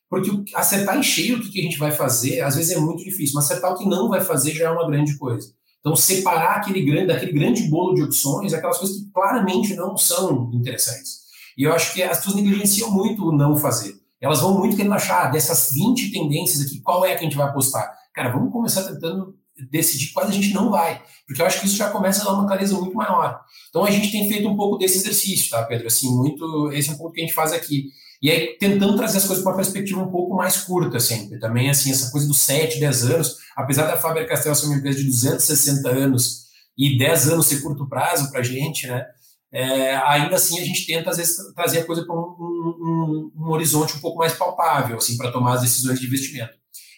Porque 0.08 0.30
acertar 0.54 0.98
em 0.98 1.02
cheio 1.02 1.36
o 1.36 1.40
que 1.40 1.60
a 1.60 1.62
gente 1.62 1.78
vai 1.78 1.92
fazer, 1.92 2.40
às 2.40 2.56
vezes 2.56 2.74
é 2.74 2.78
muito 2.78 3.04
difícil, 3.04 3.34
mas 3.34 3.44
acertar 3.44 3.72
o 3.72 3.76
que 3.76 3.86
não 3.86 4.08
vai 4.08 4.22
fazer 4.22 4.52
já 4.52 4.68
é 4.68 4.70
uma 4.70 4.86
grande 4.86 5.16
coisa. 5.18 5.52
Então, 5.80 5.94
separar 5.94 6.56
aquele 6.56 6.82
grande, 6.82 7.08
daquele 7.08 7.32
grande 7.32 7.62
bolo 7.68 7.94
de 7.94 8.02
opções, 8.02 8.52
aquelas 8.52 8.78
coisas 8.78 8.96
que 8.96 9.10
claramente 9.12 9.74
não 9.74 9.96
são 9.96 10.50
interessantes. 10.52 11.20
E 11.56 11.64
eu 11.64 11.72
acho 11.72 11.92
que 11.92 12.02
as 12.02 12.18
pessoas 12.18 12.36
negligenciam 12.36 12.90
muito 12.90 13.26
o 13.26 13.32
não 13.32 13.56
fazer. 13.56 13.94
Elas 14.20 14.40
vão 14.40 14.58
muito 14.58 14.76
querendo 14.76 14.94
achar 14.94 15.26
ah, 15.26 15.30
dessas 15.30 15.72
20 15.72 16.10
tendências 16.10 16.66
aqui, 16.66 16.80
qual 16.80 17.04
é 17.04 17.14
que 17.14 17.20
a 17.20 17.22
gente 17.24 17.36
vai 17.36 17.46
apostar. 17.48 17.92
Cara, 18.14 18.30
vamos 18.30 18.52
começar 18.52 18.82
tentando 18.82 19.34
decidir 19.70 20.12
quais 20.12 20.28
a 20.30 20.32
gente 20.32 20.52
não 20.54 20.70
vai, 20.70 21.02
porque 21.26 21.42
eu 21.42 21.46
acho 21.46 21.60
que 21.60 21.66
isso 21.66 21.76
já 21.76 21.90
começa 21.90 22.22
a 22.22 22.24
dar 22.24 22.32
uma 22.32 22.46
clareza 22.46 22.74
muito 22.76 22.94
maior. 22.94 23.40
Então 23.68 23.84
a 23.84 23.90
gente 23.90 24.10
tem 24.10 24.28
feito 24.28 24.48
um 24.48 24.56
pouco 24.56 24.78
desse 24.78 24.98
exercício, 24.98 25.50
tá, 25.50 25.62
Pedro? 25.64 25.86
Assim, 25.86 26.14
muito, 26.14 26.70
esse 26.72 26.90
é 26.90 26.92
um 26.92 26.96
ponto 26.96 27.12
que 27.12 27.20
a 27.20 27.24
gente 27.24 27.34
faz 27.34 27.52
aqui. 27.52 27.86
E 28.20 28.30
aí 28.30 28.56
tentando 28.58 28.96
trazer 28.96 29.18
as 29.18 29.26
coisas 29.26 29.42
para 29.42 29.52
uma 29.52 29.56
perspectiva 29.56 30.00
um 30.00 30.10
pouco 30.10 30.34
mais 30.34 30.58
curta 30.58 30.98
sempre. 30.98 31.38
Também 31.38 31.70
assim, 31.70 31.90
essa 31.90 32.10
coisa 32.10 32.26
dos 32.26 32.40
7, 32.40 32.80
10 32.80 33.04
anos, 33.04 33.36
apesar 33.56 33.86
da 33.86 33.96
Faber-Castell 33.96 34.54
ser 34.54 34.66
uma 34.66 34.76
empresa 34.76 34.98
de 34.98 35.06
260 35.06 35.88
anos 35.88 36.48
e 36.76 36.98
10 36.98 37.30
anos 37.30 37.46
ser 37.46 37.60
curto 37.60 37.88
prazo 37.88 38.30
para 38.30 38.40
a 38.40 38.44
gente, 38.44 38.86
né? 38.86 39.04
É, 39.52 39.96
ainda 39.96 40.36
assim 40.36 40.58
a 40.58 40.64
gente 40.64 40.86
tenta 40.86 41.10
às 41.10 41.16
vezes 41.16 41.36
trazer 41.54 41.80
a 41.80 41.86
coisa 41.86 42.04
para 42.04 42.14
um, 42.14 42.18
um, 42.18 43.32
um, 43.34 43.50
horizonte 43.50 43.96
um 43.96 44.00
pouco 44.00 44.18
mais 44.18 44.34
palpável, 44.34 44.96
assim, 44.96 45.16
para 45.16 45.32
tomar 45.32 45.54
as 45.54 45.62
decisões 45.62 45.98
de 45.98 46.06
investimento. 46.06 46.52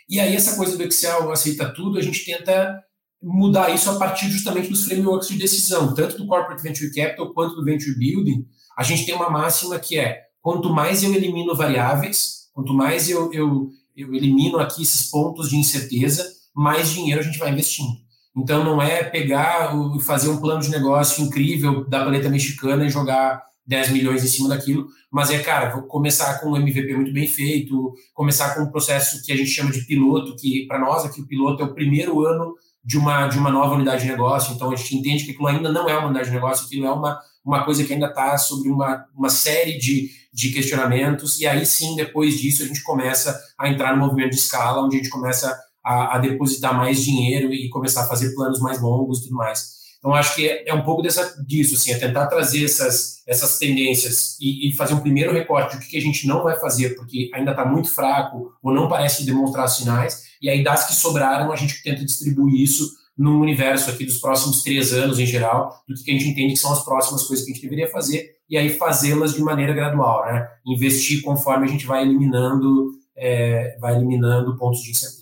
E 0.08 0.18
aí 0.18 0.34
essa 0.34 0.56
coisa 0.56 0.76
do 0.76 0.82
Excel 0.82 1.30
aceita 1.30 1.72
tudo, 1.72 1.98
a 1.98 2.02
gente 2.02 2.24
tenta 2.24 2.82
mudar 3.22 3.72
isso 3.72 3.88
a 3.90 3.98
partir 3.98 4.28
justamente 4.30 4.68
dos 4.68 4.84
frameworks 4.84 5.28
de 5.28 5.38
decisão, 5.38 5.94
tanto 5.94 6.16
do 6.16 6.26
Corporate 6.26 6.62
Venture 6.62 6.92
Capital 6.92 7.32
quanto 7.32 7.54
do 7.54 7.64
Venture 7.64 7.96
Building. 7.96 8.44
A 8.76 8.82
gente 8.82 9.06
tem 9.06 9.14
uma 9.14 9.30
máxima 9.30 9.78
que 9.78 9.98
é, 9.98 10.22
quanto 10.40 10.70
mais 10.70 11.02
eu 11.02 11.14
elimino 11.14 11.54
variáveis, 11.54 12.48
quanto 12.52 12.72
mais 12.72 13.08
eu, 13.08 13.32
eu, 13.32 13.68
eu 13.94 14.14
elimino 14.14 14.58
aqui 14.58 14.82
esses 14.82 15.08
pontos 15.10 15.50
de 15.50 15.56
incerteza, 15.56 16.26
mais 16.54 16.90
dinheiro 16.90 17.20
a 17.20 17.22
gente 17.24 17.38
vai 17.38 17.52
investindo. 17.52 17.92
Então 18.40 18.64
não 18.64 18.80
é 18.80 19.04
pegar 19.04 19.72
e 19.96 20.00
fazer 20.02 20.28
um 20.28 20.40
plano 20.40 20.60
de 20.60 20.70
negócio 20.70 21.22
incrível 21.22 21.88
da 21.88 22.04
paleta 22.04 22.28
mexicana 22.28 22.84
e 22.84 22.90
jogar 22.90 23.42
10 23.66 23.90
milhões 23.90 24.24
em 24.24 24.26
cima 24.26 24.48
daquilo, 24.48 24.88
mas 25.10 25.30
é, 25.30 25.38
cara, 25.38 25.70
vou 25.70 25.82
começar 25.84 26.40
com 26.40 26.50
um 26.50 26.56
MVP 26.56 26.92
muito 26.94 27.12
bem 27.12 27.28
feito, 27.28 27.94
começar 28.12 28.54
com 28.54 28.62
um 28.62 28.70
processo 28.70 29.22
que 29.24 29.32
a 29.32 29.36
gente 29.36 29.50
chama 29.50 29.70
de 29.70 29.82
piloto, 29.82 30.34
que 30.34 30.66
para 30.66 30.78
nós 30.78 31.04
aqui 31.04 31.20
o 31.20 31.26
piloto 31.26 31.62
é 31.62 31.66
o 31.66 31.74
primeiro 31.74 32.24
ano 32.26 32.54
de 32.84 32.98
uma, 32.98 33.28
de 33.28 33.38
uma 33.38 33.50
nova 33.50 33.74
unidade 33.74 34.02
de 34.02 34.08
negócio, 34.08 34.54
então 34.54 34.72
a 34.72 34.76
gente 34.76 34.96
entende 34.96 35.24
que 35.24 35.30
aquilo 35.32 35.46
ainda 35.46 35.70
não 35.70 35.88
é 35.88 35.96
uma 35.96 36.06
unidade 36.06 36.28
de 36.28 36.34
negócio, 36.34 36.66
aquilo 36.66 36.86
é 36.86 36.90
uma, 36.90 37.20
uma 37.44 37.64
coisa 37.64 37.84
que 37.84 37.92
ainda 37.92 38.06
está 38.06 38.36
sobre 38.38 38.70
uma, 38.70 39.04
uma 39.14 39.28
série 39.28 39.78
de, 39.78 40.10
de 40.32 40.50
questionamentos, 40.50 41.38
e 41.38 41.46
aí 41.46 41.64
sim, 41.64 41.94
depois 41.94 42.40
disso, 42.40 42.62
a 42.62 42.66
gente 42.66 42.82
começa 42.82 43.38
a 43.58 43.68
entrar 43.68 43.94
no 43.94 44.04
movimento 44.04 44.30
de 44.30 44.36
escala, 44.36 44.82
onde 44.82 44.96
a 44.96 44.98
gente 44.98 45.10
começa 45.10 45.56
a, 45.84 46.16
a 46.16 46.18
depositar 46.18 46.76
mais 46.76 47.02
dinheiro 47.02 47.52
e 47.52 47.68
começar 47.68 48.02
a 48.02 48.08
fazer 48.08 48.34
planos 48.34 48.60
mais 48.60 48.80
longos 48.80 49.18
e 49.18 49.22
tudo 49.24 49.36
mais. 49.36 49.80
Então, 50.00 50.14
acho 50.14 50.34
que 50.34 50.48
é, 50.48 50.68
é, 50.68 50.74
um 50.74 50.82
pouco 50.82 51.02
dessa, 51.02 51.36
disso, 51.46 51.74
assim, 51.74 51.92
é 51.92 51.98
tentar 51.98 52.26
trazer 52.26 52.64
essas, 52.64 53.22
essas 53.26 53.58
tendências 53.58 54.36
e, 54.40 54.70
e 54.70 54.72
fazer 54.72 54.94
um 54.94 55.00
primeiro 55.00 55.32
recorte 55.32 55.76
do 55.76 55.82
que 55.82 55.96
a 55.96 56.00
gente 56.00 56.26
não 56.26 56.42
vai 56.42 56.58
fazer, 56.58 56.96
porque 56.96 57.30
ainda 57.34 57.50
está 57.50 57.66
muito 57.66 57.90
fraco 57.90 58.50
ou 58.62 58.72
não 58.72 58.88
parece 58.88 59.26
demonstrar 59.26 59.68
sinais, 59.68 60.24
e 60.40 60.48
aí 60.48 60.64
das 60.64 60.86
que 60.86 60.94
sobraram, 60.94 61.52
a 61.52 61.56
gente 61.56 61.82
tenta 61.82 62.02
distribuir 62.02 62.62
isso 62.62 62.98
no 63.16 63.38
universo 63.38 63.90
aqui 63.90 64.06
dos 64.06 64.16
próximos 64.16 64.62
três 64.62 64.94
anos 64.94 65.18
em 65.18 65.26
geral, 65.26 65.70
do 65.86 65.94
que 65.94 66.10
a 66.10 66.14
gente 66.14 66.28
entende 66.28 66.54
que 66.54 66.58
são 66.58 66.72
as 66.72 66.82
próximas 66.82 67.24
coisas 67.24 67.44
que 67.44 67.50
a 67.50 67.54
gente 67.54 67.62
deveria 67.62 67.90
fazer, 67.90 68.36
e 68.48 68.56
aí 68.56 68.70
fazê-las 68.70 69.34
de 69.34 69.42
maneira 69.42 69.74
gradual, 69.74 70.24
né? 70.24 70.48
Investir 70.66 71.20
conforme 71.20 71.66
a 71.66 71.68
gente 71.68 71.86
vai 71.86 72.02
eliminando, 72.02 72.92
é, 73.14 73.76
vai 73.78 73.94
eliminando 73.94 74.56
pontos 74.56 74.80
de 74.80 74.92
incerteza. 74.92 75.19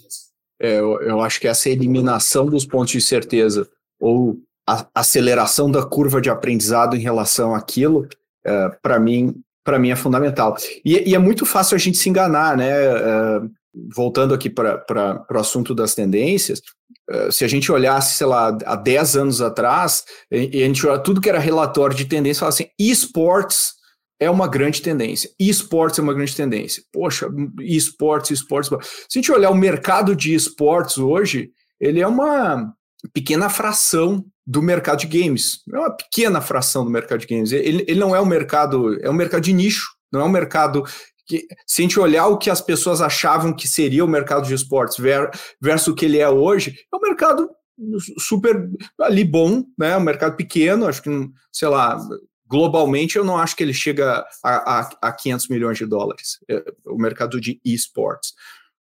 É, 0.60 0.78
eu, 0.78 1.00
eu 1.02 1.20
acho 1.20 1.40
que 1.40 1.48
essa 1.48 1.68
eliminação 1.68 2.46
dos 2.46 2.64
pontos 2.64 2.92
de 2.92 3.00
certeza 3.00 3.68
ou 4.00 4.36
a 4.68 4.86
aceleração 4.94 5.70
da 5.70 5.82
curva 5.82 6.20
de 6.20 6.28
aprendizado 6.28 6.94
em 6.94 7.00
relação 7.00 7.54
àquilo, 7.54 8.06
é, 8.44 8.68
para 8.82 9.00
mim, 9.00 9.34
para 9.64 9.78
mim 9.78 9.90
é 9.90 9.96
fundamental. 9.96 10.56
E, 10.84 11.10
e, 11.10 11.14
é 11.14 11.18
muito 11.18 11.46
fácil 11.46 11.74
a 11.74 11.78
gente 11.78 11.96
se 11.96 12.08
enganar, 12.08 12.56
né? 12.56 12.70
É, 12.70 13.40
voltando 13.94 14.34
aqui 14.34 14.50
para 14.50 15.26
o 15.30 15.38
assunto 15.38 15.74
das 15.74 15.94
tendências, 15.94 16.60
é, 17.08 17.30
se 17.30 17.44
a 17.44 17.48
gente 17.48 17.72
olhasse, 17.72 18.16
sei 18.16 18.26
lá, 18.26 18.56
há 18.66 18.76
10 18.76 19.16
anos 19.16 19.40
atrás, 19.40 20.04
e 20.30 20.62
a 20.62 20.66
gente 20.66 20.86
olha 20.86 20.98
tudo 20.98 21.20
que 21.20 21.28
era 21.28 21.38
relatório 21.38 21.96
de 21.96 22.04
tendência, 22.04 22.40
fala 22.40 22.50
assim, 22.50 22.68
esportes 22.78 23.77
é 24.20 24.30
uma 24.30 24.48
grande 24.48 24.82
tendência. 24.82 25.30
Esportes 25.38 25.98
é 25.98 26.02
uma 26.02 26.14
grande 26.14 26.34
tendência. 26.34 26.82
Poxa, 26.92 27.28
esportes, 27.60 28.30
esportes. 28.32 28.70
Se 29.08 29.18
a 29.18 29.20
gente 29.20 29.32
olhar 29.32 29.50
o 29.50 29.54
mercado 29.54 30.14
de 30.14 30.34
esportes 30.34 30.98
hoje, 30.98 31.50
ele 31.80 32.00
é 32.00 32.06
uma 32.06 32.72
pequena 33.12 33.48
fração 33.48 34.24
do 34.46 34.62
mercado 34.62 35.00
de 35.00 35.06
games. 35.06 35.62
É 35.72 35.78
uma 35.78 35.90
pequena 35.90 36.40
fração 36.40 36.84
do 36.84 36.90
mercado 36.90 37.20
de 37.20 37.26
games. 37.26 37.52
Ele, 37.52 37.84
ele 37.86 38.00
não 38.00 38.14
é 38.14 38.20
um 38.20 38.26
mercado, 38.26 38.98
é 39.00 39.08
um 39.08 39.14
mercado 39.14 39.42
de 39.42 39.52
nicho, 39.52 39.92
não 40.12 40.20
é 40.20 40.24
um 40.24 40.30
mercado 40.30 40.82
que, 41.26 41.46
se 41.66 41.82
a 41.82 41.84
gente 41.84 42.00
olhar 42.00 42.26
o 42.26 42.38
que 42.38 42.50
as 42.50 42.60
pessoas 42.60 43.00
achavam 43.00 43.54
que 43.54 43.68
seria 43.68 44.04
o 44.04 44.08
mercado 44.08 44.46
de 44.46 44.54
esportes 44.54 44.96
versus 45.60 45.88
o 45.88 45.94
que 45.94 46.06
ele 46.06 46.18
é 46.18 46.28
hoje, 46.28 46.74
é 46.92 46.96
um 46.96 47.00
mercado 47.00 47.48
super 48.18 48.68
ali 49.00 49.22
bom, 49.22 49.62
né? 49.78 49.96
Um 49.96 50.00
mercado 50.00 50.36
pequeno, 50.36 50.86
acho 50.86 51.02
que, 51.02 51.10
sei 51.52 51.68
lá, 51.68 52.00
globalmente 52.48 53.16
eu 53.16 53.24
não 53.24 53.36
acho 53.36 53.54
que 53.54 53.62
ele 53.62 53.74
chega 53.74 54.24
a, 54.42 54.80
a, 54.80 54.90
a 55.02 55.12
500 55.12 55.48
milhões 55.48 55.78
de 55.78 55.86
dólares, 55.86 56.38
é, 56.48 56.64
o 56.86 56.96
mercado 56.96 57.40
de 57.40 57.60
esportes. 57.64 58.32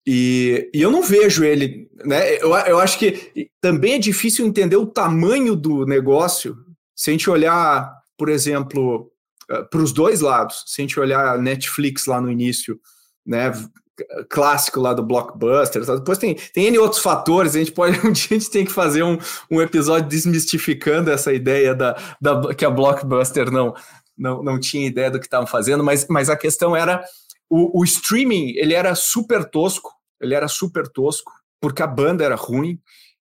E, 0.05 0.69
e, 0.73 0.81
eu 0.81 0.89
não 0.89 1.03
vejo 1.03 1.43
ele, 1.43 1.89
né? 2.05 2.35
Eu, 2.35 2.55
eu 2.55 2.79
acho 2.79 2.97
que 2.97 3.49
também 3.59 3.95
é 3.95 3.99
difícil 3.99 4.45
entender 4.45 4.77
o 4.77 4.85
tamanho 4.85 5.53
do 5.53 5.85
negócio 5.85 6.57
se 6.95 7.09
a 7.09 7.13
gente 7.13 7.29
olhar, 7.29 7.93
por 8.17 8.29
exemplo, 8.29 9.11
eh, 9.49 9.63
para 9.63 9.81
os 9.81 9.91
dois 9.91 10.21
lados. 10.21 10.63
Se 10.65 10.81
a 10.81 10.83
gente 10.83 10.99
olhar 10.99 11.37
Netflix 11.37 12.05
lá 12.05 12.21
no 12.21 12.31
início, 12.31 12.79
né? 13.25 13.51
Clássico 14.29 14.79
lá 14.79 14.93
do 14.93 15.03
Blockbuster, 15.03 15.85
depois 15.85 16.17
tem, 16.17 16.35
tem 16.53 16.67
N 16.67 16.77
outros 16.79 17.01
fatores. 17.01 17.55
A 17.55 17.59
gente 17.59 17.71
pode 17.71 17.97
um 18.05 18.11
dia 18.11 18.27
a 18.31 18.33
gente 18.33 18.49
tem 18.49 18.65
que 18.65 18.71
fazer 18.71 19.03
um, 19.03 19.17
um 19.49 19.61
episódio 19.61 20.07
desmistificando 20.07 21.11
essa 21.11 21.33
ideia 21.33 21.73
da, 21.73 21.97
da 22.19 22.53
que 22.53 22.65
a 22.65 22.69
Blockbuster 22.69 23.51
não, 23.51 23.73
não, 24.17 24.43
não 24.43 24.59
tinha 24.59 24.87
ideia 24.87 25.11
do 25.11 25.19
que 25.19 25.25
estavam 25.25 25.47
fazendo, 25.47 25.83
mas, 25.83 26.07
mas 26.09 26.29
a 26.29 26.35
questão 26.35 26.75
era 26.75 27.03
o, 27.49 27.81
o 27.81 27.83
streaming 27.83 28.53
ele 28.57 28.73
era 28.73 28.93
super 28.95 29.43
tosco 29.45 29.97
ele 30.19 30.33
era 30.33 30.47
super 30.47 30.87
tosco, 30.87 31.31
porque 31.59 31.81
a 31.81 31.87
banda 31.87 32.23
era 32.23 32.35
ruim. 32.35 32.79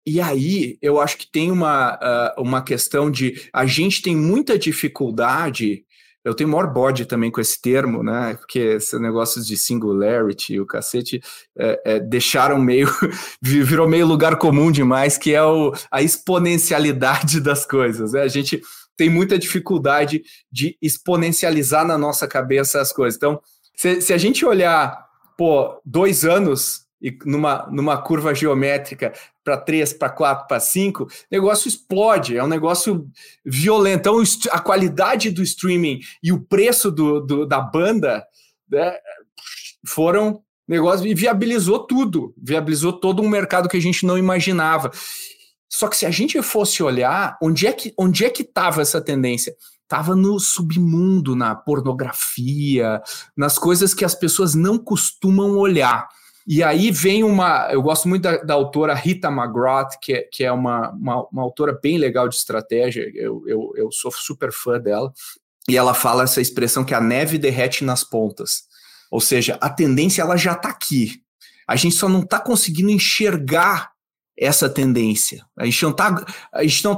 E 0.06 0.20
aí 0.20 0.78
eu 0.82 1.00
acho 1.00 1.18
que 1.18 1.32
tem 1.32 1.52
uma, 1.52 1.96
uh, 1.96 2.42
uma 2.42 2.62
questão 2.64 3.12
de 3.12 3.50
a 3.54 3.66
gente 3.66 4.02
tem 4.02 4.16
muita 4.16 4.58
dificuldade. 4.58 5.86
Eu 6.24 6.36
tenho 6.36 6.50
maior 6.50 6.68
bode 6.68 7.06
também 7.06 7.32
com 7.32 7.42
esse 7.42 7.60
termo, 7.60 8.04
né? 8.04 8.36
Porque 8.36 8.60
esses 8.60 9.00
negócios 9.00 9.46
de 9.46 9.58
singularity, 9.58 10.60
o 10.60 10.66
cacete, 10.66 11.22
é, 11.58 11.82
é, 11.86 12.00
deixaram 12.00 12.60
meio. 12.60 12.88
virou 13.42 13.88
meio 13.88 14.06
lugar 14.06 14.38
comum 14.38 14.72
demais, 14.72 15.18
que 15.18 15.34
é 15.34 15.44
o, 15.44 15.74
a 15.90 16.02
exponencialidade 16.02 17.40
das 17.42 17.66
coisas. 17.66 18.14
Né? 18.14 18.22
A 18.22 18.28
gente 18.28 18.62
tem 18.96 19.10
muita 19.10 19.40
dificuldade 19.40 20.22
de 20.52 20.78
exponencializar 20.82 21.86
na 21.86 21.98
nossa 21.98 22.28
cabeça 22.28 22.80
as 22.80 22.92
coisas. 22.92 23.18
Então, 23.18 23.42
se, 23.76 24.00
se 24.02 24.14
a 24.14 24.18
gente 24.18 24.46
olhar 24.46 25.12
pô, 25.36 25.82
dois 25.84 26.24
anos 26.24 26.86
e 27.02 27.18
numa, 27.26 27.68
numa 27.72 27.98
curva 27.98 28.34
geométrica 28.34 29.14
para 29.44 29.58
três, 29.58 29.92
para 29.92 30.10
quatro, 30.10 30.48
para 30.48 30.60
cinco, 30.60 31.04
o 31.04 31.08
negócio 31.32 31.68
explode, 31.68 32.38
é 32.38 32.44
um 32.44 32.48
negócio 32.48 33.08
violento. 33.44 34.02
Então, 34.10 34.24
a 34.52 34.60
qualidade 34.60 35.32
do 35.32 35.42
streaming 35.42 36.00
e 36.22 36.32
o 36.32 36.40
preço 36.40 36.92
do, 36.92 37.20
do 37.20 37.46
da 37.46 37.60
banda 37.60 38.24
né, 38.70 38.96
foram 39.86 40.44
negócio 40.68 41.06
e 41.06 41.14
viabilizou 41.14 41.80
tudo, 41.80 42.34
viabilizou 42.38 42.94
todo 42.94 43.22
um 43.22 43.28
mercado 43.28 43.68
que 43.68 43.78
a 43.78 43.82
gente 43.82 44.06
não 44.06 44.18
imaginava. 44.18 44.92
Só 45.68 45.88
que 45.88 45.98
se 45.98 46.06
a 46.06 46.12
gente 46.12 46.42
fosse 46.42 46.84
olhar 46.84 47.38
onde 47.42 47.66
é 47.66 47.74
que 47.74 47.94
onde 47.98 48.26
é 48.26 48.30
que 48.30 48.44
estava 48.44 48.82
essa 48.82 49.02
tendência, 49.02 49.56
estava 49.84 50.16
no 50.16 50.40
submundo, 50.40 51.36
na 51.36 51.56
pornografia, 51.56 53.02
nas 53.36 53.58
coisas 53.58 53.94
que 53.94 54.06
as 54.06 54.16
pessoas 54.16 54.56
não 54.56 54.78
costumam 54.78 55.58
olhar. 55.58 56.08
E 56.48 56.64
aí 56.64 56.92
vem 56.92 57.24
uma. 57.24 57.70
Eu 57.72 57.82
gosto 57.82 58.08
muito 58.08 58.24
da, 58.24 58.38
da 58.38 58.54
autora 58.54 58.94
Rita 58.94 59.30
McGrath, 59.30 60.00
que 60.02 60.14
é, 60.14 60.22
que 60.24 60.44
é 60.44 60.52
uma, 60.52 60.90
uma, 60.92 61.28
uma, 61.28 61.42
autora 61.42 61.78
bem 61.82 61.98
legal 61.98 62.28
de 62.28 62.36
estratégia, 62.36 63.10
eu, 63.14 63.44
eu, 63.48 63.74
eu 63.76 63.92
sou 63.92 64.12
super 64.12 64.52
fã 64.52 64.80
dela. 64.80 65.14
E 65.70 65.78
ela 65.78 65.94
fala 65.94 66.24
essa 66.24 66.42
expressão 66.42 66.84
que 66.84 66.94
a 66.94 67.02
neve 67.02 67.38
derrete 67.38 67.84
nas 67.84 68.04
pontas. 68.04 68.64
Ou 69.12 69.20
seja, 69.20 69.58
a 69.62 69.70
tendência 69.70 70.22
ela 70.22 70.36
já 70.36 70.54
está 70.54 70.70
aqui. 70.70 71.22
A 71.68 71.76
gente 71.76 71.96
só 71.96 72.10
não 72.10 72.22
está 72.22 72.40
conseguindo 72.40 72.90
enxergar 72.90 73.92
essa 74.38 74.68
tendência. 74.68 75.46
A 75.58 75.66
gente 75.66 75.84
não 75.84 75.92
está 75.92 76.26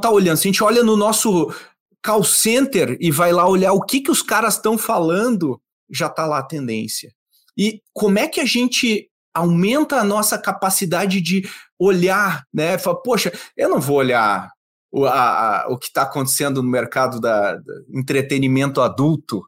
tá 0.02 0.10
olhando. 0.10 0.38
Se 0.38 0.48
a 0.48 0.52
gente 0.52 0.64
olha 0.64 0.84
no 0.84 0.96
nosso 0.96 1.54
call 2.02 2.24
center 2.24 2.98
e 3.00 3.12
vai 3.12 3.32
lá 3.32 3.48
olhar 3.48 3.74
o 3.74 3.82
que, 3.82 4.02
que 4.02 4.12
os 4.12 4.22
caras 4.22 4.56
estão 4.56 4.78
falando, 4.78 5.60
já 5.90 6.08
está 6.08 6.26
lá 6.26 6.40
a 6.40 6.44
tendência. 6.44 7.14
E 7.58 7.82
como 7.94 8.18
é 8.20 8.28
que 8.28 8.40
a 8.40 8.46
gente 8.46 9.10
aumenta 9.34 9.98
a 9.98 10.04
nossa 10.04 10.38
capacidade 10.38 11.22
de 11.22 11.48
olhar, 11.80 12.46
né? 12.54 12.78
Fala, 12.78 13.02
poxa, 13.02 13.32
eu 13.58 13.70
não 13.70 13.80
vou 13.80 13.98
olhar 13.98 14.52
o, 14.92 15.06
a, 15.06 15.64
a, 15.64 15.68
o 15.70 15.78
que 15.78 15.88
está 15.88 16.04
acontecendo 16.04 16.62
no 16.62 16.70
mercado 16.70 17.20
da, 17.20 17.56
da 17.56 17.74
entretenimento 17.94 18.82
adulto, 18.82 19.44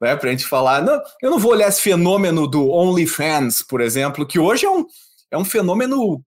né? 0.00 0.16
Para 0.16 0.28
a 0.28 0.32
gente 0.32 0.46
falar, 0.46 0.82
não, 0.82 1.00
eu 1.22 1.30
não 1.30 1.38
vou 1.38 1.52
olhar 1.52 1.68
esse 1.68 1.80
fenômeno 1.80 2.46
do 2.46 2.68
OnlyFans, 2.70 3.62
por 3.62 3.80
exemplo, 3.80 4.26
que 4.26 4.38
hoje 4.38 4.66
é 4.66 4.70
um, 4.70 4.84
é 5.30 5.38
um 5.38 5.44
fenômeno 5.44 6.22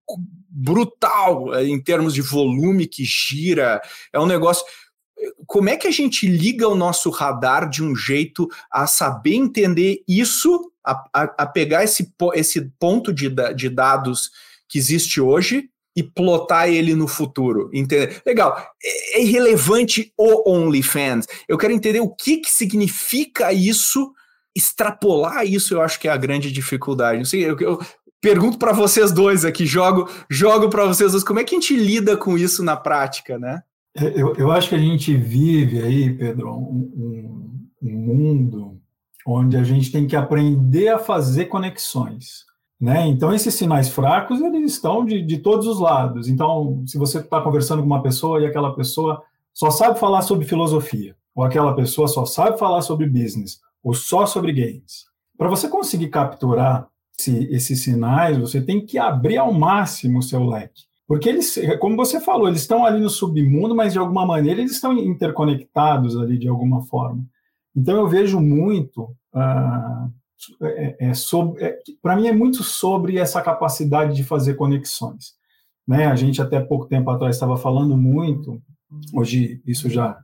brutal 0.49 1.54
é, 1.56 1.66
em 1.66 1.82
termos 1.82 2.14
de 2.14 2.22
volume 2.22 2.88
que 2.88 3.04
gira, 3.04 3.82
é 4.14 4.20
um 4.20 4.26
negócio 4.26 4.64
como 5.45 5.70
é 5.70 5.78
que 5.78 5.88
a 5.88 5.91
gente 5.91 6.28
liga 6.28 6.68
o 6.68 6.76
nosso 6.76 7.10
radar 7.10 7.70
de 7.70 7.84
um 7.84 7.95
jeito 7.95 8.47
a 8.72 8.88
saber 8.88 9.36
entender 9.36 10.04
isso, 10.08 10.72
a, 10.86 11.03
a, 11.13 11.23
a 11.39 11.45
pegar 11.45 11.84
esse, 11.84 12.11
esse 12.34 12.61
ponto 12.79 13.13
de, 13.13 13.29
de 13.55 13.69
dados 13.69 14.31
que 14.67 14.77
existe 14.77 15.21
hoje 15.21 15.69
e 15.95 16.01
plotar 16.01 16.67
ele 16.69 16.95
no 16.95 17.07
futuro. 17.07 17.69
Entender? 17.73 18.21
Legal. 18.25 18.57
É, 18.84 19.19
é 19.19 19.23
irrelevante 19.23 20.11
o 20.17 20.51
OnlyFans. 20.51 21.27
Eu 21.47 21.57
quero 21.57 21.73
entender 21.73 21.99
o 21.99 22.09
que, 22.09 22.38
que 22.38 22.51
significa 22.51 23.53
isso, 23.53 24.11
extrapolar 24.55 25.45
isso, 25.45 25.73
eu 25.73 25.81
acho 25.81 25.99
que 25.99 26.07
é 26.07 26.11
a 26.11 26.17
grande 26.17 26.51
dificuldade. 26.51 27.19
Não 27.19 27.25
sei, 27.25 27.43
eu, 27.43 27.57
eu 27.59 27.79
pergunto 28.21 28.57
para 28.57 28.71
vocês 28.71 29.11
dois 29.11 29.45
aqui, 29.45 29.65
jogo, 29.65 30.09
jogo 30.29 30.69
para 30.69 30.86
vocês 30.86 31.11
dois, 31.11 31.23
como 31.23 31.39
é 31.39 31.43
que 31.43 31.55
a 31.55 31.59
gente 31.59 31.75
lida 31.75 32.17
com 32.17 32.38
isso 32.38 32.63
na 32.63 32.75
prática, 32.75 33.38
né? 33.38 33.61
É, 33.95 34.19
eu, 34.19 34.34
eu 34.36 34.51
acho 34.51 34.69
que 34.69 34.75
a 34.75 34.79
gente 34.79 35.15
vive 35.15 35.81
aí, 35.81 36.11
Pedro, 36.17 36.49
um, 36.51 36.91
um, 36.95 37.69
um 37.84 37.91
mundo 37.91 38.82
onde 39.26 39.57
a 39.57 39.63
gente 39.63 39.91
tem 39.91 40.07
que 40.07 40.15
aprender 40.15 40.89
a 40.89 40.99
fazer 40.99 41.45
conexões. 41.45 42.45
Né? 42.80 43.07
Então, 43.07 43.34
esses 43.34 43.53
sinais 43.53 43.88
fracos, 43.88 44.41
eles 44.41 44.74
estão 44.74 45.05
de, 45.05 45.21
de 45.21 45.38
todos 45.38 45.67
os 45.67 45.80
lados. 45.80 46.28
Então, 46.28 46.84
se 46.86 46.97
você 46.97 47.19
está 47.19 47.39
conversando 47.39 47.80
com 47.82 47.86
uma 47.86 48.03
pessoa 48.03 48.41
e 48.41 48.45
aquela 48.45 48.76
pessoa 48.76 49.24
só 49.53 49.71
sabe 49.71 49.99
falar 49.99 50.21
sobre 50.21 50.45
filosofia, 50.45 51.15
ou 51.34 51.43
aquela 51.43 51.74
pessoa 51.74 52.07
só 52.07 52.26
sabe 52.26 52.59
falar 52.59 52.82
sobre 52.82 53.07
business, 53.07 53.61
ou 53.82 53.93
só 53.93 54.26
sobre 54.26 54.51
games, 54.51 55.05
para 55.38 55.47
você 55.49 55.69
conseguir 55.69 56.09
capturar 56.09 56.88
esse, 57.17 57.45
esses 57.53 57.84
sinais, 57.84 58.38
você 58.38 58.61
tem 58.61 58.86
que 58.86 58.97
abrir 58.97 59.38
ao 59.38 59.53
máximo 59.53 60.19
o 60.19 60.24
seu 60.24 60.43
leque. 60.45 60.84
Porque 61.07 61.30
eles, 61.30 61.57
como 61.80 61.95
você 61.95 62.19
falou, 62.19 62.47
eles 62.47 62.61
estão 62.61 62.86
ali 62.86 62.99
no 62.99 63.09
submundo, 63.09 63.76
mas 63.76 63.93
de 63.93 63.99
alguma 63.99 64.26
maneira 64.26 64.61
eles 64.61 64.71
estão 64.71 64.93
interconectados 64.93 66.17
ali 66.17 66.38
de 66.38 66.47
alguma 66.47 66.82
forma. 66.82 67.24
Então 67.76 67.97
eu 67.97 68.07
vejo 68.07 68.39
muito, 68.39 69.15
uh, 69.34 70.11
é, 70.61 70.97
é 70.99 71.11
é, 71.59 71.80
para 72.01 72.15
mim 72.15 72.28
é 72.28 72.34
muito 72.34 72.63
sobre 72.63 73.17
essa 73.17 73.41
capacidade 73.41 74.15
de 74.15 74.24
fazer 74.24 74.55
conexões. 74.55 75.34
Né? 75.88 76.05
A 76.05 76.15
gente 76.15 76.41
até 76.41 76.59
pouco 76.59 76.86
tempo 76.86 77.09
atrás 77.09 77.36
estava 77.36 77.57
falando 77.57 77.97
muito, 77.97 78.61
hoje 79.13 79.61
isso 79.65 79.89
já 79.89 80.17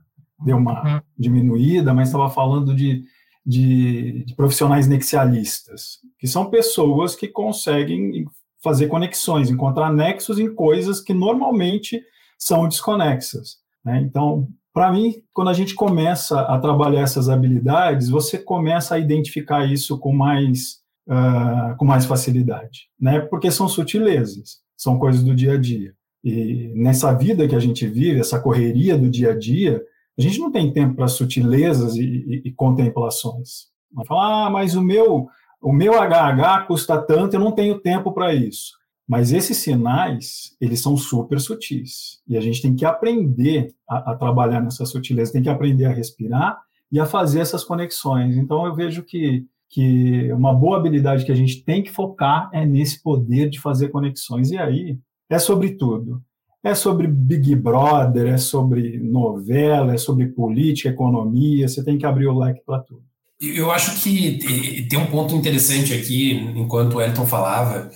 deu 0.44 0.56
uma 0.56 0.96
uhum. 0.96 1.00
diminuída, 1.18 1.92
mas 1.92 2.08
estava 2.08 2.30
falando 2.30 2.74
de, 2.74 3.04
de, 3.44 4.24
de 4.24 4.34
profissionais 4.34 4.86
nexialistas, 4.86 5.98
que 6.18 6.26
são 6.26 6.50
pessoas 6.50 7.14
que 7.14 7.28
conseguem 7.28 8.24
fazer 8.62 8.88
conexões, 8.88 9.50
encontrar 9.50 9.92
nexos 9.92 10.38
em 10.38 10.54
coisas 10.54 11.00
que 11.00 11.14
normalmente 11.14 12.02
são 12.38 12.68
desconexas. 12.68 13.58
Né? 13.84 14.00
Então, 14.00 14.48
para 14.72 14.92
mim, 14.92 15.14
quando 15.32 15.48
a 15.48 15.52
gente 15.52 15.74
começa 15.74 16.40
a 16.40 16.58
trabalhar 16.58 17.02
essas 17.02 17.28
habilidades, 17.28 18.08
você 18.08 18.38
começa 18.38 18.94
a 18.94 18.98
identificar 18.98 19.64
isso 19.64 19.98
com 19.98 20.12
mais, 20.12 20.78
uh, 21.08 21.76
com 21.76 21.84
mais 21.84 22.04
facilidade, 22.04 22.88
né? 22.98 23.20
porque 23.20 23.50
são 23.50 23.68
sutilezas, 23.68 24.58
são 24.76 24.98
coisas 24.98 25.22
do 25.22 25.34
dia 25.34 25.54
a 25.54 25.58
dia. 25.58 25.92
E 26.22 26.72
nessa 26.74 27.12
vida 27.12 27.48
que 27.48 27.56
a 27.56 27.60
gente 27.60 27.86
vive, 27.86 28.20
essa 28.20 28.40
correria 28.40 28.96
do 28.96 29.08
dia 29.08 29.32
a 29.32 29.38
dia, 29.38 29.82
a 30.18 30.22
gente 30.22 30.38
não 30.38 30.52
tem 30.52 30.72
tempo 30.72 30.94
para 30.94 31.08
sutilezas 31.08 31.96
e, 31.96 32.02
e, 32.04 32.42
e 32.46 32.52
contemplações. 32.52 33.70
Vai 33.92 34.06
falar, 34.06 34.46
ah, 34.46 34.50
mas 34.50 34.74
o 34.76 34.82
meu, 34.82 35.26
o 35.60 35.72
meu 35.72 35.94
HH 35.94 36.66
custa 36.66 37.00
tanto, 37.00 37.34
eu 37.34 37.40
não 37.40 37.52
tenho 37.52 37.80
tempo 37.80 38.12
para 38.12 38.34
isso. 38.34 38.79
Mas 39.10 39.32
esses 39.32 39.56
sinais, 39.56 40.56
eles 40.60 40.80
são 40.80 40.96
super 40.96 41.40
sutis. 41.40 42.20
E 42.28 42.36
a 42.36 42.40
gente 42.40 42.62
tem 42.62 42.76
que 42.76 42.84
aprender 42.84 43.74
a, 43.88 44.12
a, 44.12 44.14
trabalhar 44.14 44.60
nessa 44.60 44.86
sutileza, 44.86 45.32
tem 45.32 45.42
que 45.42 45.48
aprender 45.48 45.86
a 45.86 45.92
respirar 45.92 46.60
e 46.92 47.00
a 47.00 47.04
fazer 47.04 47.40
essas 47.40 47.64
conexões. 47.64 48.36
Então, 48.36 48.64
eu 48.64 48.72
vejo 48.72 49.02
que, 49.02 49.44
que 49.68 50.32
uma 50.32 50.54
boa 50.54 50.76
habilidade 50.76 51.24
que 51.24 51.32
a 51.32 51.34
gente 51.34 51.64
tem 51.64 51.82
que 51.82 51.90
focar 51.90 52.50
é 52.52 52.64
nesse 52.64 53.02
poder 53.02 53.50
de 53.50 53.60
fazer 53.60 53.88
conexões. 53.88 54.52
E 54.52 54.58
aí, 54.58 54.96
é 55.28 55.40
sobre 55.40 55.70
tudo. 55.70 56.22
É 56.62 56.72
sobre 56.72 57.08
Big 57.08 57.56
Brother, 57.56 58.28
é 58.28 58.38
sobre 58.38 58.96
novela, 59.00 59.92
é 59.92 59.98
sobre 59.98 60.28
política, 60.28 60.88
economia, 60.88 61.66
você 61.66 61.82
tem 61.82 61.98
que 61.98 62.06
abrir 62.06 62.28
o 62.28 62.38
leque 62.38 62.62
para 62.64 62.78
tudo. 62.78 63.02
Eu 63.40 63.72
acho 63.72 64.00
que 64.04 64.86
tem 64.88 64.98
um 65.00 65.06
ponto 65.06 65.34
interessante 65.34 65.94
aqui, 65.94 66.34
enquanto 66.54 66.94
o 66.94 67.00
Elton 67.00 67.26
falava, 67.26 67.90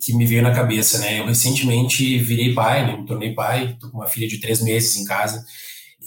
que 0.00 0.14
me 0.14 0.26
veio 0.26 0.42
na 0.42 0.54
cabeça, 0.54 0.98
né? 0.98 1.20
Eu 1.20 1.26
recentemente 1.26 2.18
virei 2.18 2.54
pai, 2.54 2.86
né? 2.86 2.96
me 2.96 3.06
tornei 3.06 3.34
pai, 3.34 3.76
tô 3.80 3.90
com 3.90 3.98
uma 3.98 4.06
filha 4.06 4.28
de 4.28 4.38
três 4.38 4.60
meses 4.60 4.96
em 4.96 5.04
casa, 5.04 5.44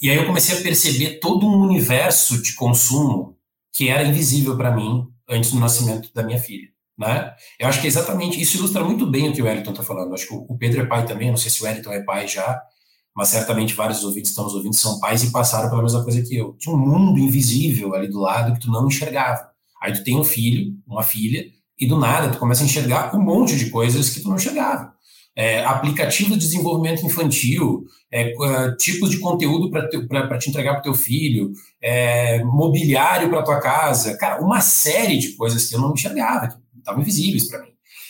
e 0.00 0.10
aí 0.10 0.16
eu 0.16 0.26
comecei 0.26 0.56
a 0.58 0.62
perceber 0.62 1.18
todo 1.18 1.46
um 1.46 1.60
universo 1.60 2.40
de 2.42 2.54
consumo 2.54 3.36
que 3.72 3.88
era 3.88 4.04
invisível 4.04 4.56
para 4.56 4.74
mim 4.74 5.06
antes 5.28 5.50
do 5.50 5.58
nascimento 5.58 6.12
da 6.14 6.22
minha 6.22 6.38
filha, 6.38 6.68
né? 6.96 7.32
Eu 7.58 7.68
acho 7.68 7.80
que 7.80 7.86
é 7.86 7.88
exatamente 7.88 8.40
isso 8.40 8.56
ilustra 8.56 8.84
muito 8.84 9.06
bem 9.06 9.28
o 9.28 9.32
que 9.32 9.42
o 9.42 9.44
Wellington 9.44 9.72
está 9.72 9.82
falando. 9.82 10.08
Eu 10.08 10.14
acho 10.14 10.28
que 10.28 10.34
o 10.34 10.56
Pedro 10.56 10.82
é 10.82 10.86
pai 10.86 11.04
também, 11.06 11.30
não 11.30 11.36
sei 11.36 11.50
se 11.50 11.62
o 11.62 11.66
Wellington 11.66 11.92
é 11.92 12.02
pai 12.02 12.28
já, 12.28 12.60
mas 13.14 13.28
certamente 13.28 13.74
vários 13.74 14.04
ouvintes 14.04 14.30
estão 14.30 14.44
nos 14.44 14.54
ouvindo 14.54 14.76
são 14.76 15.00
pais 15.00 15.24
e 15.24 15.32
passaram 15.32 15.68
pela 15.68 15.82
mesma 15.82 16.04
coisa 16.04 16.22
que 16.22 16.36
eu. 16.36 16.56
Tinha 16.58 16.74
um 16.74 16.78
mundo 16.78 17.18
invisível 17.18 17.94
ali 17.94 18.08
do 18.08 18.20
lado 18.20 18.52
que 18.54 18.60
tu 18.60 18.70
não 18.70 18.86
enxergava. 18.86 19.50
Aí 19.82 19.92
tu 19.92 20.04
tem 20.04 20.16
um 20.16 20.24
filho, 20.24 20.74
uma 20.86 21.02
filha, 21.02 21.44
e 21.78 21.86
do 21.86 21.98
nada 21.98 22.30
tu 22.30 22.38
começa 22.38 22.62
a 22.62 22.66
enxergar 22.66 23.14
um 23.14 23.22
monte 23.22 23.56
de 23.56 23.70
coisas 23.70 24.10
que 24.10 24.20
tu 24.20 24.28
não 24.28 24.36
enxergava. 24.36 24.92
É, 25.36 25.64
aplicativo 25.64 26.30
de 26.30 26.38
desenvolvimento 26.38 27.06
infantil, 27.06 27.84
é, 28.10 28.34
uh, 28.34 28.76
tipos 28.76 29.10
de 29.10 29.18
conteúdo 29.18 29.70
para 29.70 29.88
te, 29.88 29.98
te 30.40 30.50
entregar 30.50 30.72
para 30.72 30.82
teu 30.82 30.94
filho, 30.94 31.52
é, 31.80 32.42
mobiliário 32.42 33.30
para 33.30 33.44
tua 33.44 33.60
casa, 33.60 34.16
cara, 34.16 34.42
uma 34.42 34.60
série 34.60 35.16
de 35.16 35.36
coisas 35.36 35.68
que 35.68 35.76
eu 35.76 35.80
não 35.80 35.92
enxergava, 35.92 36.48
que 36.48 36.56
estavam 36.78 37.02
invisíveis 37.02 37.46
para 37.48 37.62
mim. 37.62 37.68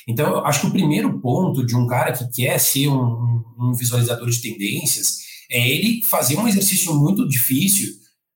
Então, 0.08 0.30
eu 0.30 0.46
acho 0.46 0.62
que 0.62 0.66
o 0.68 0.72
primeiro 0.72 1.20
ponto 1.20 1.66
de 1.66 1.76
um 1.76 1.86
cara 1.86 2.12
que 2.12 2.26
quer 2.30 2.58
ser 2.58 2.88
um, 2.88 3.44
um 3.58 3.74
visualizador 3.74 4.30
de 4.30 4.40
tendências 4.40 5.18
é 5.50 5.68
ele 5.68 6.02
fazer 6.02 6.38
um 6.38 6.48
exercício 6.48 6.94
muito 6.94 7.28
difícil 7.28 7.88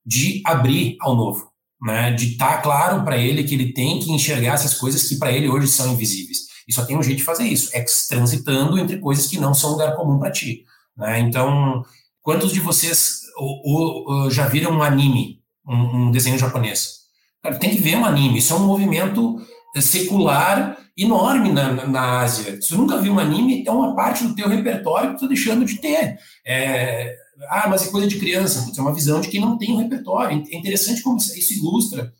de 0.05 0.43
abrir 0.45 0.97
ao 1.01 1.17
novo, 1.17 1.52
né? 1.83 2.13
De 2.13 2.33
estar 2.33 2.57
tá 2.57 2.63
claro 2.63 3.03
para 3.05 3.17
ele 3.17 3.43
que 3.43 3.55
ele 3.55 3.73
tem 3.73 3.99
que 3.99 4.13
enxergar 4.13 4.55
essas 4.55 4.75
coisas 4.75 5.09
que 5.09 5.17
para 5.17 5.33
ele 5.33 5.49
hoje 5.49 5.67
são 5.67 5.93
invisíveis. 5.93 6.53
E 6.69 6.73
só 6.73 6.85
tem 6.85 6.97
um 6.97 7.03
jeito 7.03 7.19
de 7.19 7.25
fazer 7.25 7.45
isso, 7.45 7.71
é 7.75 7.85
transitando 8.09 8.79
entre 8.79 8.99
coisas 8.99 9.27
que 9.27 9.39
não 9.39 9.53
são 9.53 9.73
lugar 9.73 9.97
comum 9.97 10.19
para 10.21 10.31
ti, 10.31 10.65
né? 10.97 11.19
Então, 11.19 11.85
quantos 12.23 12.53
de 12.53 12.61
vocês 12.61 13.23
ou, 13.37 14.07
ou, 14.07 14.31
já 14.31 14.47
viram 14.47 14.71
um 14.71 14.83
anime, 14.83 15.41
um, 15.67 16.07
um 16.07 16.11
desenho 16.13 16.39
japonês? 16.39 17.03
Cara, 17.43 17.57
tem 17.57 17.71
que 17.71 17.83
ver 17.83 17.97
um 17.97 18.05
anime. 18.05 18.39
Isso 18.39 18.53
é 18.53 18.57
um 18.57 18.67
movimento 18.67 19.45
secular 19.81 20.79
enorme 20.97 21.51
na, 21.51 21.73
na, 21.87 22.21
Ásia. 22.21 22.61
Se 22.63 22.69
você 22.69 22.77
nunca 22.77 22.99
viu 22.99 23.15
um 23.15 23.19
anime, 23.19 23.65
é 23.67 23.71
uma 23.73 23.97
parte 23.97 24.25
do 24.25 24.35
teu 24.37 24.49
repertório 24.49 25.11
que 25.11 25.17
tu 25.17 25.21
tá 25.23 25.27
deixando 25.27 25.65
de 25.65 25.79
ter. 25.79 26.19
É, 26.47 27.17
ah, 27.49 27.67
mas 27.69 27.87
é 27.87 27.91
coisa 27.91 28.07
de 28.07 28.19
criança. 28.19 28.71
É 28.77 28.81
uma 28.81 28.95
visão 28.95 29.21
de 29.21 29.29
quem 29.29 29.41
não 29.41 29.57
tem 29.57 29.73
um 29.73 29.79
repertório. 29.79 30.43
É 30.51 30.57
interessante 30.57 31.03
como 31.03 31.17
isso 31.17 31.53
ilustra, 31.55 32.13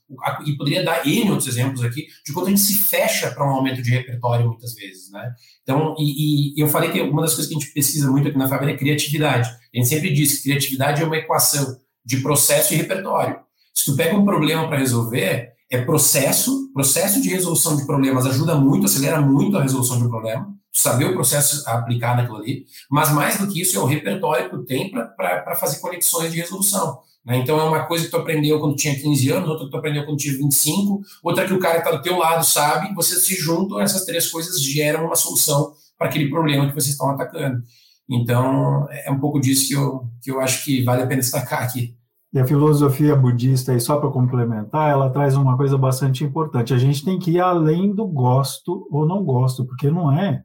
e 0.47 0.57
poderia 0.57 0.85
dar 0.85 1.07
N 1.07 1.31
outros 1.31 1.49
exemplos 1.49 1.83
aqui, 1.83 2.07
de 2.25 2.33
quanto 2.33 2.47
a 2.47 2.51
gente 2.51 2.61
se 2.61 2.75
fecha 2.75 3.31
para 3.31 3.45
um 3.45 3.55
aumento 3.55 3.83
de 3.83 3.91
repertório 3.91 4.47
muitas 4.47 4.75
vezes, 4.75 5.11
né? 5.11 5.33
Então, 5.63 5.95
e, 5.99 6.59
e, 6.59 6.61
eu 6.61 6.69
falei 6.69 6.91
que 6.91 7.01
uma 7.01 7.23
das 7.23 7.35
coisas 7.35 7.49
que 7.49 7.57
a 7.57 7.59
gente 7.59 7.73
pesquisa 7.73 8.11
muito 8.11 8.29
aqui 8.29 8.39
na 8.39 8.49
Fábrica 8.49 8.73
é 8.73 8.77
criatividade. 8.77 9.49
A 9.49 9.77
gente 9.77 9.89
sempre 9.89 10.13
diz 10.13 10.37
que 10.37 10.45
criatividade 10.45 11.03
é 11.03 11.05
uma 11.05 11.17
equação. 11.17 11.81
de 12.05 12.19
processo 12.21 12.75
e 12.75 12.77
repertório. 12.77 13.37
Se 13.73 13.85
tu 13.85 13.97
pega 13.97 14.17
um 14.17 14.25
problema 14.25 14.67
para 14.67 14.79
resolver, 14.79 15.53
é 15.71 15.81
processo, 15.81 16.71
processo 16.73 17.23
de 17.23 17.29
resolução 17.29 17.77
de 17.77 17.87
problemas 17.87 18.27
ajuda 18.27 18.57
muito, 18.57 18.87
acelera 18.87 19.21
muito 19.21 19.57
a 19.57 19.63
resolução 19.63 19.99
de 19.99 20.05
um 20.05 20.11
problema, 20.11 20.53
saber 20.73 21.05
o 21.05 21.13
processo 21.13 21.69
a 21.69 21.75
aplicar 21.75 22.17
naquilo 22.17 22.39
ali, 22.39 22.65
mas 22.91 23.13
mais 23.13 23.39
do 23.39 23.47
que 23.47 23.61
isso 23.61 23.77
é 23.77 23.81
o 23.81 23.85
repertório 23.85 24.49
que 24.49 24.57
tu 24.57 24.65
tem 24.65 24.91
para 24.91 25.55
fazer 25.55 25.81
conexões 25.81 26.33
de 26.33 26.41
resolução. 26.41 27.01
Né? 27.25 27.37
Então 27.37 27.61
é 27.61 27.65
uma 27.65 27.85
coisa 27.87 28.05
que 28.05 28.11
tu 28.11 28.17
aprendeu 28.17 28.59
quando 28.59 28.75
tinha 28.75 28.99
15 28.99 29.31
anos, 29.31 29.49
outra 29.49 29.67
que 29.67 29.71
tu 29.71 29.77
aprendeu 29.77 30.05
quando 30.05 30.19
tinha 30.19 30.37
25, 30.37 31.01
outra 31.23 31.47
que 31.47 31.53
o 31.53 31.59
cara 31.59 31.81
que 31.81 31.87
está 31.87 31.97
do 31.97 32.03
teu 32.03 32.19
lado 32.19 32.45
sabe, 32.45 32.95
vocês 32.95 33.25
se 33.25 33.35
juntam, 33.37 33.81
essas 33.81 34.05
três 34.05 34.31
coisas 34.31 34.61
geram 34.61 35.07
uma 35.07 35.15
solução 35.15 35.75
para 35.99 36.09
aquele 36.09 36.31
problema 36.31 36.67
que 36.69 36.75
vocês 36.75 36.93
estão 36.93 37.11
atacando. 37.11 37.63
Então 38.09 38.89
é 38.91 39.11
um 39.11 39.21
pouco 39.21 39.41
disso 39.41 39.69
que 39.69 39.75
eu, 39.75 40.05
que 40.23 40.31
eu 40.31 40.41
acho 40.41 40.65
que 40.65 40.83
vale 40.83 41.03
a 41.03 41.07
pena 41.07 41.21
destacar 41.21 41.63
aqui. 41.63 41.95
E 42.35 42.39
a 42.39 42.47
filosofia 42.47 43.15
budista, 43.15 43.75
e 43.75 43.81
só 43.81 43.99
para 43.99 44.11
complementar, 44.11 44.91
ela 44.91 45.11
traz 45.11 45.37
uma 45.37 45.55
coisa 45.55 45.77
bastante 45.77 46.25
importante. 46.25 46.73
A 46.73 46.79
gente 46.79 47.05
tem 47.05 47.19
que 47.19 47.33
ir 47.33 47.41
além 47.41 47.95
do 47.95 48.07
gosto 48.07 48.89
ou 48.91 49.07
não 49.07 49.23
gosto, 49.23 49.67
porque 49.67 49.91
não 49.91 50.11
é 50.11 50.43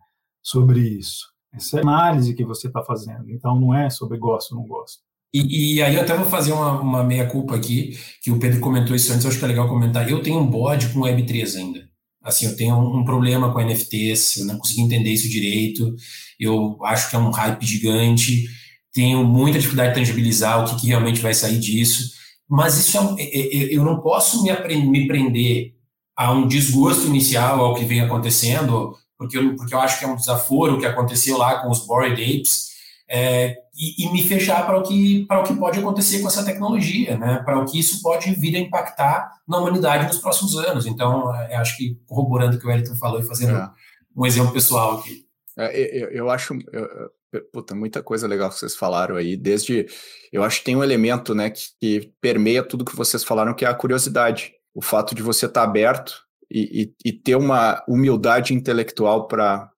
sobre 0.48 0.80
isso. 0.80 1.26
Essa 1.54 1.78
é 1.78 1.80
a 1.80 1.84
análise 1.84 2.34
que 2.34 2.46
você 2.46 2.68
está 2.68 2.82
fazendo. 2.82 3.30
Então, 3.30 3.60
não 3.60 3.74
é 3.74 3.90
sobre 3.90 4.18
gosto 4.18 4.54
ou 4.54 4.62
não 4.62 4.68
gosto. 4.68 5.00
E, 5.34 5.76
e, 5.76 5.82
aí 5.82 5.96
eu 5.96 6.02
até 6.02 6.16
vou 6.16 6.30
fazer 6.30 6.54
uma, 6.54 6.80
uma 6.80 7.04
meia-culpa 7.04 7.54
aqui, 7.54 8.00
que 8.22 8.32
o 8.32 8.40
Pedro 8.40 8.62
comentou 8.62 8.96
isso 8.96 9.12
antes, 9.12 9.26
eu 9.26 9.30
acho 9.30 9.40
que 9.40 9.44
é 9.44 9.50
legal 9.50 9.68
comentar. 9.68 10.10
Eu 10.10 10.22
tenho 10.22 10.40
um 10.40 10.48
bode 10.48 10.88
com 10.90 11.02
Web3 11.02 11.58
ainda. 11.58 11.90
Assim, 12.24 12.46
eu 12.46 12.56
tenho 12.56 12.76
um, 12.76 13.00
um 13.00 13.06
problema 13.06 13.52
com 13.52 13.60
NFTs, 13.60 14.38
eu 14.38 14.46
não 14.46 14.58
consegui 14.58 14.82
entender 14.82 15.12
isso 15.12 15.30
direito, 15.30 15.94
eu 16.40 16.78
acho 16.86 17.10
que 17.10 17.16
é 17.18 17.20
um 17.20 17.30
hype 17.30 17.66
gigante, 17.66 18.46
tenho 18.94 19.26
muita 19.26 19.60
dificuldade 19.60 19.90
de 19.90 20.00
tangibilizar 20.00 20.64
o 20.64 20.66
que, 20.66 20.82
que 20.82 20.88
realmente 20.88 21.22
vai 21.22 21.34
sair 21.34 21.60
disso, 21.60 22.14
mas 22.50 22.78
isso 22.78 22.98
é, 22.98 23.22
é, 23.22 23.58
é, 23.58 23.78
eu 23.78 23.84
não 23.84 24.00
posso 24.00 24.44
me, 24.44 24.52
me 24.86 25.08
prender 25.08 25.76
a 26.16 26.32
um 26.32 26.48
desgosto 26.48 27.08
inicial 27.08 27.60
ao 27.60 27.76
que 27.76 27.86
vem 27.86 28.02
acontecendo, 28.02 28.96
porque 29.18 29.38
eu, 29.38 29.56
porque 29.56 29.74
eu 29.74 29.80
acho 29.80 30.00
que 30.00 30.06
é 30.06 30.08
um 30.08 30.16
desaforo 30.16 30.76
o 30.76 30.80
que 30.80 30.86
aconteceu 30.86 31.38
lá 31.38 31.60
com 31.60 31.70
os 31.70 31.86
Bored 31.86 32.22
Apes, 32.22 32.68
é, 33.10 33.56
e, 33.74 34.04
e, 34.04 34.12
me 34.12 34.22
fechar 34.22 34.66
para 34.66 34.78
o, 34.78 34.84
que, 34.84 35.26
para 35.26 35.40
o 35.40 35.44
que 35.44 35.56
pode 35.56 35.80
acontecer 35.80 36.20
com 36.20 36.28
essa 36.28 36.44
tecnologia, 36.44 37.18
né? 37.18 37.42
para 37.46 37.58
o 37.58 37.66
que 37.66 37.80
isso 37.80 38.02
pode 38.02 38.34
vir 38.34 38.56
a 38.56 38.60
impactar 38.60 39.32
na 39.48 39.60
humanidade 39.60 40.08
nos 40.08 40.18
próximos 40.18 40.58
anos. 40.58 40.86
Então, 40.86 41.34
é, 41.34 41.56
acho 41.56 41.78
que 41.78 41.98
corroborando 42.06 42.58
o 42.58 42.60
que 42.60 42.68
o 42.68 42.72
Elton 42.72 42.96
falou 42.96 43.20
e 43.22 43.26
fazendo 43.26 43.56
é. 43.56 43.70
um 44.16 44.26
exemplo 44.26 44.52
pessoal 44.52 45.00
aqui. 45.00 45.26
É, 45.58 46.04
eu, 46.04 46.10
eu, 46.10 46.30
acho, 46.30 46.54
eu, 46.74 47.42
puta, 47.54 47.74
muita 47.74 48.04
coisa 48.04 48.28
legal 48.28 48.50
que 48.50 48.56
vocês 48.56 48.76
falaram 48.76 49.16
aí, 49.16 49.38
desde, 49.38 49.88
eu 50.32 50.44
acho 50.44 50.60
que 50.60 50.66
tem 50.66 50.76
um 50.76 50.84
elemento, 50.84 51.34
né, 51.34 51.50
que, 51.50 51.68
que 51.80 52.14
permeia 52.20 52.62
tudo 52.62 52.84
que 52.84 52.96
vocês 52.96 53.24
falaram, 53.24 53.54
que 53.54 53.64
é 53.64 53.70
a 53.70 53.74
curiosidade, 53.74 54.52
o 54.74 54.82
fato 54.82 55.16
de 55.16 55.24
você 55.24 55.46
estar 55.46 55.62
tá 55.62 55.68
aberto 55.68 56.27
e, 56.52 56.94
e, 57.04 57.10
e 57.10 57.14
ter 57.14 57.36
uma 57.36 57.84
humildade 57.88 58.54
intelectual 58.54 59.28
para 59.28 59.70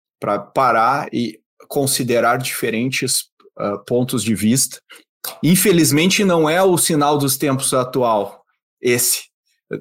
parar 0.54 1.08
e 1.14 1.40
considerar 1.68 2.38
diferentes 2.38 3.26
uh, 3.60 3.84
pontos 3.86 4.24
de 4.24 4.36
vista. 4.36 4.80
Infelizmente, 5.44 6.24
não 6.24 6.50
é 6.50 6.62
o 6.64 6.78
sinal 6.78 7.18
dos 7.18 7.38
tempos 7.38 7.74
atual, 7.74 8.44
esse. 8.82 9.30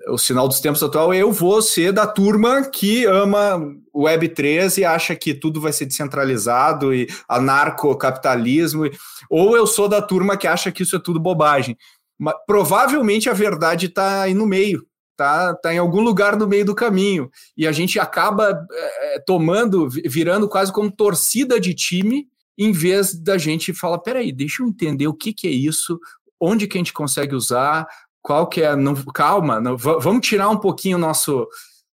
O 0.08 0.18
sinal 0.18 0.46
dos 0.46 0.60
tempos 0.60 0.82
atual 0.82 1.14
é 1.14 1.18
eu 1.18 1.32
vou 1.32 1.62
ser 1.62 1.92
da 1.92 2.06
turma 2.06 2.62
que 2.68 3.06
ama 3.06 3.58
o 3.90 4.02
Web3 4.04 4.76
e 4.76 4.84
acha 4.84 5.16
que 5.16 5.32
tudo 5.32 5.62
vai 5.62 5.72
ser 5.72 5.86
descentralizado 5.86 6.92
e 6.92 7.08
anarcocapitalismo, 7.26 8.84
ou 9.30 9.56
eu 9.56 9.66
sou 9.66 9.88
da 9.88 10.02
turma 10.02 10.36
que 10.36 10.46
acha 10.46 10.70
que 10.70 10.82
isso 10.82 10.96
é 10.96 10.98
tudo 10.98 11.18
bobagem. 11.18 11.74
Mas, 12.18 12.34
provavelmente 12.46 13.30
a 13.30 13.32
verdade 13.32 13.86
está 13.86 14.22
aí 14.22 14.34
no 14.34 14.46
meio 14.46 14.86
tá, 15.18 15.52
tá 15.52 15.74
em 15.74 15.78
algum 15.78 16.00
lugar 16.00 16.36
no 16.36 16.46
meio 16.46 16.64
do 16.64 16.76
caminho. 16.76 17.28
E 17.56 17.66
a 17.66 17.72
gente 17.72 17.98
acaba 17.98 18.64
é, 18.70 19.18
tomando, 19.26 19.88
virando 20.06 20.48
quase 20.48 20.72
como 20.72 20.92
torcida 20.92 21.58
de 21.58 21.74
time, 21.74 22.28
em 22.56 22.70
vez 22.70 23.12
da 23.20 23.36
gente 23.36 23.74
falar, 23.74 23.98
peraí, 23.98 24.32
deixa 24.32 24.62
eu 24.62 24.68
entender 24.68 25.08
o 25.08 25.14
que, 25.14 25.32
que 25.32 25.48
é 25.48 25.50
isso, 25.50 25.98
onde 26.40 26.68
que 26.68 26.78
a 26.78 26.80
gente 26.80 26.92
consegue 26.92 27.34
usar, 27.34 27.86
qual 28.22 28.46
que 28.46 28.62
é, 28.62 28.76
não, 28.76 28.94
calma, 28.94 29.60
não, 29.60 29.76
vamos 29.76 30.26
tirar 30.26 30.48
um 30.48 30.56
pouquinho 30.56 30.98
nosso 30.98 31.46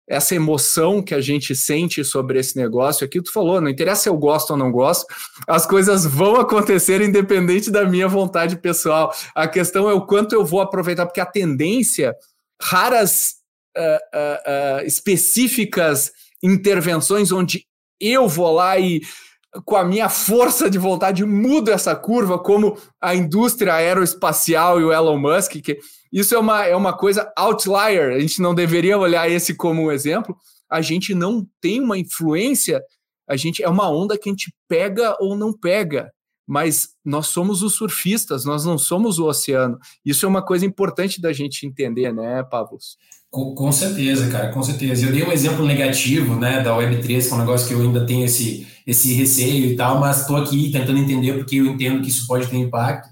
essa 0.07 0.33
emoção 0.33 1.03
que 1.03 1.13
a 1.13 1.21
gente 1.21 1.55
sente 1.55 2.03
sobre 2.03 2.39
esse 2.39 2.57
negócio, 2.57 3.05
aqui 3.05 3.21
tu 3.21 3.31
falou, 3.31 3.61
não 3.61 3.69
interessa 3.69 4.01
se 4.03 4.09
eu 4.09 4.17
gosto 4.17 4.49
ou 4.49 4.57
não 4.57 4.71
gosto, 4.71 5.05
as 5.47 5.67
coisas 5.67 6.03
vão 6.03 6.37
acontecer 6.37 6.99
independente 6.99 7.69
da 7.69 7.85
minha 7.85 8.07
vontade 8.07 8.57
pessoal. 8.57 9.13
A 9.35 9.47
questão 9.47 9.87
é 9.87 9.93
o 9.93 10.03
quanto 10.07 10.33
eu 10.33 10.43
vou 10.43 10.61
aproveitar, 10.61 11.05
porque 11.05 11.21
a 11.21 11.27
tendência 11.27 12.15
raras 12.61 13.35
uh, 13.77 14.81
uh, 14.81 14.85
específicas 14.85 16.11
intervenções 16.43 17.31
onde 17.31 17.65
eu 17.99 18.27
vou 18.27 18.53
lá 18.53 18.79
e 18.79 19.01
com 19.65 19.75
a 19.75 19.83
minha 19.83 20.09
força 20.09 20.69
de 20.69 20.77
vontade 20.77 21.25
mudo 21.25 21.71
essa 21.71 21.95
curva, 21.95 22.37
como 22.37 22.77
a 23.01 23.15
indústria 23.15 23.73
aeroespacial 23.73 24.79
e 24.79 24.83
o 24.83 24.93
Elon 24.93 25.17
Musk, 25.17 25.53
que 25.61 25.79
isso 26.11 26.35
é 26.35 26.39
uma, 26.39 26.65
é 26.65 26.75
uma 26.75 26.95
coisa 26.95 27.31
outlier, 27.35 28.13
a 28.13 28.19
gente 28.19 28.41
não 28.41 28.53
deveria 28.53 28.97
olhar 28.97 29.29
esse 29.29 29.55
como 29.55 29.83
um 29.83 29.91
exemplo, 29.91 30.37
a 30.69 30.81
gente 30.81 31.15
não 31.15 31.45
tem 31.59 31.81
uma 31.81 31.97
influência, 31.97 32.81
a 33.27 33.35
gente 33.35 33.63
é 33.63 33.69
uma 33.69 33.89
onda 33.89 34.17
que 34.17 34.29
a 34.29 34.31
gente 34.31 34.53
pega 34.67 35.17
ou 35.19 35.35
não 35.35 35.51
pega 35.51 36.11
mas 36.49 36.89
nós 37.05 37.27
somos 37.27 37.61
os 37.61 37.75
surfistas, 37.75 38.43
nós 38.43 38.65
não 38.65 38.75
somos 38.75 39.19
o 39.19 39.27
oceano. 39.27 39.77
Isso 40.03 40.25
é 40.25 40.29
uma 40.29 40.41
coisa 40.41 40.65
importante 40.65 41.21
da 41.21 41.31
gente 41.31 41.63
entender, 41.63 42.11
né, 42.11 42.41
Pavlos? 42.41 42.97
Com, 43.29 43.53
com 43.53 43.71
certeza, 43.71 44.27
cara, 44.31 44.49
com 44.51 44.63
certeza. 44.63 45.05
Eu 45.05 45.11
dei 45.11 45.23
um 45.23 45.31
exemplo 45.31 45.63
negativo, 45.63 46.35
né, 46.35 46.63
da 46.63 46.75
Web3, 46.75 47.27
que 47.27 47.31
é 47.31 47.35
um 47.35 47.37
negócio 47.37 47.67
que 47.67 47.75
eu 47.75 47.81
ainda 47.81 48.03
tenho 48.03 48.25
esse, 48.25 48.65
esse 48.87 49.13
receio 49.13 49.67
e 49.67 49.75
tal, 49.75 49.99
mas 49.99 50.21
estou 50.21 50.37
aqui 50.37 50.71
tentando 50.71 50.97
entender 50.97 51.33
porque 51.33 51.57
eu 51.57 51.67
entendo 51.67 52.01
que 52.01 52.09
isso 52.09 52.25
pode 52.25 52.47
ter 52.47 52.57
impacto. 52.57 53.09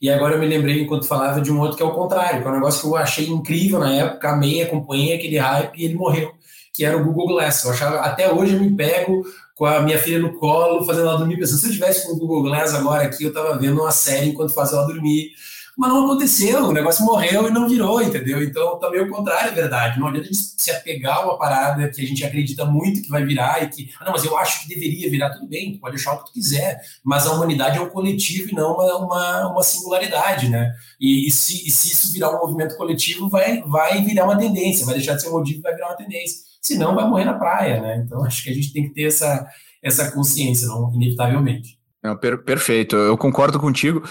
E 0.00 0.08
agora 0.08 0.36
eu 0.36 0.38
me 0.38 0.46
lembrei, 0.46 0.80
enquanto 0.80 1.08
falava, 1.08 1.40
de 1.40 1.50
um 1.50 1.58
outro 1.58 1.76
que 1.76 1.82
é 1.82 1.86
o 1.86 1.92
contrário, 1.92 2.40
que 2.40 2.46
é 2.46 2.50
um 2.52 2.54
negócio 2.54 2.82
que 2.82 2.86
eu 2.86 2.94
achei 2.94 3.26
incrível 3.26 3.80
na 3.80 3.92
época, 3.92 4.30
amei, 4.30 4.62
acompanhei 4.62 5.12
aquele 5.12 5.38
hype 5.38 5.76
e 5.76 5.86
ele 5.86 5.94
morreu, 5.96 6.30
que 6.72 6.84
era 6.84 6.96
o 6.96 7.02
Google 7.02 7.26
Glass. 7.26 7.64
Eu 7.64 7.72
achava, 7.72 7.96
até 7.96 8.32
hoje 8.32 8.54
eu 8.54 8.60
me 8.60 8.70
pego 8.76 9.24
com 9.56 9.64
a 9.64 9.80
minha 9.80 9.98
filha 9.98 10.18
no 10.18 10.34
colo, 10.34 10.84
fazendo 10.84 11.08
ela 11.08 11.16
dormir, 11.16 11.38
pensando, 11.38 11.58
se 11.58 11.66
eu 11.66 11.72
tivesse 11.72 12.06
com 12.06 12.12
o 12.12 12.18
Google 12.18 12.42
Glass 12.42 12.74
agora 12.74 13.04
aqui, 13.04 13.24
eu 13.24 13.30
estava 13.30 13.58
vendo 13.58 13.80
uma 13.80 13.90
série 13.90 14.28
enquanto 14.28 14.52
fazia 14.52 14.76
ela 14.76 14.86
dormir. 14.86 15.30
Mas 15.76 15.90
não 15.90 16.04
aconteceu, 16.04 16.64
o 16.64 16.72
negócio 16.72 17.04
morreu 17.04 17.48
e 17.48 17.50
não 17.50 17.68
virou, 17.68 18.00
entendeu? 18.00 18.42
Então, 18.42 18.78
também 18.78 19.02
o 19.02 19.10
contrário 19.10 19.50
é 19.50 19.54
verdade. 19.54 19.98
Não 19.98 20.06
adianta 20.08 20.28
a 20.28 20.32
gente 20.32 20.54
se 20.56 20.70
apegar 20.70 21.18
a 21.18 21.24
uma 21.24 21.38
parada 21.38 21.88
que 21.90 22.00
a 22.00 22.06
gente 22.06 22.24
acredita 22.24 22.64
muito 22.64 23.02
que 23.02 23.10
vai 23.10 23.24
virar 23.24 23.62
e 23.62 23.68
que, 23.68 23.90
ah, 24.00 24.04
não, 24.06 24.12
mas 24.12 24.24
eu 24.24 24.36
acho 24.38 24.62
que 24.62 24.74
deveria 24.74 25.10
virar, 25.10 25.30
tudo 25.30 25.46
bem, 25.46 25.72
tu 25.72 25.78
pode 25.78 25.96
achar 25.96 26.14
o 26.14 26.18
que 26.18 26.26
tu 26.26 26.32
quiser, 26.32 26.80
mas 27.04 27.26
a 27.26 27.32
humanidade 27.32 27.76
é 27.76 27.80
um 27.80 27.90
coletivo 27.90 28.50
e 28.50 28.54
não 28.54 28.74
uma, 28.74 28.96
uma, 28.96 29.52
uma 29.52 29.62
singularidade, 29.62 30.48
né? 30.48 30.74
E, 30.98 31.28
e, 31.28 31.30
se, 31.30 31.66
e 31.66 31.70
se 31.70 31.92
isso 31.92 32.12
virar 32.12 32.30
um 32.30 32.38
movimento 32.40 32.76
coletivo, 32.76 33.28
vai, 33.28 33.62
vai 33.62 34.02
virar 34.02 34.24
uma 34.24 34.38
tendência, 34.38 34.86
vai 34.86 34.94
deixar 34.94 35.14
de 35.14 35.22
ser 35.22 35.28
um 35.28 35.32
motivo 35.32 35.58
e 35.58 35.62
vai 35.62 35.74
virar 35.74 35.88
uma 35.88 35.96
tendência 35.96 36.45
senão 36.66 36.94
vai 36.94 37.08
morrer 37.08 37.24
na 37.24 37.34
praia, 37.34 37.80
né? 37.80 38.02
Então 38.04 38.22
acho 38.26 38.42
que 38.42 38.50
a 38.50 38.54
gente 38.54 38.72
tem 38.72 38.84
que 38.88 38.94
ter 38.94 39.04
essa, 39.04 39.46
essa 39.82 40.10
consciência, 40.10 40.66
não, 40.68 40.92
inevitavelmente. 40.94 41.78
Não, 42.02 42.16
per 42.16 42.42
perfeito, 42.44 42.96
eu 42.96 43.16
concordo 43.16 43.58
contigo. 43.58 44.02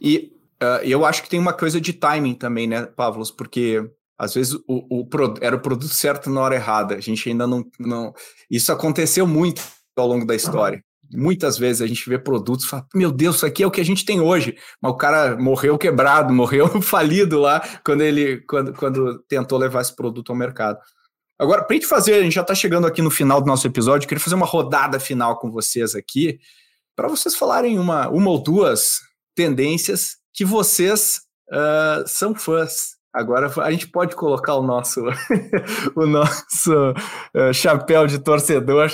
E 0.00 0.32
uh, 0.62 0.84
eu 0.84 1.04
acho 1.04 1.22
que 1.22 1.28
tem 1.28 1.40
uma 1.40 1.52
coisa 1.52 1.80
de 1.80 1.92
timing 1.92 2.34
também, 2.34 2.66
né, 2.66 2.86
Pavlos? 2.86 3.30
Porque 3.30 3.82
às 4.20 4.34
vezes 4.34 4.54
o, 4.68 5.00
o 5.00 5.08
era 5.40 5.56
o 5.56 5.60
produto 5.60 5.94
certo 5.94 6.28
na 6.28 6.42
hora 6.42 6.54
errada. 6.54 6.94
A 6.94 7.00
gente 7.00 7.28
ainda 7.28 7.46
não, 7.46 7.64
não. 7.78 8.12
Isso 8.50 8.70
aconteceu 8.70 9.26
muito 9.26 9.62
ao 9.96 10.06
longo 10.06 10.26
da 10.26 10.34
história. 10.34 10.84
Muitas 11.12 11.58
vezes 11.58 11.82
a 11.82 11.86
gente 11.86 12.08
vê 12.08 12.18
produtos 12.18 12.66
e 12.66 12.68
fala, 12.68 12.86
meu 12.94 13.10
Deus, 13.10 13.36
isso 13.36 13.46
aqui 13.46 13.62
é 13.62 13.66
o 13.66 13.70
que 13.70 13.80
a 13.80 13.84
gente 13.84 14.04
tem 14.04 14.20
hoje. 14.20 14.54
Mas 14.80 14.92
o 14.92 14.96
cara 14.96 15.36
morreu 15.36 15.76
quebrado, 15.78 16.32
morreu 16.34 16.80
falido 16.82 17.40
lá 17.40 17.60
quando 17.84 18.02
ele 18.02 18.42
quando, 18.42 18.72
quando 18.74 19.18
tentou 19.20 19.58
levar 19.58 19.80
esse 19.80 19.96
produto 19.96 20.30
ao 20.30 20.38
mercado. 20.38 20.78
Agora, 21.40 21.64
para 21.64 21.74
a 21.74 21.78
gente 21.78 21.88
fazer, 21.88 22.16
a 22.16 22.22
gente 22.22 22.34
já 22.34 22.42
está 22.42 22.54
chegando 22.54 22.86
aqui 22.86 23.00
no 23.00 23.10
final 23.10 23.40
do 23.40 23.46
nosso 23.46 23.66
episódio, 23.66 24.06
queria 24.06 24.22
fazer 24.22 24.34
uma 24.34 24.44
rodada 24.44 25.00
final 25.00 25.38
com 25.38 25.50
vocês 25.50 25.94
aqui, 25.94 26.38
para 26.94 27.08
vocês 27.08 27.34
falarem 27.34 27.78
uma, 27.78 28.10
uma 28.10 28.28
ou 28.28 28.42
duas 28.42 29.00
tendências 29.34 30.18
que 30.34 30.44
vocês 30.44 31.22
uh, 31.50 32.06
são 32.06 32.34
fãs. 32.34 32.96
Agora 33.10 33.50
a 33.62 33.70
gente 33.70 33.88
pode 33.88 34.14
colocar 34.16 34.54
o 34.56 34.62
nosso, 34.62 35.00
o 35.96 36.04
nosso 36.04 36.74
uh, 36.74 37.54
chapéu 37.54 38.06
de 38.06 38.18
torcedor 38.18 38.90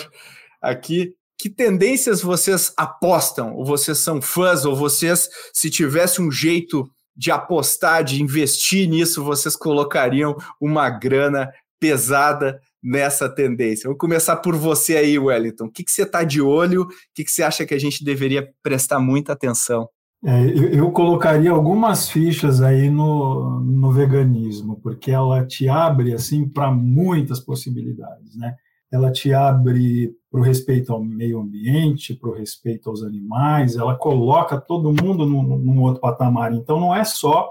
aqui. 0.62 1.14
Que 1.36 1.51
tendências 1.51 2.22
vocês 2.22 2.72
apostam? 2.76 3.57
Ou 3.57 3.64
vocês 3.64 3.99
são 3.99 4.22
fãs? 4.22 4.64
Ou 4.64 4.76
vocês, 4.76 5.28
se 5.53 5.68
tivesse 5.68 6.22
um 6.22 6.30
jeito 6.30 6.88
de 7.16 7.32
apostar, 7.32 8.05
de 8.05 8.22
investir 8.22 8.88
nisso, 8.88 9.24
vocês 9.24 9.57
colocariam 9.57 10.36
uma 10.61 10.88
grana 10.88 11.51
pesada 11.78 12.60
nessa 12.82 13.28
tendência. 13.28 13.88
Vou 13.88 13.96
começar 13.96 14.36
por 14.36 14.54
você 14.54 14.96
aí, 14.96 15.18
Wellington. 15.18 15.66
O 15.66 15.70
que, 15.70 15.84
que 15.84 15.90
você 15.90 16.02
está 16.02 16.22
de 16.22 16.40
olho? 16.40 16.82
O 16.82 16.88
que, 17.14 17.24
que 17.24 17.30
você 17.30 17.42
acha 17.42 17.66
que 17.66 17.74
a 17.74 17.78
gente 17.78 18.04
deveria 18.04 18.48
prestar 18.62 19.00
muita 19.00 19.32
atenção? 19.32 19.88
É, 20.24 20.44
eu, 20.46 20.70
eu, 20.70 20.90
colocaria 20.92 21.50
algumas 21.50 22.08
fichas 22.08 22.62
aí 22.62 22.88
no, 22.88 23.60
no 23.60 23.92
veganismo, 23.92 24.80
porque 24.82 25.10
ela 25.10 25.46
te 25.46 25.68
abre 25.68 26.14
assim 26.14 26.48
para 26.48 26.70
muitas 26.70 27.38
possibilidades, 27.38 28.34
né? 28.34 28.54
Ela 28.90 29.12
te 29.12 29.32
abre 29.32 30.12
para 30.30 30.40
o 30.40 30.42
respeito 30.42 30.92
ao 30.92 31.02
meio 31.02 31.40
ambiente, 31.40 32.14
para 32.14 32.30
o 32.30 32.34
respeito 32.34 32.88
aos 32.88 33.02
animais, 33.02 33.76
ela 33.76 33.94
coloca 33.94 34.60
todo 34.60 34.92
mundo 34.92 35.26
num, 35.26 35.42
num 35.58 35.82
outro 35.82 36.00
patamar. 36.00 36.52
Então 36.52 36.80
não 36.80 36.94
é 36.94 37.04
só 37.04 37.50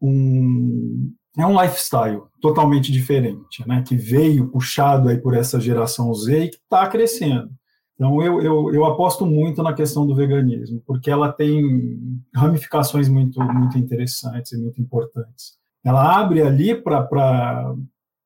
um, 0.00 1.12
é 1.36 1.46
um 1.46 1.60
lifestyle 1.60 2.22
totalmente 2.40 2.90
diferente, 2.90 3.66
né, 3.66 3.82
que 3.86 3.96
veio 3.96 4.48
puxado 4.48 5.08
aí 5.08 5.18
por 5.18 5.34
essa 5.34 5.60
geração 5.60 6.12
Z 6.14 6.44
e 6.44 6.48
que 6.48 6.56
está 6.56 6.86
crescendo. 6.86 7.50
Então, 7.94 8.22
eu, 8.22 8.42
eu, 8.42 8.74
eu, 8.74 8.84
aposto 8.84 9.24
muito 9.24 9.62
na 9.62 9.72
questão 9.72 10.06
do 10.06 10.14
veganismo, 10.14 10.82
porque 10.86 11.10
ela 11.10 11.32
tem 11.32 11.98
ramificações 12.34 13.08
muito, 13.08 13.42
muito 13.42 13.78
interessantes 13.78 14.52
e 14.52 14.58
muito 14.58 14.80
importantes. 14.80 15.54
Ela 15.82 16.18
abre 16.20 16.42
ali 16.42 16.74
para 16.74 17.08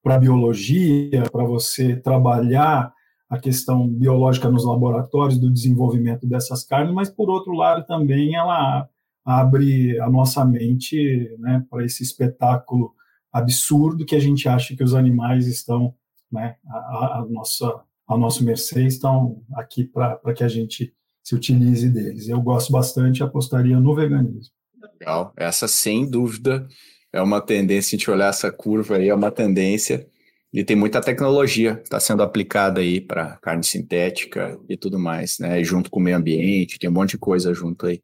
a 0.05 0.19
biologia, 0.19 1.23
para 1.31 1.45
você 1.45 1.95
trabalhar 1.95 2.93
a 3.29 3.39
questão 3.39 3.87
biológica 3.87 4.51
nos 4.51 4.67
laboratórios 4.67 5.39
do 5.39 5.49
desenvolvimento 5.49 6.27
dessas 6.27 6.65
carnes, 6.65 6.93
mas, 6.93 7.09
por 7.09 7.31
outro 7.31 7.53
lado, 7.53 7.87
também 7.87 8.35
ela 8.35 8.89
abre 9.25 10.01
a 10.01 10.11
nossa 10.11 10.45
mente 10.45 11.33
né, 11.39 11.65
para 11.71 11.85
esse 11.85 12.03
espetáculo 12.03 12.93
absurdo 13.33 14.05
que 14.05 14.17
a 14.17 14.21
gente 14.21 14.49
acha 14.49 14.77
que 14.77 14.83
os 14.83 14.95
animais 14.95 15.47
estão 15.47 15.95
né, 16.31 16.57
a, 16.67 17.21
a 17.21 17.27
nossa 17.29 17.83
ao 18.07 18.19
nosso 18.19 18.45
mercê 18.45 18.85
estão 18.87 19.41
aqui 19.55 19.85
para 19.85 20.35
que 20.35 20.43
a 20.43 20.49
gente 20.49 20.93
se 21.23 21.35
utilize 21.37 21.89
deles. 21.89 22.29
Eu 22.29 22.41
gosto 22.41 22.73
bastante, 22.73 23.23
apostaria 23.23 23.79
no 23.79 23.95
veganismo. 23.95 24.53
Legal, 24.99 25.33
essa 25.37 25.69
sem 25.69 26.11
dúvida 26.11 26.67
é 27.13 27.23
uma 27.23 27.41
tendência, 27.41 27.95
a 27.95 27.99
gente 27.99 28.11
olhar 28.11 28.29
essa 28.29 28.51
curva 28.51 28.97
aí, 28.97 29.09
é 29.09 29.15
uma 29.15 29.31
tendência, 29.31 30.09
e 30.53 30.65
tem 30.65 30.75
muita 30.75 31.01
tecnologia 31.01 31.77
que 31.77 31.83
está 31.83 32.01
sendo 32.01 32.25
aplicada 32.25 32.81
aí 32.81 33.01
para 33.01 33.37
carne 33.37 33.63
sintética 33.63 34.59
e 34.69 34.77
tudo 34.77 34.99
mais, 34.99 35.39
né? 35.39 35.63
junto 35.63 35.89
com 35.89 36.01
o 36.01 36.03
meio 36.03 36.17
ambiente, 36.17 36.81
tem 36.81 36.91
um 36.91 36.93
monte 36.93 37.11
de 37.11 37.19
coisa 37.19 37.55
junto 37.55 37.87
aí. 37.87 38.03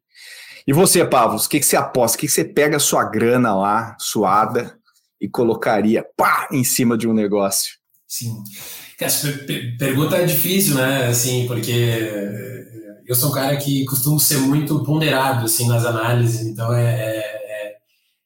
E 0.65 0.71
você, 0.71 1.05
Pavlos, 1.05 1.45
o 1.45 1.49
que, 1.49 1.59
que 1.59 1.65
você 1.65 1.75
aposta? 1.75 2.17
O 2.17 2.19
que, 2.21 2.27
que 2.27 2.31
você 2.31 2.45
pega 2.45 2.77
a 2.77 2.79
sua 2.79 3.03
grana 3.03 3.53
lá, 3.53 3.97
suada, 3.99 4.76
e 5.19 5.27
colocaria 5.27 6.05
pá, 6.15 6.47
em 6.51 6.63
cima 6.63 6.97
de 6.97 7.07
um 7.07 7.13
negócio? 7.13 7.71
Sim. 8.07 8.43
Essa 8.99 9.31
pergunta 9.77 10.17
é 10.17 10.25
difícil, 10.25 10.75
né? 10.75 11.07
Assim, 11.07 11.45
porque 11.45 11.71
eu 13.07 13.15
sou 13.15 13.29
um 13.29 13.33
cara 13.33 13.55
que 13.57 13.85
costumo 13.85 14.19
ser 14.19 14.37
muito 14.39 14.83
ponderado 14.83 15.45
assim 15.45 15.67
nas 15.67 15.85
análises, 15.85 16.45
então 16.45 16.73
é, 16.73 16.83
é, 16.83 17.77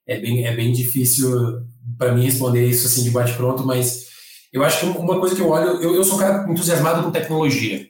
é, 0.07 0.15
é 0.15 0.19
bem, 0.19 0.45
é 0.45 0.55
bem 0.55 0.71
difícil 0.71 1.29
para 1.97 2.13
mim 2.13 2.23
responder 2.23 2.65
isso 2.67 2.87
assim 2.87 3.03
de 3.03 3.11
bate 3.11 3.33
pronto, 3.33 3.63
mas 3.63 4.07
eu 4.51 4.63
acho 4.63 4.79
que 4.79 4.85
uma 4.85 5.19
coisa 5.19 5.35
que 5.35 5.41
eu 5.41 5.49
olho, 5.49 5.81
eu, 5.81 5.95
eu 5.95 6.03
sou 6.03 6.15
um 6.15 6.19
cara 6.19 6.49
entusiasmado 6.49 7.03
com 7.03 7.11
tecnologia. 7.11 7.87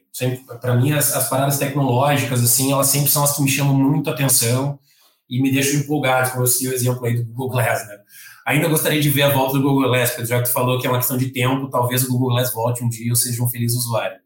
Para 0.60 0.76
mim 0.76 0.91
as, 0.91 1.16
as 1.16 1.30
paradas 1.30 1.58
tecnológicas 1.58 2.43
assim, 2.43 2.72
elas 2.72 2.88
sempre 2.88 3.10
são 3.10 3.24
as 3.24 3.36
que 3.36 3.41
me 3.41 3.49
chamam 3.49 3.74
muito 3.74 4.10
atenção 4.10 4.78
e 5.30 5.41
me 5.41 5.52
deixam 5.52 5.80
empolgado, 5.80 6.32
como 6.32 6.43
eu 6.43 6.70
o 6.70 6.74
exemplo 6.74 7.06
aí 7.06 7.16
do 7.16 7.24
Google 7.24 7.52
Glass, 7.52 7.88
né? 7.88 7.97
Ainda 8.46 8.68
gostaria 8.68 9.00
de 9.00 9.10
ver 9.10 9.24
a 9.24 9.30
volta 9.30 9.54
do 9.54 9.64
Google 9.64 9.89
Glass, 9.89 10.12
porque 10.12 10.26
já 10.26 10.39
que 10.39 10.50
tu 10.50 10.54
falou 10.54 10.80
que 10.80 10.88
é 10.88 10.89
uma 10.89 10.98
questão 10.98 11.18
de 11.18 11.30
tempo, 11.30 11.70
talvez 11.70 12.04
o 12.04 12.12
Google 12.12 12.30
Glass 12.30 12.54
volte 12.54 12.84
um 12.84 12.89
dia 12.89 13.06
e 13.06 13.10
eu 13.10 13.16
seja 13.16 13.44
um 13.44 13.48
feliz 13.48 13.74
usuário. 13.76 14.18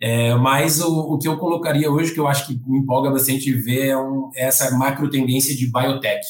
É, 0.00 0.34
mas 0.36 0.80
o, 0.80 1.14
o, 1.14 1.18
que 1.18 1.28
eu 1.28 1.36
colocaria 1.36 1.90
hoje, 1.90 2.14
que 2.14 2.20
eu 2.20 2.26
acho 2.26 2.46
que 2.46 2.58
me 2.66 2.78
empolga 2.78 3.10
bastante 3.10 3.52
ver, 3.52 3.88
é, 3.88 3.96
um, 3.98 4.30
é 4.34 4.44
essa 4.46 4.70
macro 4.70 5.10
tendência 5.10 5.54
de 5.54 5.70
biotech. 5.70 6.26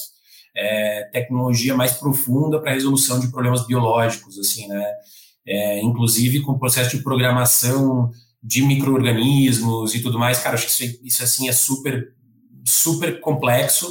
É, 0.57 1.09
tecnologia 1.12 1.77
mais 1.77 1.93
profunda 1.93 2.61
para 2.61 2.73
resolução 2.73 3.21
de 3.21 3.29
problemas 3.29 3.64
biológicos, 3.66 4.37
assim, 4.39 4.66
né? 4.66 4.85
É, 5.47 5.81
inclusive 5.81 6.43
com 6.43 6.53
o 6.53 6.59
processo 6.59 6.97
de 6.97 7.03
programação 7.03 8.11
de 8.43 8.62
micro-organismos 8.62 9.95
e 9.95 10.01
tudo 10.03 10.18
mais, 10.18 10.39
cara, 10.39 10.55
acho 10.55 10.66
que 10.66 10.85
isso, 10.85 11.01
isso 11.05 11.23
assim 11.23 11.49
é 11.49 11.53
super, 11.53 12.12
super 12.64 13.21
complexo, 13.21 13.87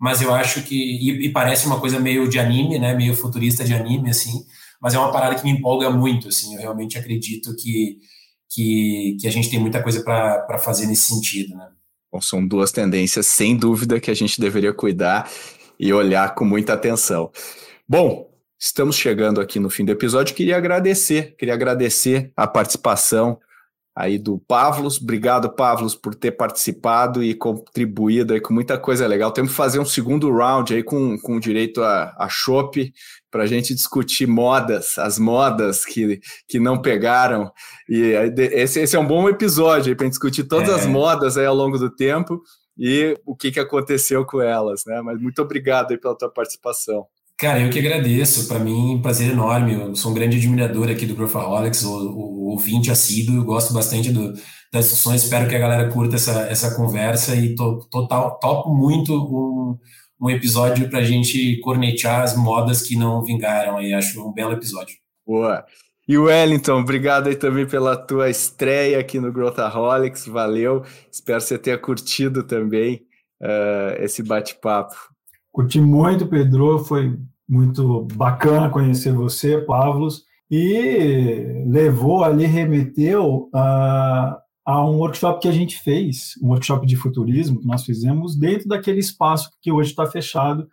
mas 0.00 0.22
eu 0.22 0.34
acho 0.34 0.62
que. 0.62 0.74
E, 0.74 1.26
e, 1.26 1.28
parece 1.30 1.66
uma 1.66 1.78
coisa 1.78 2.00
meio 2.00 2.26
de 2.26 2.38
anime, 2.38 2.78
né? 2.78 2.94
Meio 2.94 3.14
futurista 3.14 3.62
de 3.62 3.74
anime, 3.74 4.08
assim. 4.08 4.46
Mas 4.80 4.94
é 4.94 4.98
uma 4.98 5.12
parada 5.12 5.34
que 5.34 5.44
me 5.44 5.50
empolga 5.50 5.90
muito, 5.90 6.28
assim. 6.28 6.54
Eu 6.54 6.60
realmente 6.60 6.96
acredito 6.96 7.54
que, 7.54 7.98
que, 8.48 9.18
que 9.20 9.28
a 9.28 9.30
gente 9.30 9.50
tem 9.50 9.60
muita 9.60 9.82
coisa 9.82 10.02
para 10.02 10.58
fazer 10.58 10.86
nesse 10.86 11.14
sentido, 11.14 11.54
né? 11.54 11.68
Bom, 12.10 12.18
são 12.18 12.44
duas 12.44 12.72
tendências, 12.72 13.26
sem 13.26 13.54
dúvida, 13.54 14.00
que 14.00 14.10
a 14.10 14.14
gente 14.14 14.40
deveria 14.40 14.72
cuidar 14.72 15.30
e 15.78 15.92
olhar 15.92 16.34
com 16.34 16.46
muita 16.46 16.72
atenção. 16.72 17.30
Bom, 17.86 18.30
estamos 18.58 18.96
chegando 18.96 19.38
aqui 19.38 19.60
no 19.60 19.68
fim 19.68 19.84
do 19.84 19.92
episódio. 19.92 20.34
Queria 20.34 20.56
agradecer, 20.56 21.36
queria 21.36 21.54
agradecer 21.54 22.32
a 22.34 22.46
participação 22.46 23.38
aí 23.94 24.18
do 24.18 24.38
Pavlos. 24.38 25.00
Obrigado, 25.00 25.50
Pavlos, 25.54 25.94
por 25.94 26.14
ter 26.14 26.32
participado 26.32 27.22
e 27.22 27.34
contribuído 27.34 28.32
aí 28.32 28.40
com 28.40 28.52
muita 28.54 28.78
coisa 28.78 29.06
legal. 29.06 29.30
Temos 29.32 29.50
que 29.50 29.56
fazer 29.56 29.78
um 29.78 29.84
segundo 29.84 30.30
round 30.32 30.74
aí 30.74 30.82
com, 30.82 31.18
com 31.18 31.40
direito 31.40 31.82
a, 31.82 32.14
a 32.18 32.28
chopp 32.28 32.92
para 33.30 33.44
a 33.44 33.46
gente 33.46 33.74
discutir 33.74 34.26
modas, 34.26 34.98
as 34.98 35.18
modas 35.18 35.84
que, 35.84 36.20
que 36.48 36.58
não 36.58 36.80
pegaram. 36.80 37.50
E 37.88 38.12
esse, 38.38 38.80
esse 38.80 38.96
é 38.96 38.98
um 38.98 39.06
bom 39.06 39.28
episódio 39.28 39.94
para 39.96 40.08
discutir 40.08 40.44
todas 40.44 40.68
é. 40.68 40.74
as 40.74 40.86
modas 40.86 41.36
aí 41.36 41.46
ao 41.46 41.54
longo 41.54 41.78
do 41.78 41.90
tempo 41.90 42.42
e 42.78 43.14
o 43.26 43.36
que, 43.36 43.52
que 43.52 43.60
aconteceu 43.60 44.24
com 44.24 44.40
elas, 44.40 44.82
né? 44.86 45.02
Mas 45.02 45.20
muito 45.20 45.42
obrigado 45.42 45.90
aí 45.90 45.98
pela 45.98 46.16
tua 46.16 46.30
participação. 46.30 47.06
Cara, 47.40 47.58
eu 47.58 47.70
que 47.70 47.78
agradeço. 47.78 48.46
Para 48.46 48.58
mim, 48.58 48.96
um 48.96 49.00
prazer 49.00 49.30
enorme. 49.30 49.72
Eu 49.72 49.96
sou 49.96 50.10
um 50.10 50.14
grande 50.14 50.36
admirador 50.36 50.90
aqui 50.90 51.06
do 51.06 51.14
Growthaholics, 51.14 51.82
o, 51.84 51.90
o 51.90 52.50
ouvinte 52.50 52.90
assíduo. 52.90 53.36
Eu 53.36 53.44
gosto 53.44 53.72
bastante 53.72 54.12
do, 54.12 54.34
das 54.70 54.84
discussões. 54.84 55.24
Espero 55.24 55.48
que 55.48 55.56
a 55.56 55.58
galera 55.58 55.88
curta 55.90 56.16
essa, 56.16 56.42
essa 56.42 56.76
conversa 56.76 57.34
e 57.34 57.54
to, 57.54 57.80
total, 57.90 58.38
topo 58.38 58.74
muito 58.74 59.14
um, 59.14 59.78
um 60.20 60.28
episódio 60.28 60.90
para 60.90 60.98
a 60.98 61.04
gente 61.04 61.58
cornetear 61.60 62.20
as 62.20 62.36
modas 62.36 62.82
que 62.82 62.94
não 62.94 63.24
vingaram. 63.24 63.78
Aí 63.78 63.94
acho 63.94 64.22
um 64.22 64.32
belo 64.34 64.52
episódio. 64.52 64.96
Boa. 65.26 65.64
E 66.06 66.18
Wellington, 66.18 66.80
obrigado 66.80 67.28
aí 67.28 67.36
também 67.36 67.66
pela 67.66 67.96
tua 67.96 68.28
estreia 68.28 68.98
aqui 68.98 69.18
no 69.18 69.32
Growthaholics. 69.32 70.26
Valeu. 70.26 70.82
Espero 71.10 71.38
que 71.38 71.44
você 71.46 71.58
tenha 71.58 71.78
curtido 71.78 72.42
também 72.42 73.00
uh, 73.40 74.02
esse 74.02 74.22
bate-papo. 74.22 74.94
Curti 75.50 75.80
muito, 75.80 76.26
Pedro. 76.26 76.78
Foi 76.80 77.18
muito 77.50 78.06
bacana 78.14 78.70
conhecer 78.70 79.12
você, 79.12 79.58
Pavlos, 79.58 80.22
e 80.48 81.64
levou 81.66 82.22
ali, 82.22 82.46
remeteu 82.46 83.48
a, 83.52 84.38
a 84.64 84.84
um 84.88 84.98
workshop 84.98 85.40
que 85.40 85.48
a 85.48 85.52
gente 85.52 85.82
fez, 85.82 86.34
um 86.40 86.50
workshop 86.50 86.86
de 86.86 86.94
futurismo 86.94 87.58
que 87.58 87.66
nós 87.66 87.84
fizemos 87.84 88.38
dentro 88.38 88.68
daquele 88.68 89.00
espaço 89.00 89.50
que 89.60 89.72
hoje 89.72 89.90
está 89.90 90.06
fechado 90.06 90.68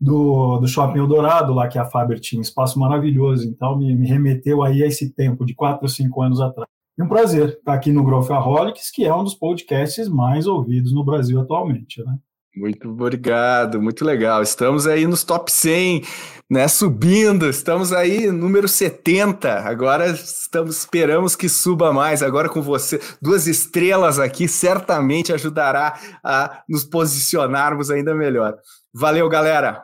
do, 0.00 0.58
do 0.58 0.66
Shopping 0.66 1.00
Eldorado, 1.00 1.52
lá 1.52 1.68
que 1.68 1.78
a 1.78 1.84
Faber 1.84 2.18
tinha, 2.18 2.38
um 2.38 2.42
espaço 2.42 2.78
maravilhoso. 2.78 3.46
Então, 3.46 3.76
me, 3.76 3.94
me 3.94 4.08
remeteu 4.08 4.62
aí 4.62 4.82
a 4.82 4.86
esse 4.86 5.14
tempo 5.14 5.44
de 5.44 5.54
quatro 5.54 5.82
ou 5.82 5.88
cinco 5.88 6.22
anos 6.22 6.40
atrás. 6.40 6.68
E 6.98 7.02
um 7.02 7.08
prazer 7.08 7.50
estar 7.50 7.74
aqui 7.74 7.92
no 7.92 8.04
Growthaholics, 8.04 8.90
que 8.90 9.04
é 9.04 9.14
um 9.14 9.22
dos 9.22 9.34
podcasts 9.34 10.08
mais 10.08 10.46
ouvidos 10.46 10.92
no 10.92 11.04
Brasil 11.04 11.40
atualmente, 11.40 12.02
né? 12.02 12.18
Muito 12.54 12.90
obrigado, 12.90 13.80
muito 13.80 14.04
legal. 14.04 14.42
Estamos 14.42 14.86
aí 14.86 15.06
nos 15.06 15.24
top 15.24 15.50
100, 15.50 16.02
né? 16.50 16.68
Subindo, 16.68 17.48
estamos 17.48 17.94
aí 17.94 18.30
número 18.30 18.68
70. 18.68 19.50
Agora 19.60 20.08
estamos 20.08 20.76
esperamos 20.76 21.34
que 21.34 21.48
suba 21.48 21.94
mais. 21.94 22.22
Agora 22.22 22.50
com 22.50 22.60
você, 22.60 23.00
duas 23.22 23.46
estrelas 23.46 24.18
aqui 24.18 24.46
certamente 24.46 25.32
ajudará 25.32 25.98
a 26.22 26.62
nos 26.68 26.84
posicionarmos 26.84 27.90
ainda 27.90 28.14
melhor. 28.14 28.54
Valeu, 28.92 29.28
galera. 29.30 29.82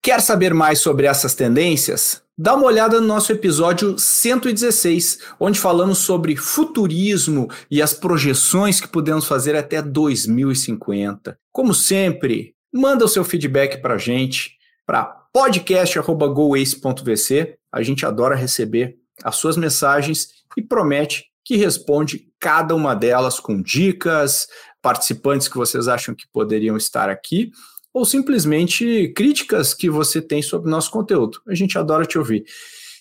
Quer 0.00 0.20
saber 0.20 0.54
mais 0.54 0.78
sobre 0.78 1.06
essas 1.06 1.34
tendências? 1.34 2.22
Dá 2.42 2.54
uma 2.54 2.64
olhada 2.64 2.98
no 2.98 3.06
nosso 3.06 3.30
episódio 3.32 3.98
116, 3.98 5.18
onde 5.38 5.60
falamos 5.60 5.98
sobre 5.98 6.34
futurismo 6.36 7.50
e 7.70 7.82
as 7.82 7.92
projeções 7.92 8.80
que 8.80 8.88
podemos 8.88 9.26
fazer 9.26 9.54
até 9.54 9.82
2050. 9.82 11.38
Como 11.52 11.74
sempre, 11.74 12.54
manda 12.72 13.04
o 13.04 13.08
seu 13.08 13.22
feedback 13.24 13.82
para 13.82 13.96
a 13.96 13.98
gente, 13.98 14.52
para 14.86 15.04
podcast.goace.vc. 15.04 17.58
A 17.70 17.82
gente 17.82 18.06
adora 18.06 18.34
receber 18.34 18.96
as 19.22 19.36
suas 19.36 19.58
mensagens 19.58 20.28
e 20.56 20.62
promete 20.62 21.26
que 21.44 21.56
responde 21.56 22.26
cada 22.40 22.74
uma 22.74 22.94
delas 22.94 23.38
com 23.38 23.60
dicas, 23.60 24.46
participantes 24.80 25.46
que 25.46 25.58
vocês 25.58 25.88
acham 25.88 26.14
que 26.14 26.24
poderiam 26.32 26.78
estar 26.78 27.10
aqui 27.10 27.50
ou 27.92 28.04
simplesmente 28.04 29.12
críticas 29.14 29.74
que 29.74 29.90
você 29.90 30.22
tem 30.22 30.42
sobre 30.42 30.68
o 30.68 30.70
nosso 30.70 30.90
conteúdo. 30.90 31.40
A 31.46 31.54
gente 31.54 31.76
adora 31.76 32.06
te 32.06 32.18
ouvir. 32.18 32.44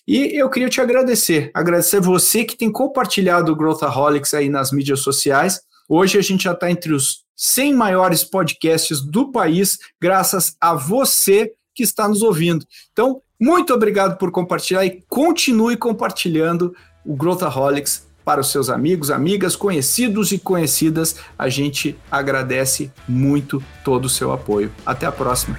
E 0.08 0.40
eu 0.40 0.50
queria 0.50 0.70
te 0.70 0.82
agradecer, 0.82 1.52
agradecer 1.54 2.02
você 2.02 2.44
que 2.44 2.58
tem 2.58 2.72
compartilhado 2.72 3.52
o 3.52 3.56
Growthaholics 3.56 4.34
aí 4.34 4.50
nas 4.50 4.72
mídias 4.72 5.02
sociais. 5.02 5.62
Hoje 5.88 6.18
a 6.18 6.22
gente 6.22 6.46
já 6.46 6.54
está 6.54 6.72
entre 6.72 6.94
os 6.94 7.24
100 7.36 7.76
maiores 7.76 8.24
podcasts 8.24 9.02
do 9.02 9.32
país, 9.32 9.78
graças 10.02 10.56
a 10.60 10.74
você 10.74 11.54
que 11.76 11.84
está 11.84 12.08
nos 12.08 12.24
ouvindo. 12.24 12.66
Então, 12.92 13.22
muito 13.40 13.74
obrigado 13.74 14.18
por 14.18 14.32
compartilhar 14.32 14.86
e 14.86 15.02
continue 15.08 15.78
compartilhando 15.78 16.76
o 17.06 17.16
Growthaholics 17.16 18.09
para 18.30 18.42
os 18.42 18.52
seus 18.52 18.70
amigos, 18.70 19.10
amigas, 19.10 19.56
conhecidos 19.56 20.32
e 20.32 20.38
conhecidas. 20.38 21.16
A 21.36 21.50
gente 21.50 21.98
agradece 22.12 22.92
muito 23.08 23.60
todo 23.84 24.06
o 24.06 24.10
seu 24.10 24.32
apoio. 24.32 24.72
Até 24.86 25.08
a 25.08 25.12
próxima. 25.12 25.58